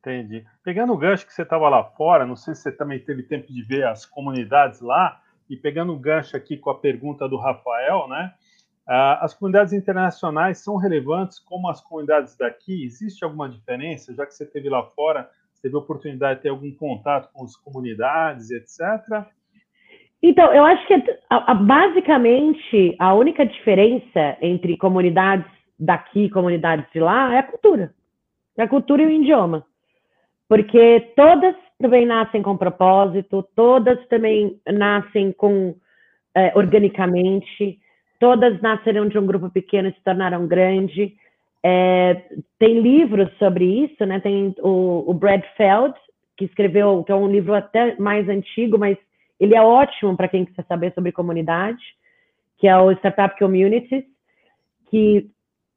Entendi. 0.00 0.44
Pegando 0.64 0.94
o 0.94 0.96
gancho 0.96 1.26
que 1.26 1.32
você 1.32 1.42
estava 1.42 1.68
lá 1.68 1.84
fora, 1.84 2.26
não 2.26 2.34
sei 2.34 2.54
se 2.54 2.62
você 2.62 2.72
também 2.72 2.98
teve 2.98 3.22
tempo 3.22 3.52
de 3.52 3.62
ver 3.62 3.86
as 3.86 4.06
comunidades 4.06 4.80
lá, 4.80 5.20
e 5.48 5.56
pegando 5.56 5.92
o 5.92 5.98
gancho 5.98 6.36
aqui 6.36 6.56
com 6.56 6.70
a 6.70 6.78
pergunta 6.78 7.28
do 7.28 7.36
Rafael, 7.36 8.08
né? 8.08 8.32
as 9.20 9.34
comunidades 9.34 9.72
internacionais 9.72 10.58
são 10.58 10.76
relevantes 10.76 11.38
como 11.38 11.68
as 11.68 11.80
comunidades 11.80 12.36
daqui? 12.36 12.84
Existe 12.84 13.24
alguma 13.24 13.48
diferença? 13.48 14.12
Já 14.14 14.26
que 14.26 14.34
você 14.34 14.42
esteve 14.42 14.68
lá 14.68 14.82
fora, 14.82 15.30
você 15.52 15.62
teve 15.62 15.76
a 15.76 15.78
oportunidade 15.78 16.36
de 16.36 16.42
ter 16.42 16.48
algum 16.48 16.74
contato 16.74 17.30
com 17.32 17.44
as 17.44 17.54
comunidades, 17.54 18.50
etc. 18.50 19.26
Então, 20.20 20.52
eu 20.52 20.64
acho 20.64 20.84
que 20.88 20.94
basicamente 21.64 22.96
a 22.98 23.14
única 23.14 23.46
diferença 23.46 24.36
entre 24.40 24.76
comunidades 24.76 25.46
daqui 25.78 26.24
e 26.24 26.30
comunidades 26.30 26.84
de 26.92 26.98
lá 26.98 27.32
é 27.32 27.38
a 27.38 27.44
cultura. 27.44 27.94
É 28.58 28.62
a 28.64 28.68
cultura 28.68 29.02
e 29.02 29.06
o 29.06 29.10
idioma 29.10 29.64
porque 30.50 31.12
todas 31.14 31.54
também 31.80 32.04
nascem 32.04 32.42
com 32.42 32.56
propósito, 32.56 33.48
todas 33.54 34.04
também 34.08 34.60
nascem 34.66 35.30
com 35.30 35.76
é, 36.34 36.50
organicamente, 36.56 37.78
todas 38.18 38.60
nasceram 38.60 39.06
de 39.06 39.16
um 39.16 39.24
grupo 39.24 39.48
pequeno 39.48 39.88
e 39.88 39.92
se 39.92 40.02
tornaram 40.02 40.48
grande. 40.48 41.14
É, 41.62 42.24
tem 42.58 42.80
livros 42.80 43.30
sobre 43.38 43.64
isso, 43.64 44.04
né? 44.04 44.18
Tem 44.18 44.52
o, 44.58 45.04
o 45.06 45.14
Brad 45.14 45.44
Feld, 45.56 45.94
que 46.36 46.46
escreveu, 46.46 47.04
que 47.04 47.12
é 47.12 47.14
um 47.14 47.30
livro 47.30 47.54
até 47.54 47.94
mais 48.00 48.28
antigo, 48.28 48.76
mas 48.76 48.98
ele 49.38 49.54
é 49.54 49.62
ótimo 49.62 50.16
para 50.16 50.26
quem 50.26 50.44
quiser 50.44 50.64
saber 50.66 50.92
sobre 50.94 51.12
comunidade, 51.12 51.80
que 52.58 52.66
é 52.66 52.76
o 52.76 52.90
Startup 52.90 53.38
Communities, 53.38 54.04
que 54.90 55.30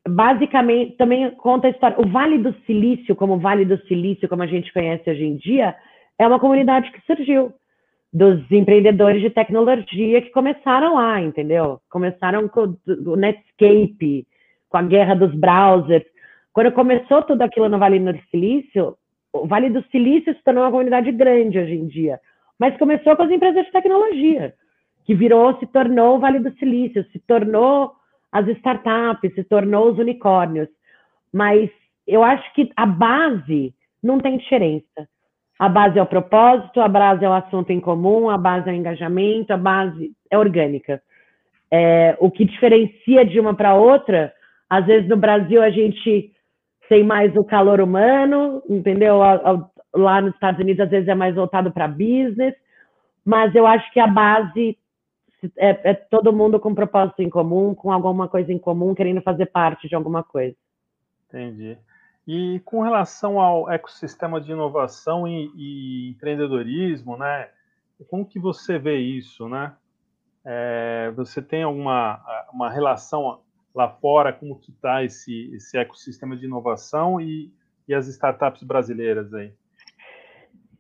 basicamente 0.08 0.98
também 0.98 1.30
conta 1.32 1.68
a 1.68 1.70
história. 1.70 2.00
O 2.00 2.08
Vale 2.08 2.38
do 2.38 2.54
Silício, 2.66 3.16
como 3.16 3.34
o 3.34 3.40
Vale 3.40 3.66
do 3.66 3.78
Silício, 3.88 4.28
como 4.28 4.44
a 4.44 4.48
gente 4.48 4.72
conhece 4.74 5.10
hoje 5.10 5.24
em 5.24 5.38
dia, 5.38 5.76
é 6.20 6.28
uma 6.28 6.40
comunidade 6.40 6.92
que 6.92 7.02
surgiu 7.06 7.54
dos 8.12 8.40
empreendedores 8.52 9.22
de 9.22 9.30
tecnologia 9.30 10.22
que 10.22 10.30
começaram 10.30 10.96
lá, 10.96 11.20
entendeu? 11.20 11.80
Começaram 11.90 12.48
com 12.48 12.76
o 12.88 13.16
Netscape, 13.16 14.28
com 14.70 14.78
a 14.78 14.84
guerra 14.84 15.16
dos 15.16 15.34
browsers. 15.34 16.06
Quando 16.52 16.72
começou 16.74 17.24
tudo 17.24 17.42
aquilo 17.42 17.70
no 17.70 17.80
Vale 17.80 18.00
do 18.00 18.20
Silício, 18.30 18.96
o 19.34 19.48
Vale 19.48 19.70
do 19.70 19.84
Silício 19.90 20.36
se 20.36 20.44
tornou 20.44 20.64
uma 20.64 20.72
comunidade 20.72 21.12
grande 21.12 21.58
hoje 21.58 21.74
em 21.74 21.88
dia, 21.88 22.20
mas 22.60 22.78
começou 22.78 23.16
com 23.16 23.24
as 23.24 23.32
empresas 23.32 23.66
de 23.66 23.72
tecnologia, 23.72 24.54
que 25.06 25.16
virou, 25.16 25.58
se 25.58 25.66
tornou 25.66 26.18
o 26.18 26.20
Vale 26.20 26.38
do 26.38 26.52
Silício, 26.60 27.04
se 27.12 27.20
tornou 27.20 27.94
as 28.34 28.48
startups, 28.48 29.34
se 29.36 29.44
tornou 29.44 29.92
os 29.92 30.00
unicórnios. 30.00 30.68
Mas 31.32 31.70
eu 32.08 32.24
acho 32.24 32.52
que 32.54 32.72
a 32.76 32.86
base 32.86 33.74
não 34.02 34.18
tem 34.18 34.38
diferença. 34.38 35.08
A 35.60 35.70
base 35.70 36.00
é 36.00 36.02
o 36.02 36.08
propósito, 36.08 36.82
a 36.82 36.88
base 36.88 37.24
é 37.24 37.30
o 37.30 37.34
assunto 37.34 37.70
em 37.70 37.80
comum, 37.80 38.30
a 38.30 38.38
base 38.38 38.68
é 38.68 38.74
o 38.74 38.76
engajamento, 38.76 39.54
a 39.54 39.58
base 39.58 40.12
é 40.30 40.38
orgânica. 40.38 41.02
É, 41.72 42.18
o 42.20 42.30
que 42.30 42.44
diferencia 42.44 43.24
de 43.24 43.40
uma 43.40 43.54
para 43.54 43.76
outra, 43.76 44.34
às 44.70 44.86
vezes 44.86 45.08
no 45.08 45.16
Brasil 45.16 45.62
a 45.62 45.70
gente 45.70 46.32
tem 46.90 47.04
mais 47.04 47.36
o 47.36 47.44
calor 47.44 47.80
humano, 47.80 48.62
entendeu? 48.68 49.20
Lá 49.96 50.22
nos 50.22 50.34
Estados 50.34 50.60
Unidos 50.60 50.82
às 50.82 50.90
vezes 50.90 51.08
é 51.08 51.16
mais 51.16 51.36
voltado 51.36 51.72
para 51.72 51.88
business, 51.88 52.56
mas 53.24 53.54
eu 53.56 53.66
acho 53.66 53.92
que 53.94 54.00
a 54.00 54.08
base 54.08 54.78
é, 55.58 55.92
é, 55.92 55.94
todo 55.94 56.34
mundo 56.34 56.60
com 56.60 56.76
propósito 56.76 57.22
em 57.22 57.30
comum, 57.30 57.74
com 57.74 57.92
alguma 57.92 58.28
coisa 58.28 58.52
em 58.52 58.60
comum, 58.60 58.94
querendo 58.94 59.22
fazer 59.22 59.48
parte 59.48 59.88
de 59.88 59.96
alguma 59.96 60.24
coisa. 60.24 60.56
Entendi. 61.28 61.78
E 62.28 62.62
com 62.66 62.82
relação 62.82 63.40
ao 63.40 63.70
ecossistema 63.70 64.40
de 64.40 64.52
inovação 64.52 65.28
e, 65.28 65.52
e 65.56 66.10
empreendedorismo, 66.12 67.18
né? 67.18 67.50
Como 68.10 68.26
que 68.26 68.40
você 68.40 68.78
vê 68.78 68.98
isso, 68.98 69.50
né? 69.50 69.74
É, 70.46 71.12
você 71.16 71.42
tem 71.42 71.64
alguma 71.64 72.22
uma 72.52 72.70
relação 72.70 73.40
lá 73.74 73.90
fora, 73.90 74.32
como 74.32 74.60
que 74.60 74.72
está 74.72 75.04
esse, 75.04 75.54
esse 75.56 75.78
ecossistema 75.78 76.38
de 76.38 76.46
inovação 76.46 77.20
e, 77.20 77.52
e 77.88 77.94
as 77.94 78.08
startups 78.08 78.64
brasileiras 78.64 79.34
aí? 79.34 79.52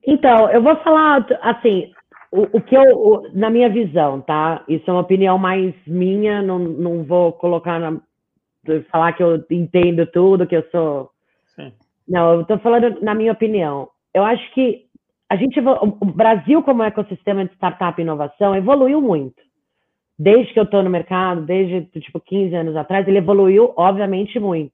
Então, 0.05 0.49
eu 0.51 0.61
vou 0.61 0.76
falar 0.84 1.26
assim, 1.41 1.91
o, 2.34 2.58
o 2.58 2.62
que 2.62 2.76
eu, 2.76 2.98
o, 2.98 3.30
na 3.32 3.50
minha 3.52 3.70
visão, 3.70 4.20
tá? 4.20 4.64
Isso 4.68 4.90
é 4.90 4.94
uma 4.94 5.02
opinião 5.02 5.38
mais 5.38 5.74
minha, 5.86 6.42
não, 6.42 6.58
não 6.58 7.04
vou 7.04 7.32
colocar 7.34 7.80
na, 7.80 8.02
falar 8.92 9.14
que 9.14 9.22
eu 9.22 9.44
entendo 9.52 10.08
tudo, 10.08 10.48
que 10.48 10.56
eu 10.56 10.64
sou 10.72 11.12
Sim. 11.56 11.72
Não, 12.08 12.34
eu 12.34 12.42
estou 12.42 12.58
falando 12.58 13.00
na 13.02 13.14
minha 13.14 13.32
opinião. 13.32 13.88
Eu 14.14 14.24
acho 14.24 14.52
que 14.54 14.86
a 15.30 15.36
gente, 15.36 15.60
o 15.60 16.06
Brasil 16.06 16.64
como 16.64 16.84
ecossistema 16.84 17.46
de 17.46 17.54
startup 17.54 18.00
e 18.00 18.04
inovação 18.04 18.56
evoluiu 18.56 19.00
muito. 19.00 19.42
Desde 20.18 20.54
que 20.54 20.60
eu 20.60 20.64
estou 20.64 20.82
no 20.82 20.90
mercado, 20.90 21.42
desde 21.42 21.86
tipo 22.02 22.20
15 22.20 22.56
anos 22.56 22.76
atrás, 22.76 23.08
ele 23.08 23.20
evoluiu, 23.20 23.74
obviamente, 23.76 24.40
muito. 24.40 24.74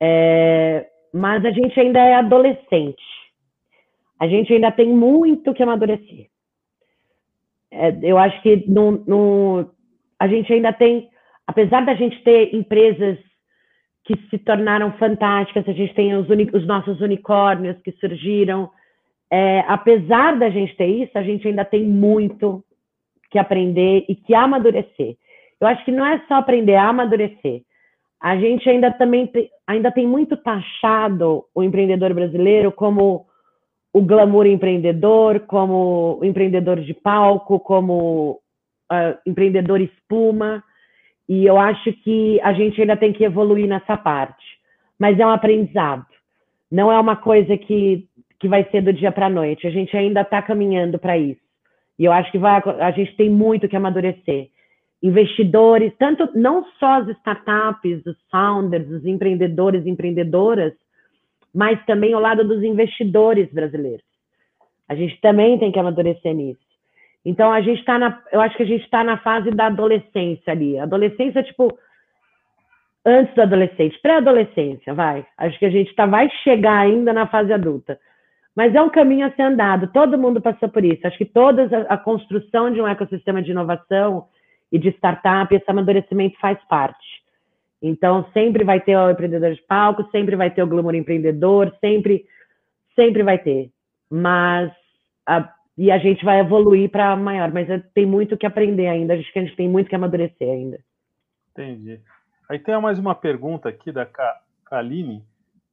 É, 0.00 0.86
mas 1.12 1.44
a 1.44 1.50
gente 1.50 1.78
ainda 1.78 2.00
é 2.00 2.14
adolescente. 2.14 3.02
A 4.18 4.26
gente 4.26 4.52
ainda 4.52 4.70
tem 4.72 4.88
muito 4.88 5.54
que 5.54 5.62
amadurecer. 5.62 6.33
É, 7.74 7.98
eu 8.02 8.16
acho 8.16 8.40
que 8.42 8.64
no, 8.68 8.92
no, 9.06 9.70
a 10.18 10.28
gente 10.28 10.52
ainda 10.52 10.72
tem, 10.72 11.08
apesar 11.46 11.84
da 11.84 11.94
gente 11.94 12.22
ter 12.22 12.54
empresas 12.54 13.18
que 14.04 14.14
se 14.30 14.38
tornaram 14.38 14.92
fantásticas, 14.92 15.68
a 15.68 15.72
gente 15.72 15.94
tem 15.94 16.14
os, 16.14 16.26
os 16.52 16.66
nossos 16.66 17.00
unicórnios 17.00 17.76
que 17.82 17.92
surgiram. 17.92 18.70
É, 19.32 19.60
apesar 19.66 20.38
da 20.38 20.50
gente 20.50 20.76
ter 20.76 20.86
isso, 20.86 21.16
a 21.16 21.22
gente 21.22 21.48
ainda 21.48 21.64
tem 21.64 21.84
muito 21.84 22.62
que 23.30 23.38
aprender 23.38 24.04
e 24.08 24.14
que 24.14 24.34
amadurecer. 24.34 25.16
Eu 25.60 25.66
acho 25.66 25.84
que 25.84 25.90
não 25.90 26.06
é 26.06 26.22
só 26.28 26.34
aprender 26.34 26.76
a 26.76 26.88
amadurecer. 26.88 27.62
A 28.20 28.36
gente 28.36 28.68
ainda 28.68 28.90
também 28.92 29.30
ainda 29.66 29.90
tem 29.90 30.06
muito 30.06 30.36
taxado 30.36 31.44
o 31.54 31.62
empreendedor 31.62 32.14
brasileiro 32.14 32.70
como 32.70 33.26
o 33.94 34.02
glamour 34.02 34.44
empreendedor, 34.44 35.38
como 35.46 36.18
empreendedor 36.20 36.80
de 36.80 36.92
palco, 36.92 37.60
como 37.60 38.40
uh, 38.90 39.16
empreendedor 39.24 39.80
espuma. 39.80 40.64
E 41.28 41.46
eu 41.46 41.56
acho 41.56 41.92
que 42.02 42.40
a 42.40 42.52
gente 42.52 42.80
ainda 42.80 42.96
tem 42.96 43.12
que 43.12 43.22
evoluir 43.22 43.68
nessa 43.68 43.96
parte. 43.96 44.44
Mas 44.98 45.18
é 45.20 45.24
um 45.24 45.30
aprendizado. 45.30 46.04
Não 46.68 46.90
é 46.90 46.98
uma 46.98 47.14
coisa 47.14 47.56
que, 47.56 48.08
que 48.40 48.48
vai 48.48 48.68
ser 48.68 48.82
do 48.82 48.92
dia 48.92 49.12
para 49.12 49.26
a 49.26 49.30
noite. 49.30 49.64
A 49.64 49.70
gente 49.70 49.96
ainda 49.96 50.22
está 50.22 50.42
caminhando 50.42 50.98
para 50.98 51.16
isso. 51.16 51.40
E 51.96 52.04
eu 52.04 52.10
acho 52.10 52.32
que 52.32 52.38
vai, 52.38 52.60
a 52.80 52.90
gente 52.90 53.14
tem 53.16 53.30
muito 53.30 53.68
que 53.68 53.76
amadurecer. 53.76 54.48
Investidores, 55.00 55.92
tanto 56.00 56.28
não 56.34 56.64
só 56.80 57.00
as 57.00 57.08
startups, 57.18 58.04
os 58.04 58.16
founders, 58.28 58.90
os 58.90 59.06
empreendedores, 59.06 59.86
empreendedoras, 59.86 60.72
mas 61.54 61.82
também 61.86 62.12
ao 62.12 62.20
lado 62.20 62.42
dos 62.42 62.62
investidores 62.62 63.50
brasileiros. 63.52 64.04
A 64.88 64.94
gente 64.94 65.20
também 65.20 65.58
tem 65.58 65.70
que 65.70 65.78
amadurecer 65.78 66.34
nisso. 66.34 66.60
Então 67.24 67.50
a 67.52 67.60
gente 67.60 67.78
está 67.78 67.98
na, 67.98 68.20
eu 68.32 68.40
acho 68.40 68.56
que 68.56 68.64
a 68.64 68.66
gente 68.66 68.84
está 68.84 69.02
na 69.02 69.16
fase 69.18 69.50
da 69.50 69.66
adolescência 69.66 70.52
ali. 70.52 70.78
Adolescência 70.78 71.42
tipo 71.42 71.78
antes 73.06 73.34
do 73.34 73.42
adolescente, 73.42 73.98
pré-adolescência, 74.00 74.94
vai. 74.94 75.26
Acho 75.36 75.58
que 75.58 75.66
a 75.66 75.70
gente 75.70 75.94
tá, 75.94 76.06
vai 76.06 76.28
chegar 76.42 76.78
ainda 76.78 77.12
na 77.12 77.26
fase 77.26 77.52
adulta. 77.52 77.98
Mas 78.56 78.74
é 78.74 78.80
um 78.80 78.88
caminho 78.88 79.26
a 79.26 79.30
ser 79.32 79.42
andado. 79.42 79.90
Todo 79.92 80.18
mundo 80.18 80.40
passou 80.40 80.68
por 80.68 80.84
isso. 80.84 81.06
Acho 81.06 81.18
que 81.18 81.24
toda 81.24 81.64
a, 81.88 81.94
a 81.94 81.98
construção 81.98 82.70
de 82.70 82.80
um 82.80 82.88
ecossistema 82.88 83.42
de 83.42 83.50
inovação 83.50 84.26
e 84.72 84.78
de 84.78 84.88
startup, 84.90 85.54
esse 85.54 85.70
amadurecimento 85.70 86.38
faz 86.40 86.58
parte. 86.68 87.03
Então 87.86 88.26
sempre 88.32 88.64
vai 88.64 88.80
ter 88.80 88.96
o 88.96 89.10
empreendedor 89.10 89.54
de 89.54 89.60
palco, 89.68 90.08
sempre 90.10 90.34
vai 90.36 90.50
ter 90.50 90.62
o 90.62 90.66
glamour 90.66 90.94
empreendedor, 90.94 91.70
sempre, 91.82 92.24
sempre 92.96 93.22
vai 93.22 93.36
ter. 93.36 93.70
Mas 94.10 94.72
a, 95.26 95.52
e 95.76 95.90
a 95.90 95.98
gente 95.98 96.24
vai 96.24 96.40
evoluir 96.40 96.88
para 96.88 97.14
maior, 97.14 97.52
mas 97.52 97.68
tem 97.92 98.06
muito 98.06 98.38
que 98.38 98.46
aprender 98.46 98.86
ainda, 98.86 99.12
acho 99.12 99.30
que 99.30 99.38
a 99.38 99.44
gente 99.44 99.54
tem 99.54 99.68
muito 99.68 99.90
que 99.90 99.94
amadurecer 99.94 100.48
ainda. 100.48 100.78
Entendi. 101.50 102.00
Aí 102.48 102.58
tem 102.58 102.80
mais 102.80 102.98
uma 102.98 103.14
pergunta 103.14 103.68
aqui 103.68 103.92
da 103.92 104.08
Kaline. 104.64 105.22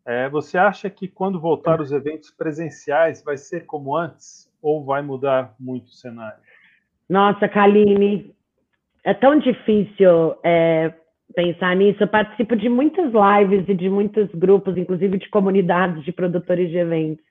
É, 0.06 0.28
você 0.28 0.58
acha 0.58 0.90
que 0.90 1.08
quando 1.08 1.40
voltar 1.40 1.80
os 1.80 1.94
eventos 1.94 2.30
presenciais 2.30 3.24
vai 3.24 3.38
ser 3.38 3.66
como 3.66 3.96
antes 3.96 4.52
ou 4.62 4.84
vai 4.84 5.02
mudar 5.02 5.56
muito 5.58 5.86
o 5.86 5.94
cenário? 5.94 6.40
Nossa, 7.08 7.48
Kaline, 7.48 8.36
é 9.02 9.14
tão 9.14 9.40
difícil 9.40 10.36
é, 10.44 10.94
pensar 11.34 11.76
nisso. 11.76 12.04
Eu 12.04 12.08
participo 12.08 12.56
de 12.56 12.70
muitas 12.70 13.12
lives 13.12 13.68
e 13.68 13.74
de 13.74 13.90
muitos 13.90 14.30
grupos, 14.34 14.78
inclusive 14.78 15.18
de 15.18 15.30
comunidades 15.30 16.04
de 16.04 16.12
produtores 16.12 16.70
de 16.70 16.78
eventos. 16.78 17.24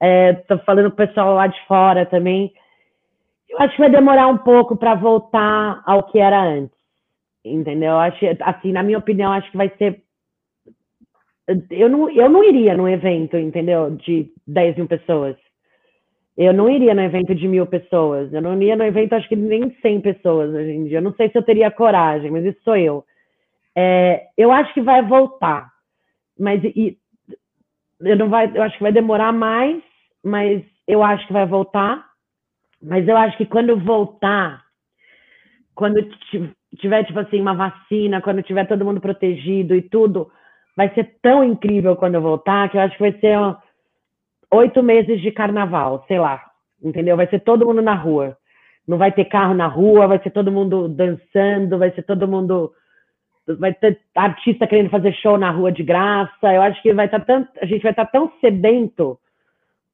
Estou 0.00 0.56
é, 0.56 0.64
falando 0.64 0.90
com 0.90 1.02
o 1.02 1.06
pessoal 1.06 1.34
lá 1.34 1.46
de 1.46 1.60
fora 1.66 2.06
também. 2.06 2.52
Eu 3.48 3.58
acho 3.58 3.74
que 3.74 3.80
vai 3.80 3.90
demorar 3.90 4.28
um 4.28 4.38
pouco 4.38 4.76
para 4.76 4.94
voltar 4.94 5.82
ao 5.86 6.04
que 6.04 6.18
era 6.18 6.40
antes. 6.40 6.76
Entendeu? 7.44 7.96
Acho, 7.98 8.24
assim, 8.40 8.72
na 8.72 8.82
minha 8.82 8.98
opinião, 8.98 9.32
acho 9.32 9.50
que 9.50 9.56
vai 9.56 9.70
ser. 9.78 10.02
Eu 11.70 11.88
não, 11.88 12.10
eu 12.10 12.28
não 12.28 12.44
iria 12.44 12.76
num 12.76 12.88
evento, 12.88 13.36
entendeu? 13.38 13.90
De 13.90 14.30
10 14.46 14.76
mil 14.76 14.86
pessoas. 14.86 15.36
Eu 16.38 16.54
não 16.54 16.70
iria 16.70 16.94
no 16.94 17.02
evento 17.02 17.34
de 17.34 17.46
mil 17.46 17.66
pessoas. 17.66 18.32
Eu 18.32 18.40
não 18.40 18.54
iria 18.54 18.76
no 18.76 18.84
evento, 18.84 19.12
acho 19.14 19.28
que 19.28 19.36
nem 19.36 19.76
100 19.82 20.00
pessoas 20.00 20.54
hoje 20.54 20.70
em 20.70 20.84
dia. 20.84 20.98
Eu 20.98 21.02
não 21.02 21.12
sei 21.14 21.28
se 21.28 21.36
eu 21.36 21.42
teria 21.42 21.70
coragem, 21.70 22.30
mas 22.30 22.44
isso 22.44 22.62
sou 22.62 22.76
eu. 22.76 23.04
É, 23.76 24.28
eu 24.38 24.52
acho 24.52 24.72
que 24.72 24.80
vai 24.80 25.02
voltar. 25.02 25.68
Mas 26.38 26.62
e, 26.64 26.96
eu, 28.00 28.16
não 28.16 28.30
vai, 28.30 28.50
eu 28.54 28.62
acho 28.62 28.76
que 28.76 28.82
vai 28.82 28.92
demorar 28.92 29.32
mais 29.32 29.82
mas 30.24 30.62
eu 30.86 31.02
acho 31.02 31.26
que 31.26 31.32
vai 31.32 31.46
voltar. 31.46 32.06
Mas 32.82 33.06
eu 33.08 33.16
acho 33.16 33.36
que 33.36 33.46
quando 33.46 33.76
voltar, 33.78 34.62
quando 35.74 36.08
tiver, 36.76 37.04
tipo 37.04 37.18
assim, 37.18 37.40
uma 37.40 37.54
vacina, 37.54 38.20
quando 38.20 38.42
tiver 38.42 38.66
todo 38.66 38.84
mundo 38.84 39.00
protegido 39.00 39.74
e 39.74 39.82
tudo, 39.82 40.30
vai 40.76 40.92
ser 40.94 41.18
tão 41.20 41.42
incrível 41.42 41.96
quando 41.96 42.14
eu 42.14 42.22
voltar, 42.22 42.68
que 42.68 42.76
eu 42.76 42.80
acho 42.80 42.96
que 42.96 43.10
vai 43.10 43.12
ser 43.20 43.36
oito 44.50 44.82
meses 44.82 45.20
de 45.20 45.30
carnaval, 45.30 46.04
sei 46.08 46.18
lá, 46.18 46.42
entendeu? 46.82 47.16
Vai 47.16 47.26
ser 47.28 47.40
todo 47.40 47.66
mundo 47.66 47.82
na 47.82 47.94
rua. 47.94 48.36
Não 48.86 48.96
vai 48.96 49.12
ter 49.12 49.26
carro 49.26 49.54
na 49.54 49.66
rua, 49.66 50.06
vai 50.06 50.18
ser 50.22 50.30
todo 50.30 50.50
mundo 50.50 50.88
dançando, 50.88 51.78
vai 51.78 51.90
ser 51.90 52.02
todo 52.02 52.26
mundo. 52.26 52.72
Vai 53.58 53.74
ter 53.74 54.00
artista 54.14 54.66
querendo 54.66 54.90
fazer 54.90 55.12
show 55.14 55.36
na 55.36 55.50
rua 55.50 55.70
de 55.70 55.82
graça. 55.82 56.54
Eu 56.54 56.62
acho 56.62 56.80
que 56.82 56.92
vai 56.94 57.06
estar 57.06 57.20
tá 57.20 57.26
tão, 57.26 57.48
a 57.60 57.66
gente 57.66 57.82
vai 57.82 57.92
estar 57.92 58.06
tá 58.06 58.12
tão 58.12 58.32
sedento 58.40 59.18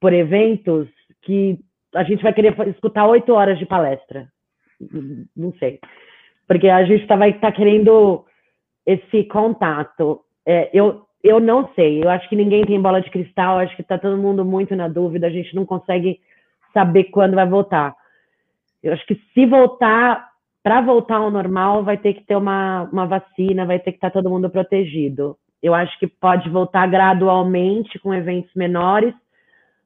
por 0.01 0.13
eventos 0.13 0.89
que 1.23 1.59
a 1.95 2.05
gente 2.05 2.23
vai 2.23 2.33
querer 2.33 2.55
escutar 2.69 3.07
oito 3.07 3.33
horas 3.33 3.59
de 3.59 3.67
palestra. 3.67 4.29
Não 5.37 5.53
sei. 5.55 5.81
Porque 6.47 6.69
a 6.69 6.85
gente 6.85 7.07
tá, 7.07 7.17
vai 7.17 7.31
estar 7.31 7.51
tá 7.51 7.57
querendo 7.57 8.25
esse 8.87 9.25
contato. 9.25 10.21
É, 10.47 10.71
eu, 10.73 11.03
eu 11.25 11.41
não 11.41 11.71
sei, 11.75 12.05
eu 12.05 12.11
acho 12.11 12.29
que 12.29 12.37
ninguém 12.37 12.67
tem 12.67 12.79
bola 12.79 13.01
de 13.01 13.11
cristal, 13.11 13.59
acho 13.59 13.75
que 13.75 13.81
está 13.81 13.97
todo 13.97 14.19
mundo 14.19 14.45
muito 14.45 14.77
na 14.77 14.89
dúvida, 14.89 15.27
a 15.27 15.31
gente 15.31 15.57
não 15.57 15.65
consegue 15.65 16.21
saber 16.75 17.05
quando 17.05 17.35
vai 17.35 17.49
voltar. 17.49 17.97
Eu 18.83 18.93
acho 18.93 19.07
que 19.07 19.19
se 19.33 19.47
voltar, 19.47 20.29
para 20.63 20.83
voltar 20.83 21.17
ao 21.17 21.31
normal, 21.31 21.83
vai 21.83 21.97
ter 21.97 22.13
que 22.13 22.25
ter 22.27 22.37
uma, 22.37 22.83
uma 22.93 23.07
vacina, 23.07 23.65
vai 23.65 23.79
ter 23.79 23.93
que 23.93 23.97
estar 23.97 24.11
tá 24.11 24.21
todo 24.21 24.29
mundo 24.29 24.51
protegido. 24.51 25.39
Eu 25.63 25.73
acho 25.73 25.99
que 25.99 26.07
pode 26.07 26.51
voltar 26.51 26.87
gradualmente 26.89 27.99
com 28.01 28.13
eventos 28.13 28.53
menores. 28.55 29.15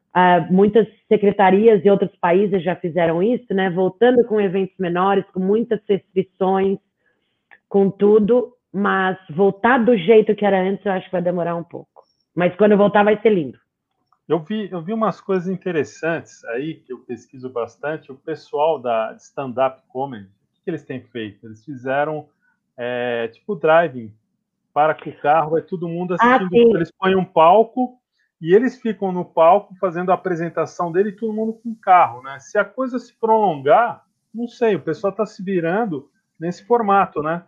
Uh, 0.09 0.53
muitas 0.53 0.89
secretarias 1.07 1.85
e 1.85 1.91
outros 1.91 2.11
países 2.17 2.65
já 2.65 2.75
fizeram 2.75 3.23
isso, 3.23 3.55
né? 3.55 3.71
Voltando 3.71 4.25
com 4.25 4.41
eventos 4.41 4.77
menores, 4.77 5.25
com 5.33 5.39
muitas 5.39 5.81
restrições, 5.89 6.79
com 7.69 7.89
tudo, 7.89 8.55
mas 8.73 9.19
voltar 9.31 9.79
do 9.79 9.97
jeito 9.97 10.35
que 10.35 10.45
era 10.45 10.61
antes, 10.61 10.85
eu 10.85 10.93
acho 10.93 11.07
que 11.07 11.13
vai 11.13 11.23
demorar 11.23 11.57
um 11.57 11.65
pouco. 11.65 12.03
Mas 12.35 12.55
quando 12.57 12.77
voltar, 12.77 13.03
vai 13.03 13.21
ser 13.21 13.31
lindo. 13.31 13.59
Eu 14.29 14.41
vi, 14.41 14.71
eu 14.71 14.83
vi 14.83 14.93
umas 14.93 15.21
coisas 15.21 15.49
interessantes 15.49 16.45
aí, 16.45 16.75
que 16.75 16.93
eu 16.93 16.99
pesquiso 16.99 17.49
bastante. 17.49 18.13
O 18.13 18.15
pessoal 18.15 18.79
da 18.79 19.15
stand-up 19.19 19.83
comedy, 19.89 20.27
o 20.27 20.65
que 20.65 20.71
eles 20.71 20.85
têm 20.85 21.01
feito? 21.01 21.47
Eles 21.47 21.65
fizeram, 21.65 22.29
é, 22.77 23.29
tipo, 23.29 23.55
driving. 23.55 24.13
Para 24.73 24.95
com 24.95 25.09
o 25.09 25.17
carro, 25.17 25.53
vai 25.53 25.63
todo 25.63 25.89
mundo 25.89 26.15
ah, 26.21 26.37
assistindo. 26.37 26.77
Ah, 26.77 26.79
eles 26.79 26.93
põem 26.93 27.17
um 27.17 27.25
palco 27.25 27.99
e 28.41 28.55
eles 28.55 28.81
ficam 28.81 29.11
no 29.11 29.25
palco 29.25 29.75
fazendo 29.81 30.11
a 30.11 30.15
apresentação 30.15 30.93
dele 30.93 31.09
e 31.09 31.17
todo 31.17 31.33
mundo 31.33 31.55
com 31.55 31.71
o 31.71 31.77
carro, 31.77 32.23
né? 32.23 32.39
Se 32.39 32.59
a 32.59 32.65
coisa 32.65 32.99
se 32.99 33.13
prolongar, 33.19 34.05
não 34.33 34.47
sei, 34.47 34.77
o 34.77 34.81
pessoal 34.81 35.11
está 35.11 35.27
se 35.27 35.43
virando 35.43 36.09
nesse 36.39 36.65
formato, 36.65 37.23
né? 37.23 37.45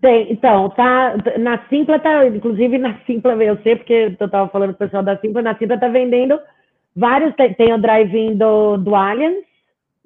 Tem, 0.00 0.32
então, 0.32 0.70
tá, 0.70 1.16
na 1.38 1.66
Simpla 1.68 1.98
tá, 1.98 2.24
inclusive 2.26 2.78
na 2.78 2.98
Simpla 3.00 3.32
eu 3.42 3.56
sei 3.62 3.74
porque 3.76 4.14
eu 4.18 4.28
tava 4.28 4.48
falando 4.48 4.70
com 4.70 4.76
o 4.76 4.86
pessoal 4.86 5.02
da 5.02 5.18
Simpla, 5.18 5.42
na 5.42 5.56
Simpla 5.56 5.76
tá 5.76 5.88
vendendo 5.88 6.38
vários, 6.94 7.34
tem, 7.34 7.52
tem 7.54 7.72
o 7.72 7.78
drive-in 7.78 8.36
do, 8.36 8.76
do 8.76 8.94
Allianz, 8.94 9.44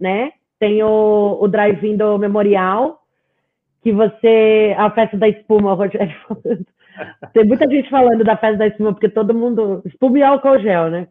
né? 0.00 0.32
Tem 0.58 0.82
o, 0.82 1.38
o 1.40 1.48
drive-in 1.48 1.96
do 1.96 2.18
Memorial, 2.18 3.00
que 3.82 3.92
você, 3.92 4.74
a 4.78 4.90
festa 4.90 5.16
da 5.16 5.28
espuma, 5.28 5.72
o 5.72 5.74
Rogério 5.74 6.14
falando. 6.28 6.66
Tem 7.32 7.44
muita 7.44 7.68
gente 7.68 7.88
falando 7.90 8.24
da 8.24 8.36
festa 8.36 8.58
da 8.58 8.66
espuma, 8.66 8.92
porque 8.92 9.08
todo 9.08 9.34
mundo, 9.34 9.82
espuma 9.84 10.18
e 10.18 10.22
álcool 10.22 10.58
gel, 10.58 10.90
né? 10.90 11.08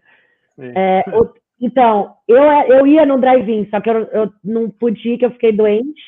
É, 0.58 1.04
o, 1.14 1.34
então, 1.60 2.16
eu, 2.28 2.44
eu 2.44 2.88
ia 2.88 3.06
no 3.06 3.20
drive-in, 3.20 3.68
só 3.70 3.80
que 3.80 3.90
eu, 3.90 4.04
eu 4.12 4.34
não 4.44 4.70
podia, 4.70 5.18
que 5.18 5.26
eu 5.26 5.32
fiquei 5.32 5.52
doente, 5.52 6.02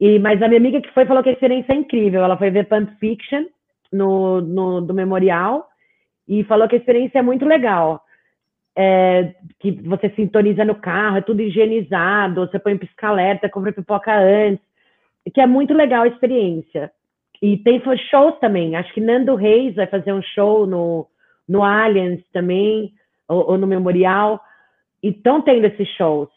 e, 0.00 0.18
mas 0.18 0.40
a 0.40 0.48
minha 0.48 0.58
amiga 0.58 0.80
que 0.80 0.90
foi 0.92 1.04
falou 1.04 1.22
que 1.22 1.28
a 1.28 1.32
experiência 1.32 1.74
é 1.74 1.76
incrível. 1.76 2.24
Ela 2.24 2.38
foi 2.38 2.50
ver 2.50 2.66
Pulp 2.66 2.88
Fiction 2.98 3.44
no, 3.92 4.40
no, 4.40 4.80
do 4.80 4.94
Memorial 4.94 5.68
e 6.26 6.42
falou 6.44 6.66
que 6.66 6.74
a 6.74 6.78
experiência 6.78 7.18
é 7.18 7.22
muito 7.22 7.44
legal. 7.44 8.02
É, 8.74 9.34
que 9.58 9.72
você 9.72 10.08
sintoniza 10.10 10.64
no 10.64 10.74
carro, 10.74 11.18
é 11.18 11.20
tudo 11.20 11.42
higienizado, 11.42 12.46
você 12.46 12.58
põe 12.58 12.78
pisca-alerta, 12.78 13.48
compra 13.50 13.72
pipoca 13.72 14.16
antes, 14.16 14.64
que 15.34 15.40
é 15.40 15.46
muito 15.46 15.74
legal 15.74 16.04
a 16.04 16.08
experiência. 16.08 16.90
E 17.42 17.58
tem 17.58 17.82
shows 18.08 18.38
também, 18.38 18.76
acho 18.76 18.92
que 18.94 19.00
Nando 19.00 19.34
Reis 19.34 19.74
vai 19.74 19.86
fazer 19.86 20.12
um 20.14 20.22
show 20.22 20.66
no, 20.66 21.06
no 21.48 21.62
Allianz 21.62 22.22
também, 22.32 22.92
ou, 23.28 23.50
ou 23.50 23.58
no 23.58 23.66
Memorial, 23.66 24.40
e 25.02 25.08
estão 25.08 25.42
tendo 25.42 25.66
esses 25.66 25.88
shows. 25.96 26.28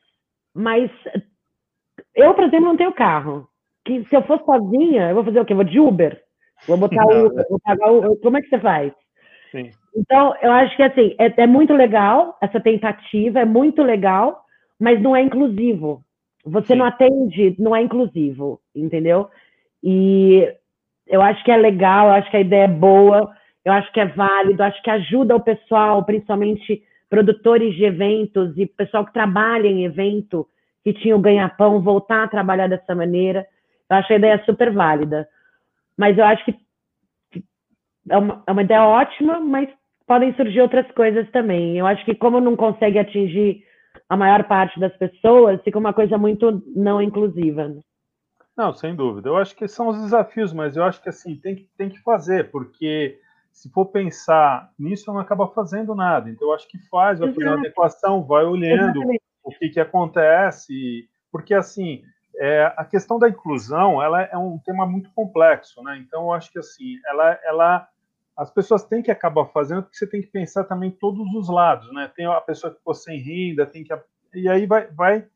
Mas 0.53 0.91
eu, 2.15 2.33
por 2.33 2.45
exemplo, 2.45 2.65
não 2.65 2.77
tenho 2.77 2.93
carro 2.93 3.47
que 3.85 4.03
se 4.05 4.15
eu 4.15 4.21
for 4.23 4.41
sozinha, 4.45 5.09
eu 5.09 5.15
vou 5.15 5.23
fazer 5.23 5.39
o 5.39 5.45
quê? 5.45 5.53
Vou 5.53 5.63
de 5.63 5.79
Uber? 5.79 6.21
Vou 6.67 6.77
botar 6.77 7.05
o. 7.05 7.33
Né? 7.33 7.43
Vou 7.49 7.59
pagar 7.59 7.91
o 7.91 8.15
como 8.17 8.37
é 8.37 8.41
que 8.41 8.49
você 8.49 8.59
faz? 8.59 8.93
Sim. 9.51 9.71
Então, 9.95 10.33
eu 10.41 10.51
acho 10.51 10.75
que 10.75 10.83
assim, 10.83 11.15
é, 11.19 11.43
é, 11.43 11.47
muito 11.47 11.73
legal 11.73 12.37
essa 12.41 12.59
tentativa, 12.59 13.39
é 13.39 13.45
muito 13.45 13.83
legal, 13.83 14.43
mas 14.79 14.99
não 15.01 15.15
é 15.15 15.21
inclusivo. 15.21 16.03
Você 16.45 16.73
Sim. 16.73 16.79
não 16.79 16.85
atende, 16.85 17.55
não 17.59 17.75
é 17.75 17.81
inclusivo, 17.81 18.59
entendeu? 18.75 19.29
E 19.83 20.51
eu 21.07 21.21
acho 21.21 21.43
que 21.43 21.51
é 21.51 21.57
legal, 21.57 22.07
eu 22.07 22.13
acho 22.13 22.31
que 22.31 22.37
a 22.37 22.41
ideia 22.41 22.63
é 22.63 22.67
boa, 22.67 23.29
eu 23.63 23.71
acho 23.71 23.91
que 23.93 23.99
é 23.99 24.05
válido, 24.05 24.63
acho 24.63 24.81
que 24.81 24.89
ajuda 24.89 25.35
o 25.35 25.43
pessoal, 25.43 26.03
principalmente 26.03 26.81
produtores 27.09 27.75
de 27.75 27.85
eventos 27.85 28.57
e 28.57 28.65
pessoal 28.65 29.05
que 29.05 29.13
trabalha 29.13 29.67
em 29.67 29.85
evento, 29.85 30.47
que 30.83 30.93
tinha 30.93 31.15
o 31.15 31.19
ganha-pão, 31.19 31.81
voltar 31.81 32.23
a 32.23 32.27
trabalhar 32.27 32.67
dessa 32.67 32.95
maneira. 32.95 33.45
Eu 33.93 33.97
acho 33.99 34.13
a 34.13 34.15
ideia 34.15 34.43
super 34.45 34.73
válida. 34.73 35.27
Mas 35.95 36.17
eu 36.17 36.25
acho 36.25 36.43
que 36.45 36.55
é 38.09 38.17
uma, 38.17 38.43
é 38.47 38.51
uma 38.51 38.63
ideia 38.63 38.83
ótima, 38.83 39.39
mas 39.39 39.69
podem 40.07 40.35
surgir 40.35 40.61
outras 40.61 40.89
coisas 40.91 41.29
também. 41.31 41.77
Eu 41.77 41.85
acho 41.85 42.03
que 42.03 42.15
como 42.15 42.41
não 42.41 42.55
consegue 42.55 42.97
atingir 42.97 43.63
a 44.09 44.17
maior 44.17 44.43
parte 44.45 44.79
das 44.79 44.95
pessoas, 44.97 45.61
fica 45.63 45.77
uma 45.77 45.93
coisa 45.93 46.17
muito 46.17 46.63
não 46.75 47.01
inclusiva. 47.01 47.67
Né? 47.67 47.81
Não, 48.57 48.73
sem 48.73 48.95
dúvida. 48.95 49.29
Eu 49.29 49.37
acho 49.37 49.55
que 49.55 49.67
são 49.67 49.87
os 49.87 50.01
desafios, 50.01 50.51
mas 50.51 50.75
eu 50.75 50.83
acho 50.83 51.01
que 51.01 51.09
assim 51.09 51.35
tem 51.35 51.55
que, 51.55 51.69
tem 51.77 51.89
que 51.89 51.99
fazer, 52.01 52.49
porque 52.51 53.19
se 53.51 53.69
for 53.71 53.85
pensar 53.85 54.71
nisso, 54.77 55.13
não 55.13 55.19
acaba 55.19 55.47
fazendo 55.47 55.93
nada. 55.93 56.29
Então, 56.29 56.47
eu 56.47 56.53
acho 56.55 56.67
que 56.67 56.79
faz, 56.89 57.19
vai 57.19 57.31
fazer 57.31 57.47
uma 57.47 57.59
adequação, 57.59 58.23
vai 58.23 58.43
olhando 58.43 58.97
Exatamente. 58.97 59.21
o 59.43 59.51
que, 59.51 59.69
que 59.69 59.79
acontece, 59.79 61.07
porque 61.31 61.53
assim 61.53 62.03
é, 62.37 62.73
a 62.75 62.85
questão 62.85 63.19
da 63.19 63.29
inclusão, 63.29 64.01
ela 64.01 64.21
é 64.23 64.37
um 64.37 64.57
tema 64.57 64.85
muito 64.85 65.11
complexo, 65.11 65.81
né? 65.83 65.97
Então, 65.97 66.23
eu 66.23 66.33
acho 66.33 66.51
que 66.51 66.59
assim, 66.59 66.99
ela, 67.07 67.39
ela, 67.43 67.87
as 68.35 68.49
pessoas 68.49 68.83
têm 68.83 69.03
que 69.03 69.11
acabar 69.11 69.45
fazendo, 69.45 69.83
porque 69.83 69.97
você 69.97 70.07
tem 70.07 70.21
que 70.21 70.27
pensar 70.27 70.63
também 70.63 70.91
todos 70.91 71.33
os 71.35 71.49
lados, 71.49 71.91
né? 71.93 72.11
Tem 72.15 72.25
a 72.25 72.41
pessoa 72.41 72.71
que 72.71 72.79
ficou 72.79 72.93
sem 72.93 73.19
renda, 73.19 73.65
tem 73.65 73.83
que 73.83 73.93
e 74.33 74.49
aí 74.49 74.65
vai, 74.65 74.87
vai, 74.87 75.27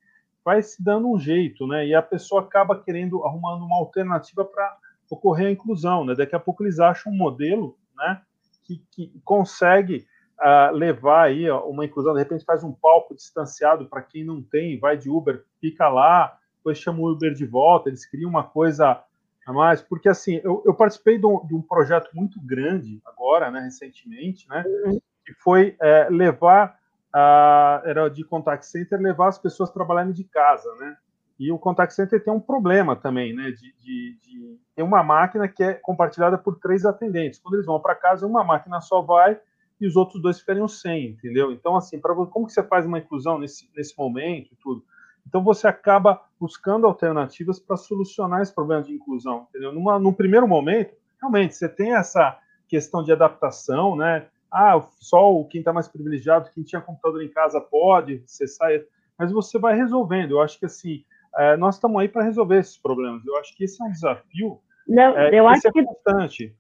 vai 0.44 0.62
se 0.62 0.84
dando 0.84 1.10
um 1.10 1.20
jeito, 1.20 1.68
né? 1.68 1.86
E 1.86 1.94
a 1.94 2.02
pessoa 2.02 2.42
acaba 2.42 2.82
querendo 2.82 3.24
arrumando 3.24 3.64
uma 3.64 3.78
alternativa 3.78 4.44
para 4.44 4.76
ocorrer 5.10 5.48
a 5.48 5.52
inclusão, 5.52 6.04
né? 6.04 6.16
Daqui 6.16 6.36
a 6.36 6.40
pouco 6.40 6.64
eles 6.64 6.80
acham 6.80 7.12
um 7.12 7.16
modelo, 7.16 7.78
né? 7.96 8.22
Que, 8.64 8.84
que 8.92 9.22
consegue 9.24 10.08
uh, 10.40 10.76
levar 10.76 11.26
aí 11.26 11.50
uma 11.52 11.86
inclusão, 11.86 12.14
de 12.14 12.20
repente 12.20 12.44
faz 12.44 12.64
um 12.64 12.74
palco 12.74 13.16
distanciado 13.16 13.86
para 13.88 14.02
quem 14.02 14.24
não 14.24 14.42
tem, 14.42 14.80
vai 14.80 14.98
de 14.98 15.10
Uber, 15.10 15.46
fica 15.62 15.88
lá, 15.88 16.38
depois 16.68 16.80
chama 16.80 17.00
o 17.00 17.12
Uber 17.12 17.34
de 17.34 17.46
volta, 17.46 17.90
eles 17.90 18.06
criam 18.06 18.30
uma 18.30 18.44
coisa 18.44 19.02
a 19.46 19.54
mais, 19.54 19.82
porque 19.82 20.10
assim, 20.10 20.42
eu, 20.44 20.62
eu 20.66 20.74
participei 20.74 21.18
de 21.18 21.26
um, 21.26 21.46
de 21.46 21.56
um, 21.56 21.62
projeto 21.62 22.10
muito 22.14 22.40
grande 22.42 23.00
agora, 23.06 23.50
né, 23.50 23.62
recentemente, 23.62 24.48
né, 24.50 24.66
uhum. 24.86 25.00
que 25.26 25.34
foi 25.36 25.78
é, 25.82 26.10
levar, 26.10 26.78
a, 27.14 27.82
era 27.86 28.10
de 28.10 28.26
contact 28.26 28.66
center, 28.66 29.00
levar 29.00 29.30
as 29.30 29.40
pessoas 29.40 29.70
trabalhando 29.70 30.14
de 30.14 30.26
casa, 30.26 30.70
né, 30.76 30.98
e 31.40 31.50
o 31.50 31.58
contact 31.58 31.94
center 31.94 32.22
tem 32.22 32.34
um 32.34 32.42
problema 32.42 32.94
também, 32.94 33.34
né, 33.34 33.52
de, 33.52 33.74
de, 33.80 34.18
de 34.22 34.60
tem 34.76 34.84
uma 34.84 35.02
máquina 35.02 35.48
que 35.48 35.64
é 35.64 35.74
compartilhada 35.76 36.38
por 36.38 36.60
três 36.60 36.84
atendentes, 36.84 37.40
quando 37.40 37.54
eles 37.54 37.66
vão 37.66 37.80
para 37.80 37.96
casa, 37.96 38.28
uma 38.28 38.44
máquina 38.44 38.82
só 38.82 39.02
vai 39.02 39.40
e 39.80 39.88
os 39.88 39.96
outros 39.96 40.22
dois 40.22 40.40
ficariam 40.40 40.68
sem, 40.68 41.12
entendeu? 41.12 41.52
Então, 41.52 41.78
assim, 41.78 42.02
para 42.02 42.14
como 42.14 42.48
que 42.48 42.52
você 42.52 42.64
faz 42.64 42.86
uma 42.86 42.98
inclusão 42.98 43.38
nesse, 43.38 43.70
nesse 43.76 43.98
momento 43.98 44.52
e 44.52 44.56
tudo? 44.58 44.84
Então 45.28 45.44
você 45.44 45.68
acaba 45.68 46.22
buscando 46.40 46.88
alternativas 46.88 47.60
para 47.60 47.76
solucionar 47.76 48.42
esse 48.42 48.54
problema 48.54 48.84
de 48.84 48.94
inclusão, 48.94 49.48
entendeu? 49.50 49.74
Numa, 49.74 50.00
num 50.00 50.14
primeiro 50.14 50.48
momento, 50.48 50.96
realmente 51.20 51.56
você 51.56 51.68
tem 51.68 51.96
essa 51.96 52.38
questão 52.68 53.04
de 53.04 53.12
adaptação, 53.12 53.96
né? 53.96 54.28
Ah, 54.52 54.82
só 55.00 55.44
quem 55.44 55.60
está 55.60 55.74
mais 55.74 55.88
privilegiado, 55.88 56.50
quem 56.54 56.64
tinha 56.64 56.82
computador 56.82 57.22
em 57.22 57.30
casa 57.30 57.60
pode, 57.60 58.24
você 58.26 58.48
sai, 58.48 58.84
mas 59.20 59.32
você 59.32 59.60
vai 59.60 59.76
resolvendo. 59.76 60.32
Eu 60.32 60.42
acho 60.42 60.58
que 60.58 60.66
assim, 60.66 61.04
é, 61.38 61.58
nós 61.58 61.76
estamos 61.76 62.02
aí 62.02 62.08
para 62.08 62.24
resolver 62.24 62.58
esses 62.58 62.78
problemas. 62.78 63.26
Eu 63.26 63.36
acho 63.38 63.56
que 63.56 63.66
esse 63.66 63.82
é 63.82 63.86
um 63.86 63.92
desafio. 63.92 64.60
Não, 64.88 65.18
é, 65.18 65.38
eu 65.38 65.48
acho 65.48 65.68
é 65.68 65.72
que 65.72 65.84
constante. 65.84 66.56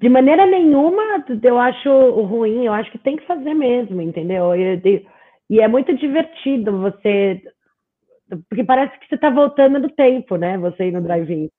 De 0.00 0.08
maneira 0.08 0.44
nenhuma, 0.44 1.24
eu 1.42 1.58
acho 1.58 1.90
ruim. 2.22 2.66
Eu 2.66 2.72
acho 2.72 2.90
que 2.90 2.98
tem 2.98 3.16
que 3.16 3.26
fazer 3.26 3.54
mesmo, 3.54 4.02
entendeu? 4.02 4.54
E, 4.54 5.06
e 5.48 5.60
é 5.60 5.68
muito 5.68 5.96
divertido 5.96 6.80
você 6.80 7.40
porque 8.48 8.64
parece 8.64 8.98
que 8.98 9.08
você 9.08 9.14
está 9.14 9.30
voltando 9.30 9.78
no 9.78 9.88
tempo, 9.90 10.36
né? 10.36 10.58
Você 10.58 10.88
ir 10.88 10.92
no 10.92 11.02
drive-in. 11.02 11.50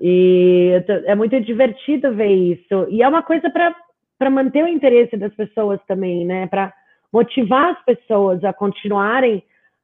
E 0.00 0.72
é 1.06 1.14
muito 1.14 1.40
divertido 1.40 2.12
ver 2.14 2.32
isso. 2.32 2.86
E 2.88 3.02
é 3.02 3.08
uma 3.08 3.22
coisa 3.22 3.50
para 3.50 4.30
manter 4.30 4.64
o 4.64 4.68
interesse 4.68 5.16
das 5.16 5.34
pessoas 5.34 5.80
também, 5.86 6.24
né? 6.24 6.46
Para 6.46 6.72
motivar 7.12 7.72
as 7.72 7.84
pessoas 7.84 8.42
a 8.42 8.52
continuarem, 8.52 9.42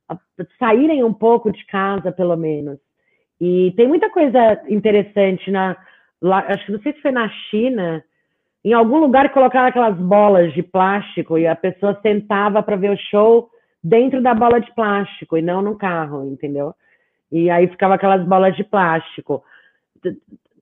a 0.08 0.18
saírem 0.58 1.04
um 1.04 1.12
pouco 1.12 1.52
de 1.52 1.64
casa, 1.66 2.10
pelo 2.10 2.36
menos. 2.36 2.78
E 3.40 3.72
tem 3.76 3.86
muita 3.86 4.10
coisa 4.10 4.60
interessante 4.68 5.50
na. 5.50 5.76
Lá, 6.20 6.38
acho 6.48 6.66
que 6.66 6.72
não 6.72 6.80
sei 6.80 6.92
se 6.94 7.00
foi 7.00 7.12
na 7.12 7.28
China, 7.48 8.02
em 8.64 8.72
algum 8.72 8.98
lugar 8.98 9.32
colocaram 9.32 9.68
aquelas 9.68 9.96
bolas 9.96 10.52
de 10.52 10.64
plástico 10.64 11.38
e 11.38 11.46
a 11.46 11.54
pessoa 11.54 11.96
sentava 12.02 12.60
para 12.60 12.74
ver 12.74 12.90
o 12.90 12.96
show 12.96 13.48
dentro 13.82 14.22
da 14.22 14.34
bola 14.34 14.60
de 14.60 14.72
plástico 14.74 15.36
e 15.36 15.42
não 15.42 15.62
no 15.62 15.76
carro, 15.76 16.24
entendeu? 16.26 16.74
E 17.30 17.50
aí 17.50 17.68
ficava 17.68 17.94
aquelas 17.94 18.24
bolas 18.26 18.56
de 18.56 18.64
plástico. 18.64 19.42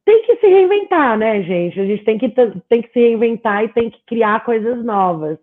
Tem 0.05 0.23
que 0.23 0.37
se 0.37 0.47
reinventar, 0.47 1.19
né, 1.19 1.43
gente? 1.43 1.81
A 1.81 1.85
gente 1.85 2.05
tem 2.05 2.19
que, 2.19 2.29
tem 2.69 2.83
que 2.83 2.93
se 2.93 3.01
reinventar 3.01 3.65
e 3.65 3.69
tem 3.69 3.91
que 3.91 4.01
criar 4.07 4.45
coisas 4.45 4.85
novas. 4.85 5.39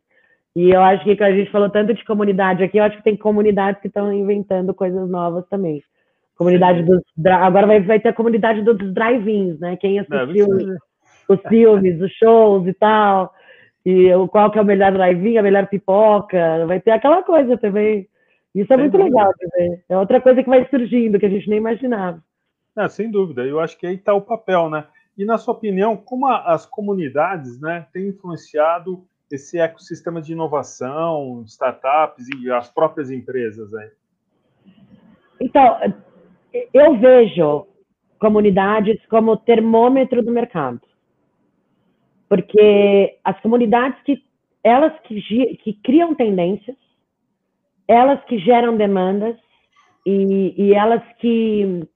E 0.55 0.69
eu 0.69 0.81
acho 0.81 1.03
que 1.03 1.23
a 1.23 1.31
gente 1.31 1.51
falou 1.51 1.69
tanto 1.69 1.93
de 1.93 2.05
comunidade 2.05 2.63
aqui, 2.63 2.77
eu 2.77 2.83
acho 2.83 2.97
que 2.97 3.03
tem 3.03 3.17
comunidades 3.17 3.81
que 3.81 3.87
estão 3.87 4.13
inventando 4.13 4.73
coisas 4.73 5.09
novas 5.09 5.47
também. 5.49 5.81
Comunidade 6.37 6.83
dos. 6.83 7.01
Agora 7.25 7.65
vai, 7.67 7.79
vai 7.81 7.99
ter 7.99 8.09
a 8.09 8.13
comunidade 8.13 8.61
dos 8.61 8.77
drive-ins, 8.93 9.59
né? 9.59 9.75
Quem 9.77 9.99
assistiu 9.99 10.47
os 11.29 11.41
filmes, 11.47 12.01
os 12.01 12.11
shows 12.13 12.67
e 12.67 12.73
tal. 12.73 13.33
E 13.85 14.09
qual 14.31 14.49
que 14.49 14.57
é 14.57 14.61
o 14.61 14.65
melhor 14.65 14.91
drive-in, 14.93 15.37
a 15.37 15.43
melhor 15.43 15.67
pipoca. 15.67 16.65
Vai 16.65 16.79
ter 16.79 16.91
aquela 16.91 17.21
coisa 17.23 17.57
também. 17.57 18.07
Isso 18.55 18.71
é 18.71 18.75
sem 18.75 18.83
muito 18.83 18.97
dúvida. 18.97 19.17
legal 19.17 19.33
também. 19.37 19.83
É 19.89 19.97
outra 19.97 20.21
coisa 20.21 20.43
que 20.43 20.49
vai 20.49 20.67
surgindo, 20.69 21.19
que 21.19 21.25
a 21.25 21.29
gente 21.29 21.49
nem 21.49 21.57
imaginava. 21.57 22.23
É, 22.77 22.87
sem 22.87 23.11
dúvida. 23.11 23.43
Eu 23.45 23.59
acho 23.59 23.77
que 23.77 23.85
aí 23.85 23.95
está 23.95 24.13
o 24.13 24.21
papel, 24.21 24.69
né? 24.69 24.85
E 25.17 25.25
na 25.25 25.37
sua 25.37 25.53
opinião, 25.53 25.95
como 25.95 26.27
as 26.27 26.65
comunidades 26.65 27.59
né, 27.59 27.85
têm 27.93 28.07
influenciado 28.07 29.05
esse 29.31 29.59
ecossistema 29.59 30.21
de 30.21 30.33
inovação, 30.33 31.43
startups 31.45 32.27
e 32.39 32.51
as 32.51 32.69
próprias 32.69 33.11
empresas 33.11 33.73
aí? 33.73 33.89
Então, 35.39 35.77
eu 36.73 36.97
vejo 36.97 37.67
comunidades 38.19 39.03
como 39.07 39.35
termômetro 39.35 40.23
do 40.23 40.31
mercado. 40.31 40.81
Porque 42.33 43.19
as 43.23 43.39
comunidades 43.41 44.01
que 44.03 44.23
elas 44.63 44.91
que, 45.03 45.21
que 45.57 45.73
criam 45.83 46.15
tendências, 46.15 46.75
elas 47.87 48.19
que 48.25 48.39
geram 48.39 48.75
demandas 48.75 49.35
e, 50.03 50.55
e 50.57 50.73
elas 50.73 51.03
que 51.19 51.87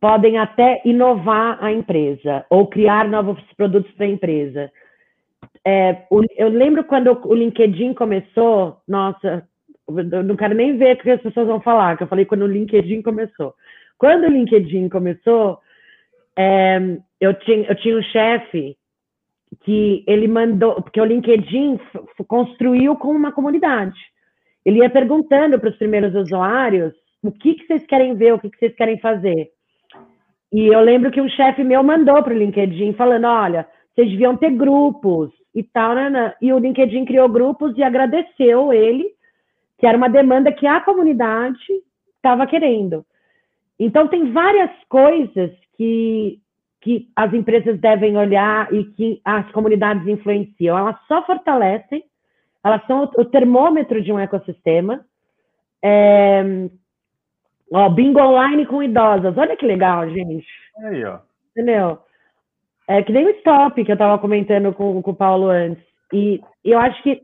podem 0.00 0.38
até 0.38 0.80
inovar 0.86 1.62
a 1.62 1.70
empresa 1.70 2.46
ou 2.48 2.66
criar 2.66 3.06
novos 3.06 3.38
produtos 3.58 3.92
para 3.92 4.06
a 4.06 4.10
empresa. 4.10 4.72
É, 5.62 6.06
eu 6.38 6.48
lembro 6.48 6.82
quando 6.84 7.20
o 7.26 7.34
LinkedIn 7.34 7.92
começou, 7.92 8.80
nossa, 8.88 9.46
eu 9.86 10.24
não 10.24 10.34
quero 10.34 10.54
nem 10.54 10.78
ver 10.78 10.96
o 10.96 10.98
que 11.02 11.10
as 11.10 11.20
pessoas 11.20 11.46
vão 11.46 11.60
falar, 11.60 11.98
que 11.98 12.04
eu 12.04 12.08
falei 12.08 12.24
quando 12.24 12.42
o 12.42 12.46
LinkedIn 12.46 13.02
começou. 13.02 13.54
Quando 13.98 14.24
o 14.24 14.30
LinkedIn 14.30 14.88
começou, 14.88 15.58
é, 16.36 16.98
eu, 17.20 17.34
tinha, 17.34 17.68
eu 17.68 17.74
tinha 17.76 17.96
um 17.96 18.02
chefe 18.02 18.76
que 19.62 20.04
ele 20.06 20.28
mandou, 20.28 20.82
porque 20.82 21.00
o 21.00 21.04
LinkedIn 21.04 21.78
construiu 22.28 22.96
com 22.96 23.08
uma 23.08 23.32
comunidade. 23.32 23.98
Ele 24.64 24.80
ia 24.80 24.90
perguntando 24.90 25.58
para 25.58 25.70
os 25.70 25.76
primeiros 25.76 26.14
usuários 26.14 26.92
o 27.22 27.32
que, 27.32 27.54
que 27.54 27.66
vocês 27.66 27.86
querem 27.86 28.14
ver, 28.14 28.34
o 28.34 28.38
que, 28.38 28.50
que 28.50 28.58
vocês 28.58 28.74
querem 28.74 28.98
fazer. 28.98 29.48
E 30.52 30.66
eu 30.66 30.80
lembro 30.80 31.10
que 31.10 31.20
um 31.20 31.28
chefe 31.28 31.64
meu 31.64 31.82
mandou 31.82 32.22
para 32.22 32.34
o 32.34 32.38
LinkedIn 32.38 32.92
falando: 32.94 33.26
olha, 33.26 33.66
vocês 33.94 34.10
deviam 34.10 34.36
ter 34.36 34.50
grupos, 34.50 35.30
e 35.56 35.62
tal, 35.62 35.94
né, 35.94 36.10
né? 36.10 36.34
E 36.42 36.52
o 36.52 36.58
LinkedIn 36.58 37.06
criou 37.06 37.30
grupos 37.30 37.76
e 37.78 37.82
agradeceu 37.82 38.74
ele, 38.74 39.10
que 39.78 39.86
era 39.86 39.96
uma 39.96 40.10
demanda 40.10 40.52
que 40.52 40.66
a 40.66 40.82
comunidade 40.82 41.56
estava 42.14 42.46
querendo. 42.46 43.06
Então, 43.80 44.06
tem 44.06 44.32
várias 44.32 44.70
coisas 44.86 45.50
que, 45.76 46.40
que 46.80 47.08
as 47.14 47.32
empresas 47.32 47.78
devem 47.80 48.16
olhar 48.16 48.72
e 48.72 48.84
que 48.84 49.20
as 49.24 49.50
comunidades 49.52 50.06
influenciam. 50.06 50.76
Elas 50.76 50.96
só 51.06 51.24
fortalecem, 51.24 52.04
elas 52.64 52.84
são 52.86 53.10
o, 53.16 53.24
termômetro 53.24 54.02
de 54.02 54.12
um 54.12 54.18
ecossistema. 54.18 55.04
É, 55.82 56.42
ó, 57.72 57.88
bingo 57.88 58.20
online 58.20 58.66
com 58.66 58.82
idosas. 58.82 59.36
Olha 59.36 59.56
que 59.56 59.66
legal, 59.66 60.08
gente. 60.10 60.46
Aí, 60.78 61.04
ó. 61.04 61.18
Entendeu? 61.50 61.98
É 62.88 63.02
que 63.02 63.12
nem 63.12 63.26
o 63.26 63.30
stop 63.30 63.84
que 63.84 63.90
eu 63.90 63.94
estava 63.94 64.18
comentando 64.18 64.72
com, 64.72 65.00
com 65.02 65.10
o 65.10 65.16
Paulo 65.16 65.48
antes. 65.48 65.84
E 66.12 66.40
eu 66.64 66.78
acho 66.78 67.02
que 67.02 67.22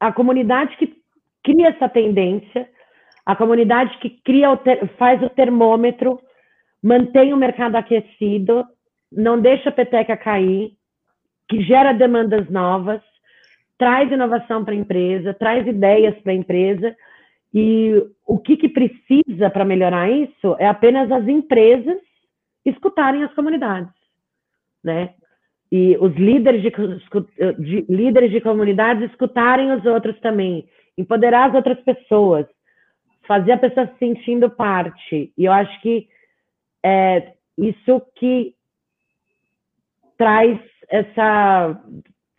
a 0.00 0.12
comunidade 0.12 0.76
que 0.76 0.94
cria 1.42 1.68
essa 1.68 1.88
tendência, 1.88 2.68
a 3.24 3.36
comunidade 3.36 3.96
que 3.98 4.10
cria 4.10 4.50
o 4.50 4.56
ter, 4.56 4.86
faz 4.96 5.22
o 5.22 5.30
termômetro, 5.30 6.20
mantém 6.86 7.32
o 7.32 7.36
mercado 7.36 7.76
aquecido, 7.76 8.64
não 9.10 9.40
deixa 9.40 9.68
a 9.68 9.72
peteca 9.72 10.16
cair, 10.16 10.72
que 11.48 11.62
gera 11.62 11.92
demandas 11.92 12.48
novas, 12.50 13.00
traz 13.78 14.10
inovação 14.10 14.64
para 14.64 14.74
a 14.74 14.76
empresa, 14.76 15.34
traz 15.34 15.66
ideias 15.66 16.16
para 16.20 16.32
a 16.32 16.36
empresa. 16.36 16.96
E 17.54 17.92
o 18.26 18.38
que, 18.38 18.56
que 18.56 18.68
precisa 18.68 19.48
para 19.50 19.64
melhorar 19.64 20.10
isso 20.10 20.56
é 20.58 20.66
apenas 20.66 21.10
as 21.10 21.26
empresas 21.26 21.98
escutarem 22.64 23.22
as 23.22 23.32
comunidades 23.34 23.96
né? 24.86 25.10
E 25.70 25.98
os 26.00 26.14
líderes 26.14 26.62
de, 26.62 26.70
de, 27.58 27.86
líderes 27.88 28.30
de 28.30 28.40
comunidades 28.40 29.10
escutarem 29.10 29.72
os 29.72 29.84
outros 29.84 30.18
também, 30.20 30.64
empoderar 30.96 31.48
as 31.48 31.54
outras 31.56 31.78
pessoas, 31.80 32.46
fazer 33.26 33.52
a 33.52 33.58
pessoa 33.58 33.86
se 33.88 33.98
sentindo 33.98 34.48
parte. 34.48 35.32
E 35.36 35.44
eu 35.44 35.52
acho 35.52 35.80
que 35.82 36.06
é 36.84 37.32
isso 37.58 38.02
que 38.14 38.54
traz 40.16 40.58
essa, 40.88 41.80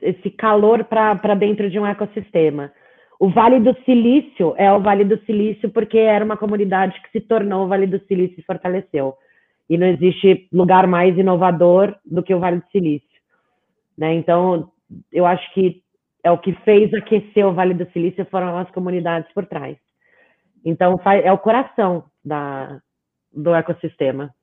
esse 0.02 0.30
calor 0.32 0.84
para 0.86 1.36
dentro 1.36 1.70
de 1.70 1.80
um 1.80 1.86
ecossistema. 1.86 2.72
O 3.20 3.30
Vale 3.30 3.60
do 3.60 3.76
Silício 3.84 4.54
é 4.58 4.72
o 4.72 4.80
Vale 4.80 5.04
do 5.04 5.18
Silício 5.26 5.70
porque 5.72 5.98
era 5.98 6.24
uma 6.24 6.38
comunidade 6.38 7.02
que 7.02 7.12
se 7.12 7.22
tornou 7.22 7.66
o 7.66 7.68
Vale 7.68 7.88
do 7.88 8.00
Silício 8.06 8.40
e 8.40 8.44
fortaleceu 8.44 9.16
e 9.70 9.78
não 9.78 9.88
existe 9.88 10.48
lugar 10.52 10.88
mais 10.88 11.18
inovador 11.18 11.96
do 12.06 12.24
que 12.24 12.34
o 12.34 12.40
Vale 12.40 12.58
do 12.58 12.72
Silício. 12.72 13.08
Né? 13.98 14.14
Então, 14.14 14.72
eu 15.12 15.26
acho 15.26 15.54
que 15.54 15.82
é 16.24 16.32
o 16.32 16.38
que 16.38 16.54
fez 16.64 16.94
aquecer 16.94 17.46
o 17.46 17.54
Vale 17.54 17.74
do 17.74 17.90
Silício 17.92 18.26
foram 18.26 18.58
as 18.58 18.70
comunidades 18.72 19.32
por 19.34 19.46
trás. 19.46 19.78
Então, 20.64 21.00
é 21.24 21.32
o 21.32 21.38
coração 21.38 22.04
da, 22.24 22.80
do 23.32 23.54
ecossistema. 23.54 24.34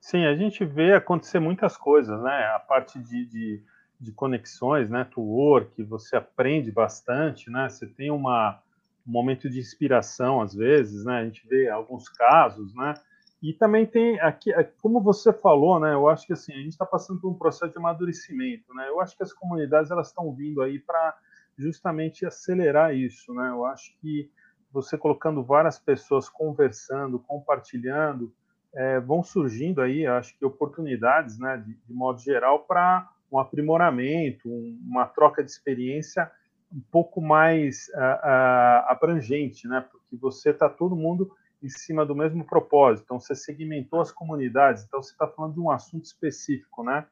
Sim, 0.00 0.24
a 0.24 0.36
gente 0.36 0.64
vê 0.64 0.94
acontecer 0.94 1.40
muitas 1.40 1.76
coisas, 1.76 2.20
né? 2.22 2.44
A 2.54 2.58
parte 2.58 2.98
de, 2.98 3.26
de, 3.26 3.62
de 4.00 4.12
conexões, 4.12 4.88
né? 4.88 4.98
Network, 4.98 5.82
você 5.82 6.16
aprende 6.16 6.70
bastante, 6.70 7.50
né? 7.50 7.68
Você 7.68 7.86
tem 7.86 8.10
uma, 8.10 8.60
um 9.06 9.10
momento 9.10 9.50
de 9.50 9.58
inspiração, 9.58 10.40
às 10.40 10.54
vezes, 10.54 11.04
né? 11.04 11.18
A 11.18 11.24
gente 11.24 11.46
vê 11.48 11.68
alguns 11.68 12.08
casos, 12.08 12.74
né? 12.74 12.94
E 13.42 13.52
também 13.52 13.84
tem 13.84 14.18
aqui, 14.20 14.52
é, 14.52 14.64
como 14.64 15.00
você 15.00 15.32
falou, 15.32 15.78
né? 15.78 15.94
Eu 15.94 16.08
acho 16.08 16.26
que 16.26 16.32
assim 16.32 16.52
a 16.52 16.58
gente 16.58 16.68
está 16.68 16.86
passando 16.86 17.20
por 17.20 17.30
um 17.30 17.38
processo 17.38 17.72
de 17.72 17.78
amadurecimento, 17.78 18.72
né? 18.74 18.88
Eu 18.88 19.00
acho 19.00 19.16
que 19.16 19.22
as 19.22 19.32
comunidades 19.32 19.90
elas 19.90 20.08
estão 20.08 20.32
vindo 20.32 20.62
aí 20.62 20.78
para 20.78 21.16
justamente 21.58 22.24
acelerar 22.24 22.94
isso, 22.94 23.32
né? 23.34 23.48
Eu 23.50 23.64
acho 23.64 23.96
que 24.00 24.30
você 24.76 24.98
colocando 24.98 25.42
várias 25.42 25.78
pessoas 25.78 26.28
conversando, 26.28 27.18
compartilhando, 27.18 28.32
é, 28.74 29.00
vão 29.00 29.22
surgindo 29.22 29.80
aí, 29.80 30.06
acho 30.06 30.36
que 30.38 30.44
oportunidades, 30.44 31.38
né? 31.38 31.56
De, 31.56 31.74
de 31.74 31.94
modo 31.94 32.20
geral 32.20 32.60
para 32.60 33.08
um 33.32 33.38
aprimoramento, 33.38 34.48
um, 34.48 34.78
uma 34.86 35.06
troca 35.06 35.42
de 35.42 35.50
experiência 35.50 36.30
um 36.70 36.82
pouco 36.90 37.22
mais 37.22 37.88
uh, 37.94 37.98
uh, 37.98 38.90
abrangente, 38.90 39.66
né? 39.66 39.84
Porque 39.90 40.16
você 40.16 40.50
está 40.50 40.68
todo 40.68 40.94
mundo 40.94 41.30
em 41.62 41.70
cima 41.70 42.04
do 42.04 42.14
mesmo 42.14 42.44
propósito. 42.44 43.04
Então, 43.04 43.18
você 43.18 43.34
segmentou 43.34 44.00
as 44.00 44.12
comunidades. 44.12 44.84
Então, 44.84 45.02
você 45.02 45.12
está 45.12 45.26
falando 45.26 45.54
de 45.54 45.60
um 45.60 45.70
assunto 45.70 46.04
específico, 46.04 46.84
né? 46.84 47.06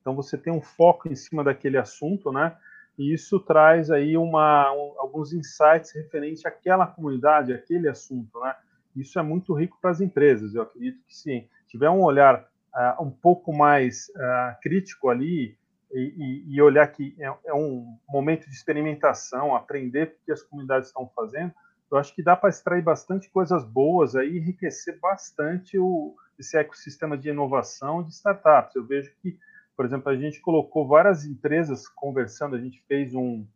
Então, 0.00 0.14
você 0.14 0.36
tem 0.36 0.52
um 0.52 0.60
foco 0.60 1.08
em 1.08 1.14
cima 1.14 1.42
daquele 1.42 1.78
assunto, 1.78 2.30
né? 2.30 2.56
E 2.98 3.12
isso 3.12 3.38
traz 3.40 3.90
aí 3.90 4.16
uma, 4.16 4.72
um, 4.72 4.94
alguns 4.98 5.32
insights 5.32 5.92
referentes 5.94 6.44
àquela 6.46 6.86
comunidade, 6.86 7.52
àquele 7.52 7.88
assunto, 7.88 8.40
né? 8.40 8.54
Isso 8.94 9.18
é 9.18 9.22
muito 9.22 9.52
rico 9.52 9.78
para 9.80 9.90
as 9.90 10.00
empresas. 10.00 10.54
Eu 10.54 10.62
acredito 10.62 11.02
que 11.06 11.14
sim. 11.14 11.46
Tiver 11.68 11.90
um 11.90 12.02
olhar 12.02 12.48
uh, 12.74 13.02
um 13.02 13.10
pouco 13.10 13.52
mais 13.52 14.08
uh, 14.16 14.60
crítico 14.62 15.10
ali 15.10 15.58
e, 15.92 16.44
e, 16.48 16.54
e 16.54 16.62
olhar 16.62 16.86
que 16.88 17.14
é, 17.18 17.32
é 17.46 17.54
um 17.54 17.98
momento 18.08 18.48
de 18.48 18.54
experimentação, 18.54 19.54
aprender 19.54 20.16
o 20.22 20.24
que 20.24 20.32
as 20.32 20.42
comunidades 20.42 20.88
estão 20.88 21.10
fazendo, 21.14 21.52
eu 21.90 21.98
acho 21.98 22.14
que 22.14 22.22
dá 22.22 22.36
para 22.36 22.50
extrair 22.50 22.82
bastante 22.82 23.30
coisas 23.30 23.64
boas 23.64 24.16
aí, 24.16 24.38
enriquecer 24.38 24.98
bastante 25.00 25.78
o, 25.78 26.14
esse 26.38 26.56
ecossistema 26.58 27.16
de 27.16 27.28
inovação 27.28 28.02
de 28.02 28.12
startups. 28.12 28.74
Eu 28.74 28.84
vejo 28.84 29.12
que, 29.22 29.38
por 29.76 29.84
exemplo, 29.84 30.10
a 30.10 30.16
gente 30.16 30.40
colocou 30.40 30.86
várias 30.86 31.24
empresas 31.24 31.88
conversando, 31.88 32.56
a 32.56 32.60
gente 32.60 32.82
fez 32.88 33.14
um, 33.14 33.46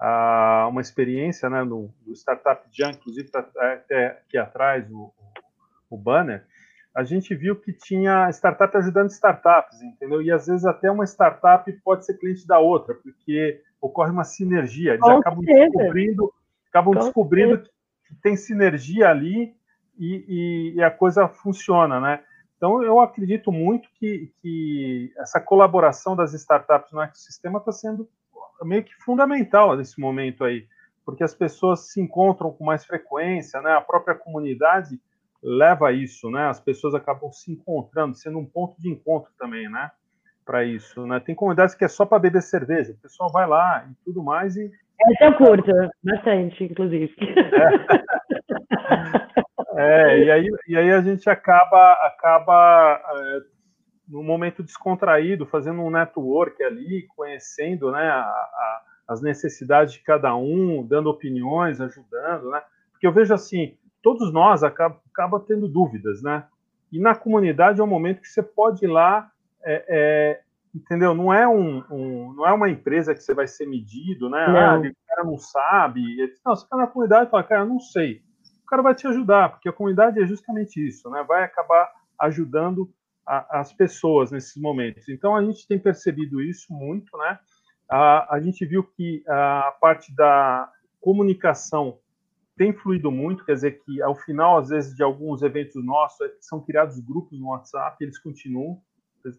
uh, 0.00 0.68
uma 0.68 0.80
experiência 0.80 1.48
né, 1.48 1.62
no, 1.62 1.94
no 2.06 2.12
Startup 2.14 2.62
Jam, 2.72 2.90
inclusive 2.90 3.26
está 3.26 3.38
até 3.38 4.06
aqui 4.06 4.36
atrás 4.36 4.90
o, 4.90 5.12
o 5.88 5.96
banner, 5.96 6.44
a 6.94 7.04
gente 7.04 7.34
viu 7.34 7.54
que 7.54 7.72
tinha 7.72 8.28
startup 8.30 8.76
ajudando 8.76 9.10
startups, 9.10 9.80
entendeu? 9.80 10.20
E 10.20 10.30
às 10.32 10.48
vezes 10.48 10.64
até 10.64 10.90
uma 10.90 11.04
startup 11.04 11.72
pode 11.84 12.04
ser 12.04 12.18
cliente 12.18 12.46
da 12.46 12.58
outra, 12.58 12.94
porque 12.94 13.62
ocorre 13.80 14.10
uma 14.10 14.24
sinergia, 14.24 14.94
eles 14.94 15.00
Com 15.00 15.18
acabam 15.18 15.44
certeza. 15.44 15.70
descobrindo 15.70 16.32
acabam 16.68 16.94
descobrindo 16.94 17.62
que 18.06 18.14
tem 18.22 18.36
sinergia 18.36 19.08
ali 19.08 19.54
e, 19.98 20.24
e, 20.28 20.74
e, 20.76 20.82
a 20.82 20.90
coisa 20.90 21.28
funciona, 21.28 22.00
né? 22.00 22.22
Então, 22.60 22.82
eu 22.82 23.00
acredito 23.00 23.50
muito 23.50 23.88
que, 23.98 24.30
que 24.42 25.10
essa 25.16 25.40
colaboração 25.40 26.14
das 26.14 26.34
startups 26.34 26.92
no 26.92 27.00
ecossistema 27.00 27.58
está 27.58 27.72
sendo 27.72 28.06
meio 28.62 28.84
que 28.84 28.94
fundamental 28.96 29.74
nesse 29.74 29.98
momento 29.98 30.44
aí, 30.44 30.66
porque 31.02 31.24
as 31.24 31.34
pessoas 31.34 31.90
se 31.90 32.02
encontram 32.02 32.52
com 32.52 32.62
mais 32.62 32.84
frequência, 32.84 33.62
né? 33.62 33.72
A 33.72 33.80
própria 33.80 34.14
comunidade 34.14 35.00
leva 35.42 35.88
a 35.88 35.92
isso, 35.92 36.30
né? 36.30 36.48
As 36.48 36.60
pessoas 36.60 36.94
acabam 36.94 37.32
se 37.32 37.50
encontrando, 37.50 38.14
sendo 38.14 38.38
um 38.38 38.44
ponto 38.44 38.78
de 38.78 38.90
encontro 38.90 39.32
também, 39.38 39.66
né? 39.70 39.90
Para 40.44 40.62
isso, 40.62 41.06
né? 41.06 41.18
Tem 41.18 41.34
comunidades 41.34 41.74
que 41.74 41.86
é 41.86 41.88
só 41.88 42.04
para 42.04 42.18
beber 42.18 42.42
cerveja, 42.42 42.92
o 42.92 43.00
pessoal 43.00 43.32
vai 43.32 43.48
lá 43.48 43.86
e 43.90 43.94
tudo 44.04 44.22
mais 44.22 44.56
e 44.56 44.70
eu 45.22 45.34
curto, 45.38 45.72
bastante, 46.04 46.64
inclusive. 46.64 47.10
É, 47.24 49.40
é 49.80 50.24
e, 50.24 50.30
aí, 50.30 50.48
e 50.68 50.76
aí 50.76 50.90
a 50.92 51.00
gente 51.00 51.28
acaba, 51.28 51.92
acaba 52.06 53.00
é, 53.14 53.40
num 54.08 54.22
momento 54.22 54.62
descontraído, 54.62 55.46
fazendo 55.46 55.80
um 55.82 55.90
network 55.90 56.62
ali, 56.62 57.06
conhecendo 57.16 57.90
né, 57.92 58.08
a, 58.08 58.22
a, 58.22 58.82
as 59.08 59.22
necessidades 59.22 59.94
de 59.94 60.00
cada 60.00 60.34
um, 60.36 60.86
dando 60.86 61.10
opiniões, 61.10 61.80
ajudando, 61.80 62.50
né? 62.50 62.62
Porque 62.92 63.06
eu 63.06 63.12
vejo 63.12 63.32
assim, 63.32 63.76
todos 64.02 64.32
nós 64.32 64.62
acabam 64.62 64.98
acaba 65.12 65.40
tendo 65.40 65.68
dúvidas, 65.68 66.22
né? 66.22 66.46
E 66.90 66.98
na 66.98 67.14
comunidade 67.14 67.80
é 67.80 67.84
um 67.84 67.86
momento 67.86 68.20
que 68.20 68.28
você 68.28 68.42
pode 68.42 68.84
ir 68.84 68.88
lá, 68.88 69.30
é, 69.62 69.84
é, 69.88 70.40
entendeu? 70.74 71.14
Não 71.14 71.32
é 71.32 71.46
um, 71.46 71.84
um, 71.90 72.32
não 72.34 72.46
é 72.46 72.52
uma 72.52 72.70
empresa 72.70 73.14
que 73.14 73.22
você 73.22 73.34
vai 73.34 73.46
ser 73.46 73.66
medido, 73.66 74.28
né? 74.28 74.46
Não. 74.48 74.56
Ah, 74.56 74.78
o 74.78 75.06
cara 75.06 75.24
não 75.24 75.38
sabe. 75.38 76.02
Não, 76.44 76.56
você 76.56 76.64
está 76.64 76.76
na 76.76 76.86
comunidade 76.86 77.28
e 77.28 77.30
fala, 77.30 77.44
cara, 77.44 77.62
eu 77.62 77.68
não 77.68 77.78
sei. 77.78 78.22
O 78.70 78.76
cara 78.78 78.82
vai 78.82 78.94
te 78.94 79.04
ajudar, 79.08 79.48
porque 79.48 79.68
a 79.68 79.72
comunidade 79.72 80.22
é 80.22 80.24
justamente 80.24 80.76
isso, 80.86 81.10
né? 81.10 81.24
Vai 81.26 81.42
acabar 81.42 81.90
ajudando 82.20 82.88
a, 83.26 83.58
as 83.58 83.72
pessoas 83.72 84.30
nesses 84.30 84.54
momentos. 84.62 85.08
Então 85.08 85.34
a 85.34 85.42
gente 85.42 85.66
tem 85.66 85.76
percebido 85.76 86.40
isso 86.40 86.72
muito, 86.72 87.18
né? 87.18 87.36
A, 87.90 88.36
a 88.36 88.40
gente 88.40 88.64
viu 88.64 88.84
que 88.84 89.24
a 89.26 89.74
parte 89.80 90.14
da 90.14 90.70
comunicação 91.00 91.98
tem 92.56 92.72
fluído 92.72 93.10
muito, 93.10 93.44
quer 93.44 93.54
dizer 93.54 93.82
que 93.84 94.00
ao 94.00 94.14
final, 94.14 94.58
às 94.58 94.68
vezes, 94.68 94.94
de 94.94 95.02
alguns 95.02 95.42
eventos 95.42 95.84
nossos, 95.84 96.20
é 96.20 96.30
são 96.40 96.60
criados 96.60 97.00
grupos 97.00 97.40
no 97.40 97.48
WhatsApp, 97.48 97.96
eles 98.04 98.20
continuam. 98.20 98.80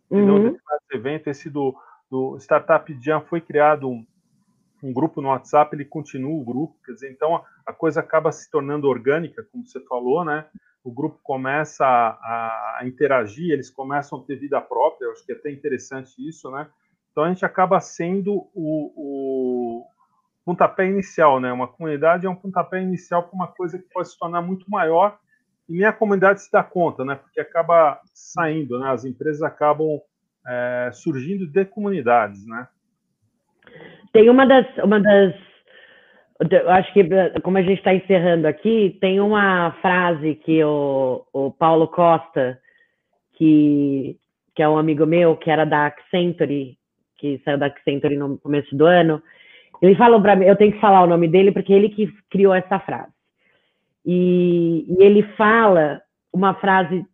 Uhum. 0.10 0.58
evento, 0.92 1.30
esse 1.30 1.50
do, 1.50 1.74
do 2.10 2.36
Startup 2.38 2.94
Jam 3.02 3.22
foi 3.22 3.40
criado 3.40 3.90
um, 3.90 4.06
um, 4.82 4.94
grupo 4.94 5.22
no 5.22 5.30
WhatsApp, 5.30 5.76
ele 5.76 5.86
continua 5.86 6.32
o 6.32 6.44
grupo, 6.44 6.78
quer 6.86 6.94
dizer, 6.94 7.12
então 7.12 7.44
a, 7.66 7.74
coisa 7.74 8.00
acaba 8.00 8.32
se 8.32 8.50
tornando 8.50 8.88
orgânica, 8.88 9.46
como 9.52 9.66
você 9.66 9.80
falou, 9.82 10.26
né? 10.26 10.46
O 10.84 10.92
grupo 10.92 11.20
começa 11.22 11.86
a, 11.86 12.80
a 12.80 12.88
interagir, 12.88 13.52
eles 13.52 13.70
começam 13.70 14.20
a 14.20 14.24
ter 14.24 14.36
vida 14.36 14.60
própria, 14.60 15.06
eu 15.06 15.12
acho 15.12 15.26
que 15.26 15.32
é 15.32 15.36
até 15.36 15.52
interessante 15.52 16.16
isso, 16.28 16.50
né? 16.52 16.68
Então 17.12 17.24
a 17.24 17.28
gente 17.30 17.46
acaba 17.46 17.80
sendo 17.80 18.50
o, 18.54 18.92
o 18.96 19.86
pontapé 20.46 20.88
inicial, 20.88 21.40
né? 21.40 21.52
Uma 21.52 21.68
comunidade 21.68 22.26
é 22.26 22.30
um 22.30 22.36
pontapé 22.36 22.82
inicial 22.82 23.24
para 23.24 23.36
uma 23.36 23.48
coisa 23.48 23.78
que 23.78 23.88
pode 23.94 24.10
se 24.10 24.18
tornar 24.18 24.42
muito 24.42 24.70
maior 24.70 25.20
e 25.70 25.74
nem 25.74 25.86
a 25.86 25.94
comunidade 25.94 26.42
se 26.42 26.52
dá 26.52 26.64
conta, 26.64 27.06
né? 27.06 27.16
Porque 27.16 27.40
acaba 27.40 28.02
saindo, 28.14 28.80
né? 28.80 28.90
As 28.90 29.06
empresas 29.06 29.42
acabam 29.42 30.02
é, 30.46 30.90
surgindo 30.94 31.46
de 31.46 31.66
comunidades, 31.66 32.46
né? 32.46 32.68
Tem 34.12 34.30
uma 34.30 34.46
das, 34.46 34.66
uma 34.84 35.00
das, 35.00 35.34
eu 36.50 36.70
acho 36.70 36.92
que 36.94 37.04
como 37.42 37.58
a 37.58 37.62
gente 37.62 37.78
está 37.78 37.94
encerrando 37.94 38.48
aqui, 38.48 38.98
tem 39.00 39.20
uma 39.20 39.72
frase 39.82 40.36
que 40.36 40.64
o, 40.64 41.26
o 41.32 41.52
Paulo 41.52 41.88
Costa, 41.88 42.60
que, 43.34 44.18
que 44.56 44.62
é 44.62 44.68
um 44.68 44.78
amigo 44.78 45.06
meu, 45.06 45.38
que 45.38 45.50
era 45.50 45.66
da 45.66 45.86
Accenture, 45.88 46.78
que 47.18 47.42
saiu 47.46 47.58
da 47.58 47.68
Accenture 47.68 48.18
no 48.18 48.38
começo 48.38 48.76
do 48.76 48.86
ano, 48.86 49.22
ele 49.82 49.96
falou 49.96 50.22
para 50.22 50.36
mim, 50.36 50.46
eu 50.46 50.56
tenho 50.56 50.74
que 50.74 50.80
falar 50.80 51.04
o 51.04 51.08
nome 51.08 51.28
dele 51.28 51.52
porque 51.52 51.74
ele 51.74 51.90
que 51.90 52.08
criou 52.30 52.54
essa 52.54 52.80
frase. 52.80 53.12
E, 54.06 54.86
e 54.88 55.04
ele 55.04 55.24
fala 55.36 56.02
uma 56.34 56.54
frase 56.56 57.06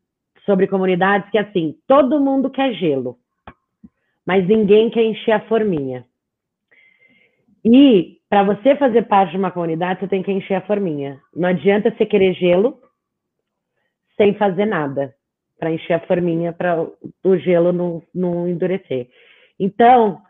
sobre 0.45 0.67
comunidades 0.67 1.29
que 1.29 1.37
é 1.37 1.41
assim: 1.41 1.75
todo 1.87 2.19
mundo 2.19 2.49
quer 2.49 2.73
gelo, 2.73 3.17
mas 4.25 4.47
ninguém 4.47 4.89
quer 4.89 5.03
encher 5.03 5.33
a 5.33 5.39
forminha. 5.41 6.05
E 7.69 8.19
para 8.29 8.43
você 8.43 8.77
fazer 8.77 9.01
parte 9.03 9.31
de 9.31 9.37
uma 9.37 9.51
comunidade, 9.51 9.99
você 9.99 10.07
tem 10.07 10.23
que 10.23 10.31
encher 10.31 10.55
a 10.55 10.61
forminha. 10.61 11.19
Não 11.35 11.49
adianta 11.49 11.91
você 11.91 12.05
querer 12.05 12.33
gelo 12.33 12.79
sem 14.15 14.33
fazer 14.35 14.65
nada 14.65 15.13
para 15.59 15.71
encher 15.71 15.95
a 15.95 16.07
forminha 16.07 16.53
para 16.53 16.87
o 17.25 17.37
gelo 17.37 17.73
não, 17.73 18.01
não 18.15 18.47
endurecer. 18.47 19.09
Então, 19.59 20.21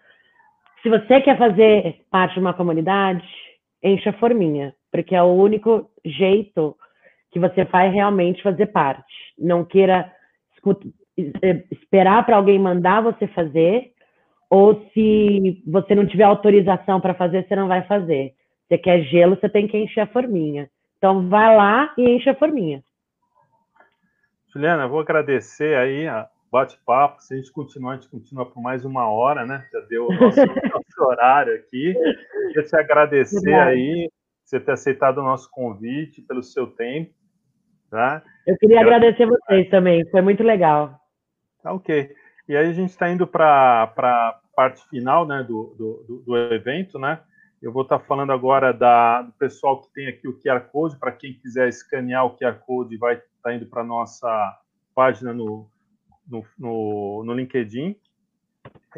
se 0.81 0.89
você 0.89 1.21
quer 1.21 1.38
fazer 1.38 2.05
parte 2.09 2.33
de 2.33 2.39
uma 2.39 2.55
comunidade, 2.55 3.23
encha 3.83 4.09
a 4.09 4.13
forminha, 4.13 4.73
porque 4.91 5.15
é 5.15 5.21
o 5.21 5.35
único 5.35 5.91
jeito 6.03 6.75
que 7.31 7.39
você 7.39 7.65
vai 7.65 7.91
realmente 7.91 8.41
fazer 8.41 8.67
parte. 8.67 9.13
Não 9.38 9.63
queira 9.63 10.11
esperar 11.71 12.25
para 12.25 12.38
alguém 12.38 12.57
mandar 12.57 13.01
você 13.01 13.27
fazer, 13.27 13.91
ou 14.49 14.89
se 14.93 15.61
você 15.67 15.93
não 15.93 16.05
tiver 16.05 16.23
autorização 16.23 17.01
para 17.01 17.13
fazer, 17.13 17.45
você 17.45 17.55
não 17.55 17.67
vai 17.67 17.85
fazer. 17.85 18.33
Você 18.67 18.77
quer 18.77 19.01
gelo, 19.03 19.35
você 19.35 19.49
tem 19.49 19.67
que 19.67 19.77
encher 19.77 20.01
a 20.01 20.07
forminha. 20.07 20.69
Então, 20.97 21.29
vai 21.29 21.55
lá 21.55 21.93
e 21.97 22.09
enche 22.09 22.29
a 22.29 22.35
forminha. 22.35 22.83
Juliana, 24.53 24.87
vou 24.87 24.99
agradecer 24.99 25.77
aí 25.77 26.07
a 26.07 26.27
bate-papo. 26.51 27.21
Se 27.21 27.33
a 27.33 27.37
gente 27.37 27.51
continuar, 27.51 27.93
a 27.93 27.95
gente 27.95 28.09
continua 28.09 28.45
por 28.45 28.61
mais 28.61 28.83
uma 28.85 29.09
hora, 29.09 29.45
né? 29.45 29.65
Já 29.71 29.79
deu 29.81 30.07
o 30.07 30.13
nosso, 30.13 30.39
nosso 30.73 31.03
horário 31.03 31.53
aqui. 31.55 31.93
Queria 32.47 32.63
te 32.63 32.75
agradecer 32.75 33.37
Obrigada. 33.37 33.71
aí, 33.71 34.09
você 34.43 34.59
ter 34.59 34.71
aceitado 34.71 35.19
o 35.19 35.23
nosso 35.23 35.49
convite, 35.51 36.21
pelo 36.21 36.41
seu 36.41 36.67
tempo. 36.67 37.13
Tá? 37.89 38.21
Eu 38.45 38.57
queria 38.57 38.81
agradecer 38.81 39.25
vocês 39.25 39.69
também, 39.69 40.09
foi 40.09 40.21
muito 40.21 40.43
legal. 40.43 40.99
Tá 41.63 41.71
ok. 41.71 42.09
E 42.47 42.55
aí 42.55 42.69
a 42.69 42.73
gente 42.73 42.89
está 42.89 43.09
indo 43.09 43.27
para 43.27 43.83
a 43.83 44.39
parte 44.55 44.87
final 44.89 45.25
né, 45.27 45.43
do, 45.43 45.75
do, 45.77 46.23
do, 46.25 46.37
evento, 46.53 46.97
né? 46.97 47.19
Eu 47.61 47.71
vou 47.71 47.83
estar 47.83 47.99
tá 47.99 48.05
falando 48.05 48.31
agora 48.31 48.71
da, 48.71 49.21
do 49.21 49.31
pessoal 49.33 49.81
que 49.81 49.91
tem 49.93 50.07
aqui 50.07 50.27
o 50.27 50.39
QR 50.39 50.61
Code, 50.71 50.97
para 50.97 51.11
quem 51.11 51.33
quiser 51.33 51.67
escanear 51.67 52.25
o 52.25 52.37
QR 52.37 52.55
Code, 52.65 52.97
vai 52.97 53.15
estar 53.15 53.27
tá 53.43 53.53
indo 53.53 53.65
para 53.65 53.81
a 53.81 53.85
nossa 53.85 54.59
página 54.95 55.33
no, 55.33 55.69
no, 56.27 56.45
no, 56.57 57.23
no 57.25 57.33
LinkedIn. 57.33 57.95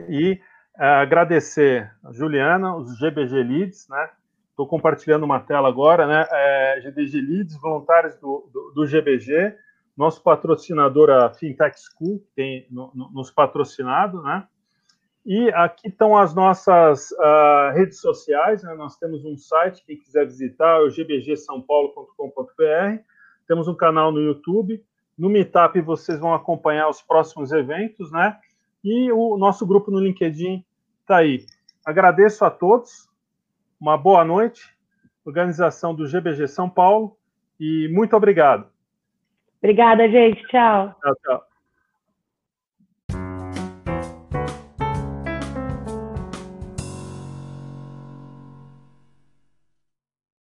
E 0.10 0.40
é, 0.78 0.86
agradecer 0.86 1.92
a 2.06 2.12
Juliana, 2.12 2.76
os 2.76 2.98
GBG 2.98 3.44
Leads, 3.44 3.88
né? 3.90 4.10
Estou 4.50 4.68
compartilhando 4.68 5.24
uma 5.24 5.40
tela 5.40 5.68
agora, 5.68 6.08
né? 6.08 6.26
É, 6.32 6.82
GBG 6.82 7.22
Leads, 7.22 7.60
voluntários 7.60 8.16
do, 8.18 8.50
do, 8.54 8.72
do, 8.76 8.86
GBG, 8.86 9.56
nosso 10.00 10.24
patrocinador, 10.24 11.10
a 11.10 11.30
Fintech 11.30 11.78
School, 11.78 12.26
tem 12.34 12.66
no, 12.72 12.90
no, 12.96 13.12
nos 13.12 13.30
patrocinado, 13.30 14.22
né? 14.22 14.48
E 15.26 15.50
aqui 15.50 15.90
estão 15.90 16.16
as 16.16 16.34
nossas 16.34 17.12
uh, 17.12 17.74
redes 17.74 18.00
sociais, 18.00 18.64
né? 18.64 18.74
Nós 18.76 18.96
temos 18.96 19.26
um 19.26 19.36
site, 19.36 19.84
quem 19.86 19.98
quiser 19.98 20.26
visitar, 20.26 20.78
é 20.78 20.86
o 20.86 20.90
gbgsaopaulo.com.br. 20.90 23.04
Temos 23.46 23.68
um 23.68 23.76
canal 23.76 24.10
no 24.10 24.22
YouTube, 24.22 24.82
no 25.18 25.30
Meetup 25.30 25.82
vocês 25.82 26.18
vão 26.18 26.34
acompanhar 26.34 26.88
os 26.88 27.02
próximos 27.02 27.52
eventos, 27.52 28.10
né? 28.10 28.40
E 28.82 29.12
o 29.12 29.38
nosso 29.38 29.68
grupo 29.68 29.92
no 29.92 30.00
LinkedIn 30.00 30.64
está 31.02 31.18
aí. 31.18 31.46
Agradeço 31.86 32.46
a 32.46 32.50
todos, 32.50 33.10
uma 33.78 33.98
boa 33.98 34.24
noite, 34.24 34.62
organização 35.26 35.94
do 35.94 36.08
GBG 36.08 36.48
São 36.48 36.70
Paulo, 36.70 37.18
e 37.60 37.90
muito 37.92 38.16
obrigado. 38.16 38.79
Obrigada, 39.62 40.08
gente. 40.10 40.42
Tchau. 40.48 40.96
Tchau, 41.02 41.16
tchau. 41.24 41.49